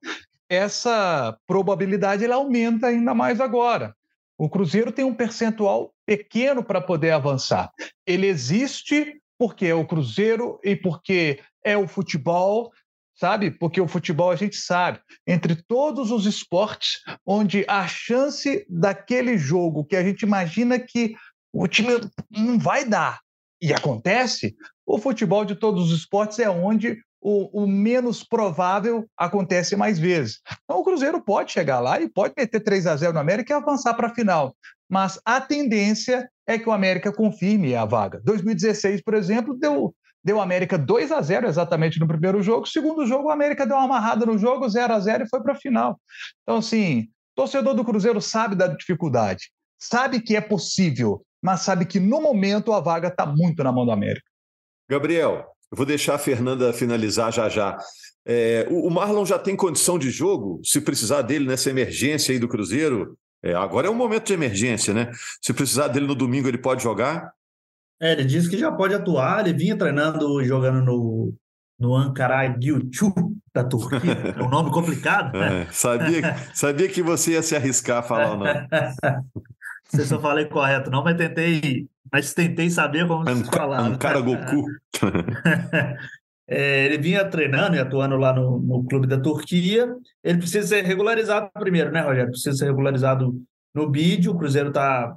essa 0.50 1.38
probabilidade 1.46 2.26
ela 2.26 2.36
aumenta 2.36 2.88
ainda 2.88 3.14
mais 3.14 3.40
agora. 3.40 3.96
O 4.38 4.50
Cruzeiro 4.50 4.92
tem 4.92 5.06
um 5.06 5.14
percentual 5.14 5.94
pequeno 6.06 6.64
para 6.64 6.82
poder 6.82 7.12
avançar. 7.12 7.72
Ele 8.08 8.28
existe 8.28 9.22
porque 9.38 9.68
é 9.68 9.76
o 9.76 9.86
Cruzeiro 9.86 10.60
e 10.64 10.76
porque 10.76 11.40
é 11.64 11.78
o 11.78 11.88
futebol, 11.88 12.72
sabe? 13.16 13.52
Porque 13.52 13.80
o 13.80 13.88
futebol 13.88 14.32
a 14.32 14.36
gente 14.36 14.56
sabe, 14.56 15.00
entre 15.28 15.56
todos 15.56 16.12
os 16.12 16.26
esportes, 16.26 17.02
onde 17.26 17.66
a 17.68 17.88
chance 17.88 18.66
daquele 18.70 19.38
jogo 19.38 19.86
que 19.86 19.96
a 19.96 20.04
gente 20.04 20.24
imagina 20.24 20.80
que 20.80 21.16
o 21.54 21.68
time 21.68 22.00
não 22.32 22.58
vai 22.58 22.86
dar. 22.86 23.20
E 23.62 23.74
acontece. 23.74 24.56
O 24.86 24.98
futebol 24.98 25.46
de 25.46 25.56
todos 25.56 25.92
os 25.92 26.00
esportes 26.00 26.40
é 26.40 26.50
onde 26.50 26.98
o, 27.22 27.64
o, 27.64 27.68
menos 27.68 28.22
provável 28.22 29.08
acontece 29.18 29.76
mais 29.78 29.98
vezes. 29.98 30.42
Então 30.64 30.82
o 30.82 30.84
Cruzeiro 30.84 31.24
pode 31.24 31.54
chegar 31.54 31.80
lá 31.80 32.02
e 32.02 32.10
pode 32.10 32.34
meter 32.36 32.60
3 32.60 32.88
a 32.88 32.98
0 32.98 33.14
no 33.14 33.20
América 33.20 33.54
e 33.54 33.56
avançar 33.56 33.94
para 33.94 34.08
a 34.08 34.14
final. 34.14 34.54
Mas 34.90 35.18
a 35.24 35.40
tendência 35.40 36.30
é 36.46 36.60
que 36.60 36.68
o 36.68 36.74
América 36.74 37.14
confirme 37.14 37.74
a 37.74 37.86
vaga. 37.86 38.22
2016, 38.26 39.02
por 39.02 39.14
exemplo, 39.14 39.58
deu 39.58 39.96
deu 40.24 40.40
América 40.40 40.78
2 40.78 41.12
a 41.12 41.22
0 41.22 41.48
exatamente 41.48 42.00
no 42.00 42.08
primeiro 42.08 42.42
jogo. 42.42 42.66
Segundo 42.66 43.06
jogo, 43.06 43.28
o 43.28 43.32
América 43.32 43.66
deu 43.66 43.76
uma 43.76 43.86
amarrada 43.86 44.26
no 44.26 44.38
jogo, 44.38 44.70
0 44.70 44.94
a 44.94 45.00
0 45.00 45.24
e 45.24 45.30
foi 45.30 45.42
para 45.42 45.54
a 45.54 45.58
final. 45.58 46.00
Então, 46.44 46.58
assim, 46.58 47.10
torcedor 47.36 47.74
do 47.74 47.84
Cruzeiro 47.84 48.22
sabe 48.22 48.56
da 48.56 48.68
dificuldade, 48.68 49.52
sabe 49.78 50.22
que 50.22 50.36
é 50.36 50.42
possível, 50.42 51.26
mas 51.42 51.62
sabe 51.62 51.86
que 51.86 52.00
no 52.00 52.22
momento 52.22 52.72
a 52.72 52.80
vaga 52.80 53.10
está 53.10 53.26
muito 53.26 53.64
na 53.64 53.72
mão 53.72 53.86
do 53.86 53.92
América. 53.92 54.26
Gabriel, 54.90 55.46
eu 55.72 55.78
vou 55.78 55.86
deixar 55.86 56.16
a 56.16 56.20
Fernanda 56.20 56.72
finalizar 56.72 57.32
já 57.34 57.50
já. 57.50 57.78
É, 58.26 58.66
o 58.70 58.90
Marlon 58.90 59.26
já 59.26 59.38
tem 59.38 59.56
condição 59.56 60.00
de 60.00 60.10
jogo, 60.10 60.62
se 60.64 60.80
precisar 60.80 61.22
dele 61.24 61.46
nessa 61.46 61.70
emergência 61.70 62.32
aí 62.32 62.40
do 62.40 62.48
Cruzeiro. 62.48 63.18
É, 63.44 63.54
agora 63.54 63.88
é 63.88 63.90
um 63.90 63.96
momento 63.96 64.28
de 64.28 64.34
emergência, 64.34 64.94
né? 64.94 65.12
Se 65.42 65.54
precisar 65.54 65.90
dele 65.90 66.08
no 66.08 66.16
domingo, 66.16 66.48
ele 66.48 66.58
pode 66.58 66.82
jogar? 66.82 67.34
É, 68.04 68.12
ele 68.12 68.26
disse 68.26 68.50
que 68.50 68.58
já 68.58 68.70
pode 68.70 68.94
atuar. 68.94 69.48
Ele 69.48 69.58
vinha 69.58 69.78
treinando 69.78 70.42
e 70.42 70.46
jogando 70.46 70.84
no, 70.84 71.34
no 71.80 71.96
Ankara 71.96 72.54
Gyuchu 72.60 73.14
da 73.56 73.64
Turquia. 73.64 74.36
É 74.38 74.44
um 74.44 74.50
nome 74.50 74.72
complicado. 74.72 75.32
Né? 75.40 75.62
É, 75.62 75.66
sabia, 75.72 76.36
sabia 76.54 76.90
que 76.90 77.02
você 77.02 77.32
ia 77.32 77.42
se 77.42 77.56
arriscar 77.56 78.00
a 78.00 78.04
falar 78.04 78.34
o 78.34 78.38
nome. 78.38 78.52
Não 78.52 79.24
sei 79.88 80.04
se 80.04 80.14
eu 80.14 80.20
falei 80.20 80.48
correto, 80.48 80.92
não, 80.92 81.02
mas 81.02 81.16
tentei, 81.16 81.88
mas 82.12 82.34
tentei 82.34 82.70
saber 82.70 83.08
como 83.08 83.26
se 83.26 83.46
falar. 83.46 83.80
Ankara 83.80 84.20
Goku. 84.20 84.66
é, 86.46 86.86
ele 86.86 86.98
vinha 86.98 87.24
treinando 87.24 87.78
e 87.78 87.80
atuando 87.80 88.18
lá 88.18 88.34
no, 88.34 88.60
no 88.60 88.84
clube 88.84 89.08
da 89.08 89.18
Turquia. 89.18 89.88
Ele 90.22 90.40
precisa 90.40 90.68
ser 90.68 90.84
regularizado 90.84 91.50
primeiro, 91.54 91.90
né, 91.90 92.02
Rogério? 92.02 92.32
Precisa 92.32 92.58
ser 92.58 92.66
regularizado 92.66 93.34
no 93.74 93.90
BID. 93.90 94.28
O 94.28 94.36
Cruzeiro 94.36 94.68
está 94.68 95.16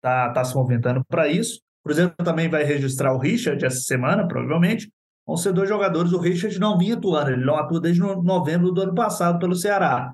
tá, 0.00 0.30
tá 0.30 0.44
se 0.44 0.54
movimentando 0.54 1.04
para 1.06 1.26
isso. 1.26 1.63
Cruzeiro 1.84 2.12
também 2.24 2.48
vai 2.48 2.64
registrar 2.64 3.12
o 3.12 3.18
Richard 3.18 3.64
essa 3.64 3.80
semana, 3.80 4.26
provavelmente. 4.26 4.90
Vão 5.26 5.36
ser 5.36 5.52
dois 5.52 5.68
jogadores. 5.68 6.12
O 6.12 6.18
Richard 6.18 6.58
não 6.58 6.78
vinha 6.78 6.94
atuando, 6.94 7.30
ele 7.30 7.44
não 7.44 7.56
atua 7.56 7.80
desde 7.80 8.00
novembro 8.00 8.72
do 8.72 8.80
ano 8.80 8.94
passado 8.94 9.38
pelo 9.38 9.54
Ceará. 9.54 10.12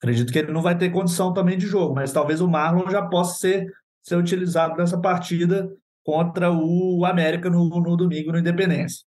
Acredito 0.00 0.32
que 0.32 0.38
ele 0.38 0.52
não 0.52 0.62
vai 0.62 0.78
ter 0.78 0.90
condição 0.90 1.32
também 1.32 1.58
de 1.58 1.66
jogo, 1.66 1.94
mas 1.94 2.12
talvez 2.12 2.40
o 2.40 2.48
Marlon 2.48 2.88
já 2.88 3.02
possa 3.02 3.38
ser, 3.38 3.66
ser 4.00 4.16
utilizado 4.16 4.76
nessa 4.76 4.98
partida 5.00 5.68
contra 6.04 6.52
o 6.52 7.04
América 7.04 7.50
no, 7.50 7.68
no 7.68 7.96
domingo 7.96 8.30
no 8.30 8.38
Independência. 8.38 9.04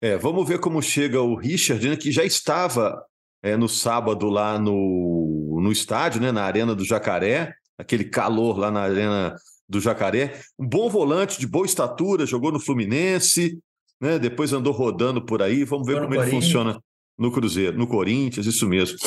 É, 0.00 0.18
vamos 0.18 0.46
ver 0.46 0.60
como 0.60 0.82
chega 0.82 1.20
o 1.20 1.34
Richard, 1.34 1.88
né, 1.88 1.96
que 1.96 2.12
já 2.12 2.22
estava 2.22 3.02
é, 3.42 3.56
no 3.56 3.68
sábado 3.68 4.28
lá 4.28 4.58
no, 4.58 5.60
no 5.62 5.72
estádio, 5.72 6.20
né, 6.20 6.30
na 6.30 6.42
Arena 6.42 6.74
do 6.74 6.84
Jacaré, 6.84 7.54
aquele 7.78 8.04
calor 8.04 8.58
lá 8.58 8.70
na 8.70 8.82
Arena 8.82 9.34
do 9.68 9.80
Jacaré. 9.80 10.40
Um 10.58 10.66
bom 10.66 10.88
volante, 10.88 11.38
de 11.40 11.46
boa 11.46 11.66
estatura, 11.66 12.26
jogou 12.26 12.52
no 12.52 12.60
Fluminense, 12.60 13.58
né, 14.00 14.18
depois 14.18 14.52
andou 14.52 14.72
rodando 14.72 15.24
por 15.24 15.42
aí. 15.42 15.64
Vamos 15.64 15.86
ver 15.86 16.00
como 16.00 16.14
ele 16.14 16.30
funciona 16.30 16.80
no 17.18 17.32
Cruzeiro, 17.32 17.76
no 17.76 17.86
Corinthians, 17.86 18.46
isso 18.46 18.68
mesmo. 18.68 18.98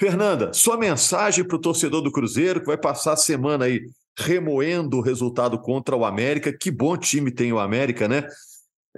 Fernanda, 0.00 0.52
sua 0.52 0.78
mensagem 0.78 1.44
para 1.44 1.56
o 1.56 1.60
torcedor 1.60 2.00
do 2.00 2.10
Cruzeiro, 2.10 2.60
que 2.60 2.66
vai 2.66 2.78
passar 2.78 3.12
a 3.12 3.16
semana 3.16 3.66
aí 3.66 3.82
remoendo 4.18 4.96
o 4.96 5.02
resultado 5.02 5.58
contra 5.58 5.94
o 5.94 6.04
América. 6.04 6.56
Que 6.56 6.70
bom 6.70 6.96
time 6.96 7.30
tem 7.30 7.52
o 7.52 7.58
América, 7.58 8.08
né? 8.08 8.26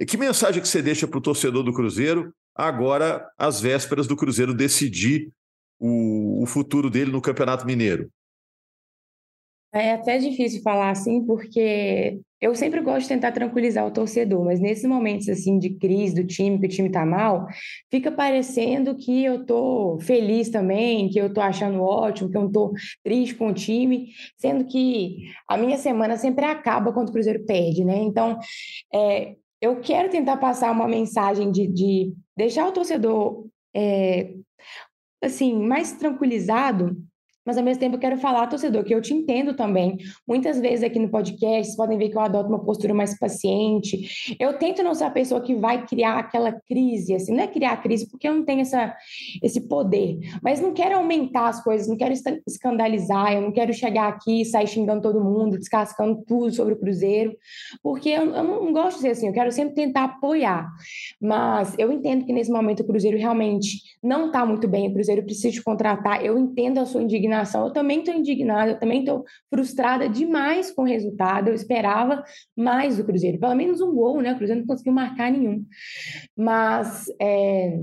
Que 0.07 0.16
mensagem 0.16 0.62
que 0.62 0.68
você 0.68 0.81
deixa 0.81 1.07
para 1.07 1.18
o 1.18 1.22
torcedor 1.22 1.64
do 1.64 1.72
Cruzeiro 1.72 2.33
agora, 2.55 3.27
às 3.37 3.61
vésperas 3.61 4.07
do 4.07 4.16
Cruzeiro 4.16 4.55
decidir 4.55 5.29
o, 5.79 6.42
o 6.42 6.46
futuro 6.46 6.88
dele 6.88 7.11
no 7.11 7.20
Campeonato 7.20 7.66
Mineiro? 7.66 8.09
É 9.74 9.92
até 9.92 10.18
difícil 10.18 10.61
falar 10.61 10.90
assim, 10.90 11.24
porque 11.24 12.20
eu 12.42 12.54
sempre 12.54 12.82
gosto 12.82 13.02
de 13.02 13.08
tentar 13.08 13.32
tranquilizar 13.32 13.87
o 13.87 13.90
torcedor, 13.90 14.44
mas 14.44 14.61
nesses 14.61 14.85
momentos 14.85 15.30
assim 15.30 15.58
de 15.58 15.70
crise 15.78 16.14
do 16.14 16.26
time, 16.26 16.58
que 16.61 16.66
o 16.66 16.68
time 16.68 16.90
tá 16.90 17.06
mal, 17.06 17.46
fica 17.90 18.12
parecendo 18.12 18.94
que 18.94 19.24
eu 19.24 19.46
tô 19.46 19.98
feliz 20.02 20.50
também, 20.50 21.08
que 21.08 21.18
eu 21.18 21.32
tô 21.32 21.40
achando 21.40 21.80
ótimo, 21.80 22.28
que 22.30 22.37
eu 22.37 22.42
não 22.42 22.52
tô 22.52 22.74
triste 23.02 23.35
com 23.35 23.48
o 23.48 23.54
time, 23.54 24.08
sendo 24.37 24.66
que 24.66 25.16
a 25.48 25.56
minha 25.56 25.78
semana 25.78 26.18
sempre 26.18 26.44
acaba 26.44 26.92
quando 26.92 27.08
o 27.08 27.12
Cruzeiro 27.12 27.42
perde, 27.46 27.82
né? 27.82 27.96
Então, 27.96 28.38
é, 28.92 29.37
eu 29.58 29.80
quero 29.80 30.11
tentar 30.11 30.37
passar 30.37 30.70
uma 30.70 30.87
mensagem 30.87 31.50
de, 31.50 31.66
de 31.66 32.12
deixar 32.37 32.66
o 32.68 32.72
torcedor 32.72 33.46
é, 33.74 34.35
assim 35.22 35.54
mais 35.66 35.92
tranquilizado 35.92 36.94
mas 37.44 37.59
ao 37.59 37.64
mesmo 37.64 37.81
tempo 37.81 37.96
eu 37.96 38.00
quero 38.00 38.16
falar, 38.16 38.46
torcedor, 38.46 38.85
que 38.85 38.94
eu 38.94 39.00
te 39.00 39.12
entendo 39.12 39.55
também. 39.55 39.98
Muitas 40.26 40.61
vezes 40.61 40.85
aqui 40.85 40.98
no 40.98 41.09
podcast, 41.09 41.66
vocês 41.66 41.76
podem 41.76 41.98
ver 41.98 42.09
que 42.09 42.16
eu 42.16 42.20
adoto 42.20 42.48
uma 42.48 42.64
postura 42.64 42.94
mais 42.94 43.18
paciente. 43.18 44.37
Eu 44.38 44.57
tento 44.59 44.83
não 44.83 44.94
ser 44.94 45.05
a 45.05 45.11
pessoa 45.11 45.40
que 45.40 45.55
vai 45.55 45.85
criar 45.85 46.18
aquela 46.18 46.52
crise, 46.52 47.14
assim, 47.14 47.35
não 47.35 47.42
é 47.42 47.48
criar 47.48 47.76
crise, 47.83 48.09
porque 48.09 48.28
eu 48.28 48.35
não 48.35 48.44
tenho 48.44 48.61
essa, 48.61 48.94
esse 49.42 49.61
poder, 49.68 50.18
mas 50.42 50.61
não 50.61 50.72
quero 50.72 50.96
aumentar 50.96 51.48
as 51.48 51.62
coisas, 51.62 51.88
não 51.88 51.96
quero 51.96 52.14
escandalizar, 52.46 53.33
eu 53.33 53.42
não 53.42 53.52
quero 53.52 53.72
chegar 53.72 54.09
aqui 54.09 54.42
e 54.42 54.44
sair 54.44 54.66
xingando 54.66 55.02
todo 55.02 55.22
mundo, 55.22 55.59
descascando 55.59 56.22
tudo 56.26 56.52
sobre 56.52 56.74
o 56.74 56.78
Cruzeiro, 56.78 57.37
porque 57.83 58.09
eu, 58.09 58.35
eu 58.35 58.44
não 58.44 58.72
gosto 58.72 58.96
de 58.96 59.02
ser 59.02 59.09
assim, 59.11 59.26
eu 59.26 59.33
quero 59.33 59.50
sempre 59.50 59.74
tentar 59.74 60.05
apoiar. 60.05 60.68
Mas 61.20 61.74
eu 61.76 61.90
entendo 61.90 62.24
que 62.24 62.33
nesse 62.33 62.50
momento 62.50 62.81
o 62.81 62.87
Cruzeiro 62.87 63.18
realmente 63.18 63.78
não 64.02 64.26
está 64.26 64.46
muito 64.46 64.68
bem, 64.68 64.88
o 64.88 64.94
Cruzeiro 64.94 65.24
precisa 65.24 65.50
te 65.50 65.62
contratar, 65.62 66.24
eu 66.24 66.38
entendo 66.38 66.78
a 66.78 66.87
sua 66.87 67.02
indignação 67.02 67.32
indignação. 67.33 67.66
Eu 67.66 67.73
também 67.73 68.01
estou 68.01 68.14
indignada, 68.14 68.73
eu 68.73 68.79
também 68.79 69.01
estou 69.01 69.25
frustrada 69.51 70.09
demais 70.09 70.71
com 70.71 70.83
o 70.83 70.87
resultado. 70.87 71.49
Eu 71.49 71.55
esperava 71.55 72.23
mais 72.57 72.97
do 72.97 73.05
Cruzeiro, 73.05 73.38
pelo 73.38 73.55
menos 73.55 73.81
um 73.81 73.92
gol, 73.92 74.21
né? 74.21 74.33
O 74.33 74.37
Cruzeiro 74.37 74.61
não 74.61 74.66
conseguiu 74.66 74.92
marcar 74.92 75.31
nenhum. 75.31 75.64
Mas 76.37 77.07
é, 77.21 77.81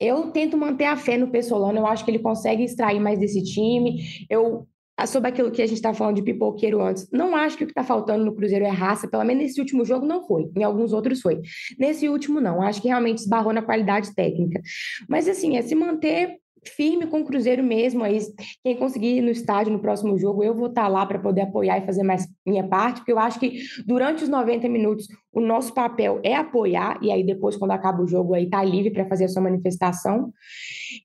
eu 0.00 0.30
tento 0.30 0.56
manter 0.56 0.84
a 0.84 0.96
fé 0.96 1.16
no 1.16 1.30
Pessolano, 1.30 1.78
eu 1.78 1.86
acho 1.86 2.04
que 2.04 2.10
ele 2.10 2.18
consegue 2.18 2.62
extrair 2.64 3.00
mais 3.00 3.18
desse 3.18 3.42
time. 3.42 4.26
Eu 4.30 4.66
sobre 5.06 5.28
aquilo 5.28 5.50
que 5.50 5.60
a 5.60 5.66
gente 5.66 5.76
está 5.76 5.92
falando 5.92 6.16
de 6.16 6.22
pipoqueiro 6.22 6.80
antes, 6.80 7.06
não 7.12 7.36
acho 7.36 7.58
que 7.58 7.64
o 7.64 7.66
que 7.66 7.72
está 7.72 7.84
faltando 7.84 8.24
no 8.24 8.34
Cruzeiro 8.34 8.64
é 8.64 8.70
raça, 8.70 9.06
pelo 9.06 9.24
menos 9.24 9.42
nesse 9.42 9.60
último 9.60 9.84
jogo 9.84 10.06
não 10.06 10.26
foi, 10.26 10.50
em 10.56 10.62
alguns 10.62 10.94
outros 10.94 11.20
foi. 11.20 11.42
Nesse 11.78 12.08
último 12.08 12.40
não, 12.40 12.62
acho 12.62 12.80
que 12.80 12.88
realmente 12.88 13.18
esbarrou 13.18 13.52
na 13.52 13.60
qualidade 13.60 14.14
técnica. 14.14 14.58
Mas 15.06 15.28
assim, 15.28 15.58
é 15.58 15.60
se 15.60 15.74
manter 15.74 16.38
firme 16.68 17.06
com 17.06 17.20
o 17.20 17.24
Cruzeiro 17.24 17.62
mesmo. 17.62 18.02
Aí, 18.02 18.18
quem 18.62 18.76
conseguir 18.76 19.16
ir 19.16 19.22
no 19.22 19.30
estádio 19.30 19.72
no 19.72 19.78
próximo 19.78 20.18
jogo, 20.18 20.42
eu 20.42 20.54
vou 20.54 20.68
estar 20.68 20.88
lá 20.88 21.04
para 21.04 21.18
poder 21.18 21.42
apoiar 21.42 21.78
e 21.78 21.86
fazer 21.86 22.02
mais 22.02 22.26
minha 22.46 22.66
parte, 22.66 22.98
porque 22.98 23.12
eu 23.12 23.18
acho 23.18 23.38
que 23.38 23.60
durante 23.86 24.24
os 24.24 24.28
90 24.28 24.68
minutos 24.68 25.06
o 25.32 25.40
nosso 25.40 25.74
papel 25.74 26.20
é 26.22 26.34
apoiar, 26.34 26.98
e 27.02 27.10
aí 27.10 27.22
depois, 27.22 27.56
quando 27.56 27.72
acaba 27.72 28.02
o 28.02 28.06
jogo, 28.06 28.34
aí 28.34 28.48
tá 28.48 28.62
livre 28.64 28.90
para 28.90 29.06
fazer 29.06 29.26
a 29.26 29.28
sua 29.28 29.42
manifestação. 29.42 30.32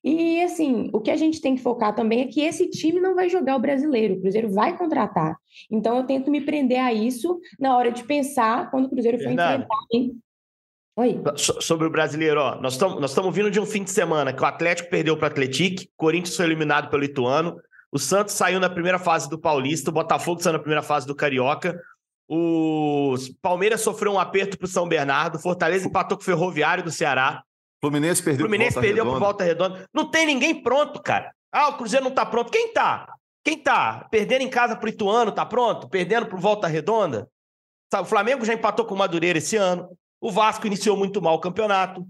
E 0.04 0.42
assim, 0.42 0.90
o 0.94 1.02
que 1.02 1.12
a 1.12 1.18
gente 1.18 1.42
tem 1.42 1.56
que 1.56 1.62
focar 1.62 1.94
também 1.94 2.22
é 2.22 2.28
que 2.28 2.42
esse 2.42 2.70
time 2.70 3.00
não 3.00 3.14
vai 3.14 3.30
jogar 3.30 3.56
o 3.56 3.62
brasileiro, 3.62 4.16
o 4.16 4.22
Cruzeiro 4.22 4.52
vai 4.52 4.78
contratar. 4.78 5.36
Então 5.70 5.98
eu 5.98 6.06
tento 6.06 6.32
me 6.32 6.42
prender 6.42 6.80
a 6.80 6.94
isso 6.94 7.40
na 7.60 7.76
hora 7.76 7.92
de 7.92 8.04
pensar 8.04 8.72
quando 8.72 8.86
o 8.86 8.90
Cruzeiro 8.90 9.18
for 9.18 9.32
enfrentar 9.32 9.68
Oi. 10.96 11.22
Sobre 11.38 11.88
o 11.88 11.90
brasileiro, 11.90 12.42
ó, 12.42 12.56
nós 12.60 12.74
estamos 12.74 13.00
nós 13.00 13.36
vindo 13.36 13.50
de 13.50 13.60
um 13.60 13.66
fim 13.66 13.84
de 13.84 13.92
semana 13.92 14.34
que 14.34 14.42
o 14.42 14.46
Atlético 14.46 14.90
perdeu 14.90 15.16
para 15.16 15.30
o 15.30 15.32
Atlético, 15.32 15.84
Corinthians 15.96 16.36
foi 16.36 16.46
eliminado 16.46 16.90
pelo 16.90 17.04
Ituano, 17.04 17.58
o 17.92 17.98
Santos 17.98 18.36
saiu 18.36 18.60
na 18.60 18.70
primeira 18.70 19.00
fase 19.00 19.30
do 19.30 19.40
Paulista, 19.40 19.90
o 19.90 19.94
Botafogo 19.94 20.42
saiu 20.42 20.54
na 20.54 20.60
primeira 20.60 20.82
fase 20.82 21.08
do 21.08 21.16
Carioca, 21.16 21.82
o 22.28 23.16
Palmeiras 23.42 23.82
sofreu 23.82 24.14
um 24.14 24.20
aperto 24.20 24.58
para 24.58 24.66
o 24.66 24.70
São 24.70 24.88
Bernardo, 24.88 25.40
Fortaleza 25.40 25.88
empatou 25.88 26.18
com 26.18 26.22
o 26.22 26.26
Ferroviário 26.26 26.84
do 26.84 26.92
Ceará. 26.92 27.44
Fluminense 27.82 28.22
perdeu 28.22 28.46
Fluminense 28.46 28.76
volta 28.76 28.88
perdeu 28.88 29.06
para 29.06 29.20
Volta 29.20 29.44
Redonda. 29.44 29.86
Não 29.94 30.10
tem 30.10 30.26
ninguém 30.26 30.62
pronto, 30.62 31.02
cara. 31.02 31.34
Ah, 31.52 31.70
o 31.70 31.78
Cruzeiro 31.78 32.04
não 32.04 32.12
está 32.12 32.26
pronto. 32.26 32.52
Quem 32.52 32.72
tá? 32.72 33.12
Quem 33.44 33.58
tá? 33.58 34.08
Perdendo 34.12 34.44
em 34.44 34.50
casa 34.50 34.76
para 34.76 34.86
o 34.86 34.90
Ituano, 34.90 35.32
tá 35.32 35.46
pronto? 35.46 35.90
Perdendo 35.90 36.28
para 36.28 36.38
Volta 36.38 36.68
Redonda? 36.68 37.28
O 37.94 38.06
Flamengo 38.06 38.46
já 38.46 38.54
empatou 38.54 38.86
com 38.86 38.94
o 38.94 38.98
Madureira 38.98 39.40
esse 39.40 39.58
ano. 39.58 39.90
O 40.22 40.32
Vasco 40.32 40.68
iniciou 40.68 40.96
muito 40.96 41.20
mal 41.22 41.36
o 41.36 41.42
campeonato. 41.42 42.08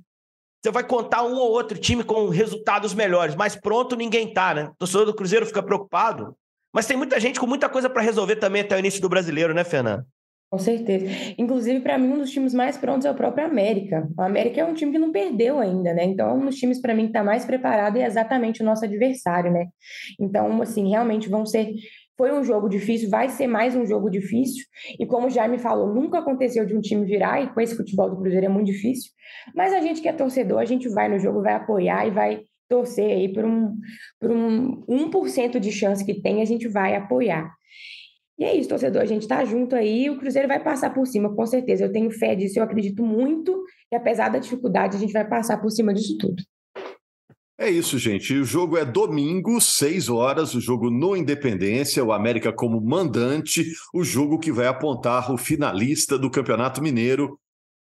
Você 0.62 0.70
vai 0.70 0.84
contar 0.84 1.24
um 1.24 1.34
ou 1.34 1.52
outro 1.52 1.78
time 1.78 2.04
com 2.04 2.28
resultados 2.28 2.94
melhores, 2.94 3.34
mas 3.36 3.56
pronto 3.56 3.96
ninguém 3.96 4.32
tá, 4.32 4.54
né? 4.54 4.66
O 4.66 4.76
torcedor 4.76 5.06
do 5.06 5.16
Cruzeiro 5.16 5.46
fica 5.46 5.64
preocupado. 5.64 6.36
Mas 6.74 6.86
tem 6.86 6.96
muita 6.96 7.20
gente 7.20 7.40
com 7.40 7.48
muita 7.48 7.68
coisa 7.68 7.90
para 7.90 8.02
resolver 8.02 8.36
também 8.36 8.62
até 8.62 8.76
o 8.76 8.80
início 8.80 9.02
do 9.02 9.10
brasileiro, 9.10 9.54
né, 9.54 9.64
Fernando? 9.64 10.06
Com 10.52 10.60
certeza. 10.60 11.06
Inclusive, 11.38 11.80
para 11.80 11.98
mim, 11.98 12.10
um 12.10 12.18
dos 12.18 12.30
times 12.30 12.54
mais 12.54 12.78
prontos 12.78 13.06
é 13.06 13.12
o 13.12 13.16
próprio 13.16 13.46
América. 13.46 14.06
O 14.18 14.22
América 14.22 14.60
é 14.60 14.66
um 14.66 14.74
time 14.74 14.92
que 14.92 15.00
não 15.00 15.10
perdeu 15.10 15.58
ainda, 15.60 15.94
né? 15.94 16.04
Então, 16.04 16.38
um 16.38 16.46
dos 16.46 16.56
times, 16.56 16.82
para 16.82 16.94
mim, 16.94 17.04
que 17.04 17.12
está 17.12 17.24
mais 17.24 17.46
preparado 17.46 17.96
é 17.96 18.06
exatamente 18.06 18.62
o 18.62 18.66
nosso 18.66 18.84
adversário, 18.84 19.50
né? 19.50 19.68
Então, 20.20 20.62
assim, 20.62 20.90
realmente 20.90 21.30
vão 21.30 21.46
ser 21.46 21.74
foi 22.18 22.32
um 22.32 22.44
jogo 22.44 22.70
difícil, 22.70 23.10
vai 23.10 23.30
ser 23.30 23.48
mais 23.48 23.76
um 23.76 23.86
jogo 23.86 24.10
difícil. 24.10 24.66
E 25.00 25.06
como 25.06 25.30
já 25.30 25.48
me 25.48 25.58
falou, 25.58 25.94
nunca 25.94 26.20
aconteceu 26.20 26.66
de 26.66 26.76
um 26.76 26.82
time 26.82 27.06
virar, 27.06 27.42
e 27.42 27.54
com 27.54 27.60
esse 27.62 27.76
futebol 27.76 28.10
do 28.10 28.18
Cruzeiro 28.18 28.46
é 28.46 28.50
muito 28.50 28.68
difícil. 28.68 29.12
Mas 29.56 29.74
a 29.74 29.82
gente 29.82 30.02
que 30.02 30.08
é 30.08 30.14
torcedor, 30.14 30.60
a 30.60 30.66
gente 30.66 30.88
vai 30.90 31.10
no 31.10 31.20
jogo, 31.20 31.42
vai 31.42 31.54
apoiar 31.54 32.08
e 32.08 32.12
vai 32.12 32.42
torcer 32.70 33.12
aí 33.12 33.34
por 33.34 33.44
um, 33.44 33.76
por 34.20 34.32
um 34.32 34.86
1% 34.88 35.60
de 35.60 35.72
chance 35.72 36.06
que 36.06 36.22
tem, 36.22 36.42
a 36.42 36.46
gente 36.46 36.68
vai 36.68 36.96
apoiar. 36.96 37.52
E 38.40 38.44
é 38.44 38.56
isso, 38.56 38.70
torcedor, 38.70 39.02
a 39.02 39.06
gente 39.06 39.28
tá 39.28 39.44
junto 39.46 39.76
aí, 39.76 40.10
o 40.10 40.18
Cruzeiro 40.18 40.48
vai 40.48 40.60
passar 40.64 40.92
por 40.92 41.06
cima, 41.06 41.36
com 41.36 41.46
certeza. 41.46 41.86
Eu 41.86 41.92
tenho 41.92 42.10
fé 42.10 42.34
disso, 42.34 42.58
eu 42.58 42.64
acredito 42.64 43.04
muito, 43.04 43.64
e 43.92 43.96
apesar 43.96 44.30
da 44.30 44.40
dificuldade, 44.40 44.96
a 44.96 45.00
gente 45.00 45.14
vai 45.14 45.28
passar 45.28 45.58
por 45.62 45.70
cima 45.70 45.94
disso 45.94 46.18
tudo. 46.18 46.42
É 47.62 47.70
isso, 47.70 48.00
gente. 48.00 48.34
O 48.34 48.44
jogo 48.44 48.76
é 48.76 48.84
domingo, 48.84 49.62
6 49.62 50.10
horas, 50.10 50.56
o 50.56 50.60
jogo 50.60 50.90
no 50.90 51.16
Independência, 51.16 52.04
o 52.04 52.12
América 52.12 52.52
como 52.52 52.82
mandante, 52.82 53.64
o 53.94 54.04
jogo 54.04 54.40
que 54.40 54.52
vai 54.52 54.66
apontar 54.66 55.32
o 55.32 55.38
finalista 55.38 56.18
do 56.18 56.32
Campeonato 56.32 56.82
Mineiro. 56.82 57.40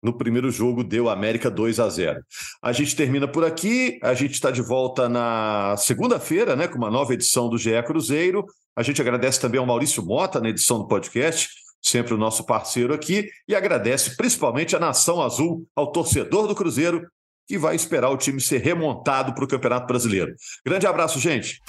No 0.02 0.16
primeiro 0.16 0.50
jogo 0.50 0.82
deu 0.82 1.10
América 1.10 1.50
2 1.50 1.80
a 1.80 1.90
0. 1.90 2.18
A 2.62 2.72
gente 2.72 2.96
termina 2.96 3.28
por 3.28 3.44
aqui, 3.44 3.98
a 4.02 4.14
gente 4.14 4.32
está 4.32 4.50
de 4.50 4.62
volta 4.62 5.06
na 5.06 5.76
segunda-feira, 5.76 6.56
né, 6.56 6.66
com 6.66 6.78
uma 6.78 6.90
nova 6.90 7.12
edição 7.12 7.50
do 7.50 7.58
GE 7.58 7.82
Cruzeiro. 7.86 8.46
A 8.74 8.82
gente 8.82 9.02
agradece 9.02 9.38
também 9.38 9.60
ao 9.60 9.66
Maurício 9.66 10.02
Mota 10.02 10.40
na 10.40 10.48
edição 10.48 10.78
do 10.78 10.88
podcast, 10.88 11.46
sempre 11.82 12.14
o 12.14 12.18
nosso 12.18 12.46
parceiro 12.46 12.94
aqui, 12.94 13.28
e 13.46 13.54
agradece 13.54 14.16
principalmente 14.16 14.74
à 14.74 14.78
Nação 14.78 15.20
Azul, 15.20 15.66
ao 15.76 15.92
torcedor 15.92 16.48
do 16.48 16.54
Cruzeiro 16.54 17.06
que 17.48 17.56
vai 17.56 17.74
esperar 17.74 18.10
o 18.10 18.16
time 18.18 18.40
ser 18.40 18.60
remontado 18.60 19.34
para 19.34 19.42
o 19.42 19.48
Campeonato 19.48 19.86
Brasileiro. 19.86 20.34
Grande 20.64 20.86
abraço, 20.86 21.18
gente. 21.18 21.62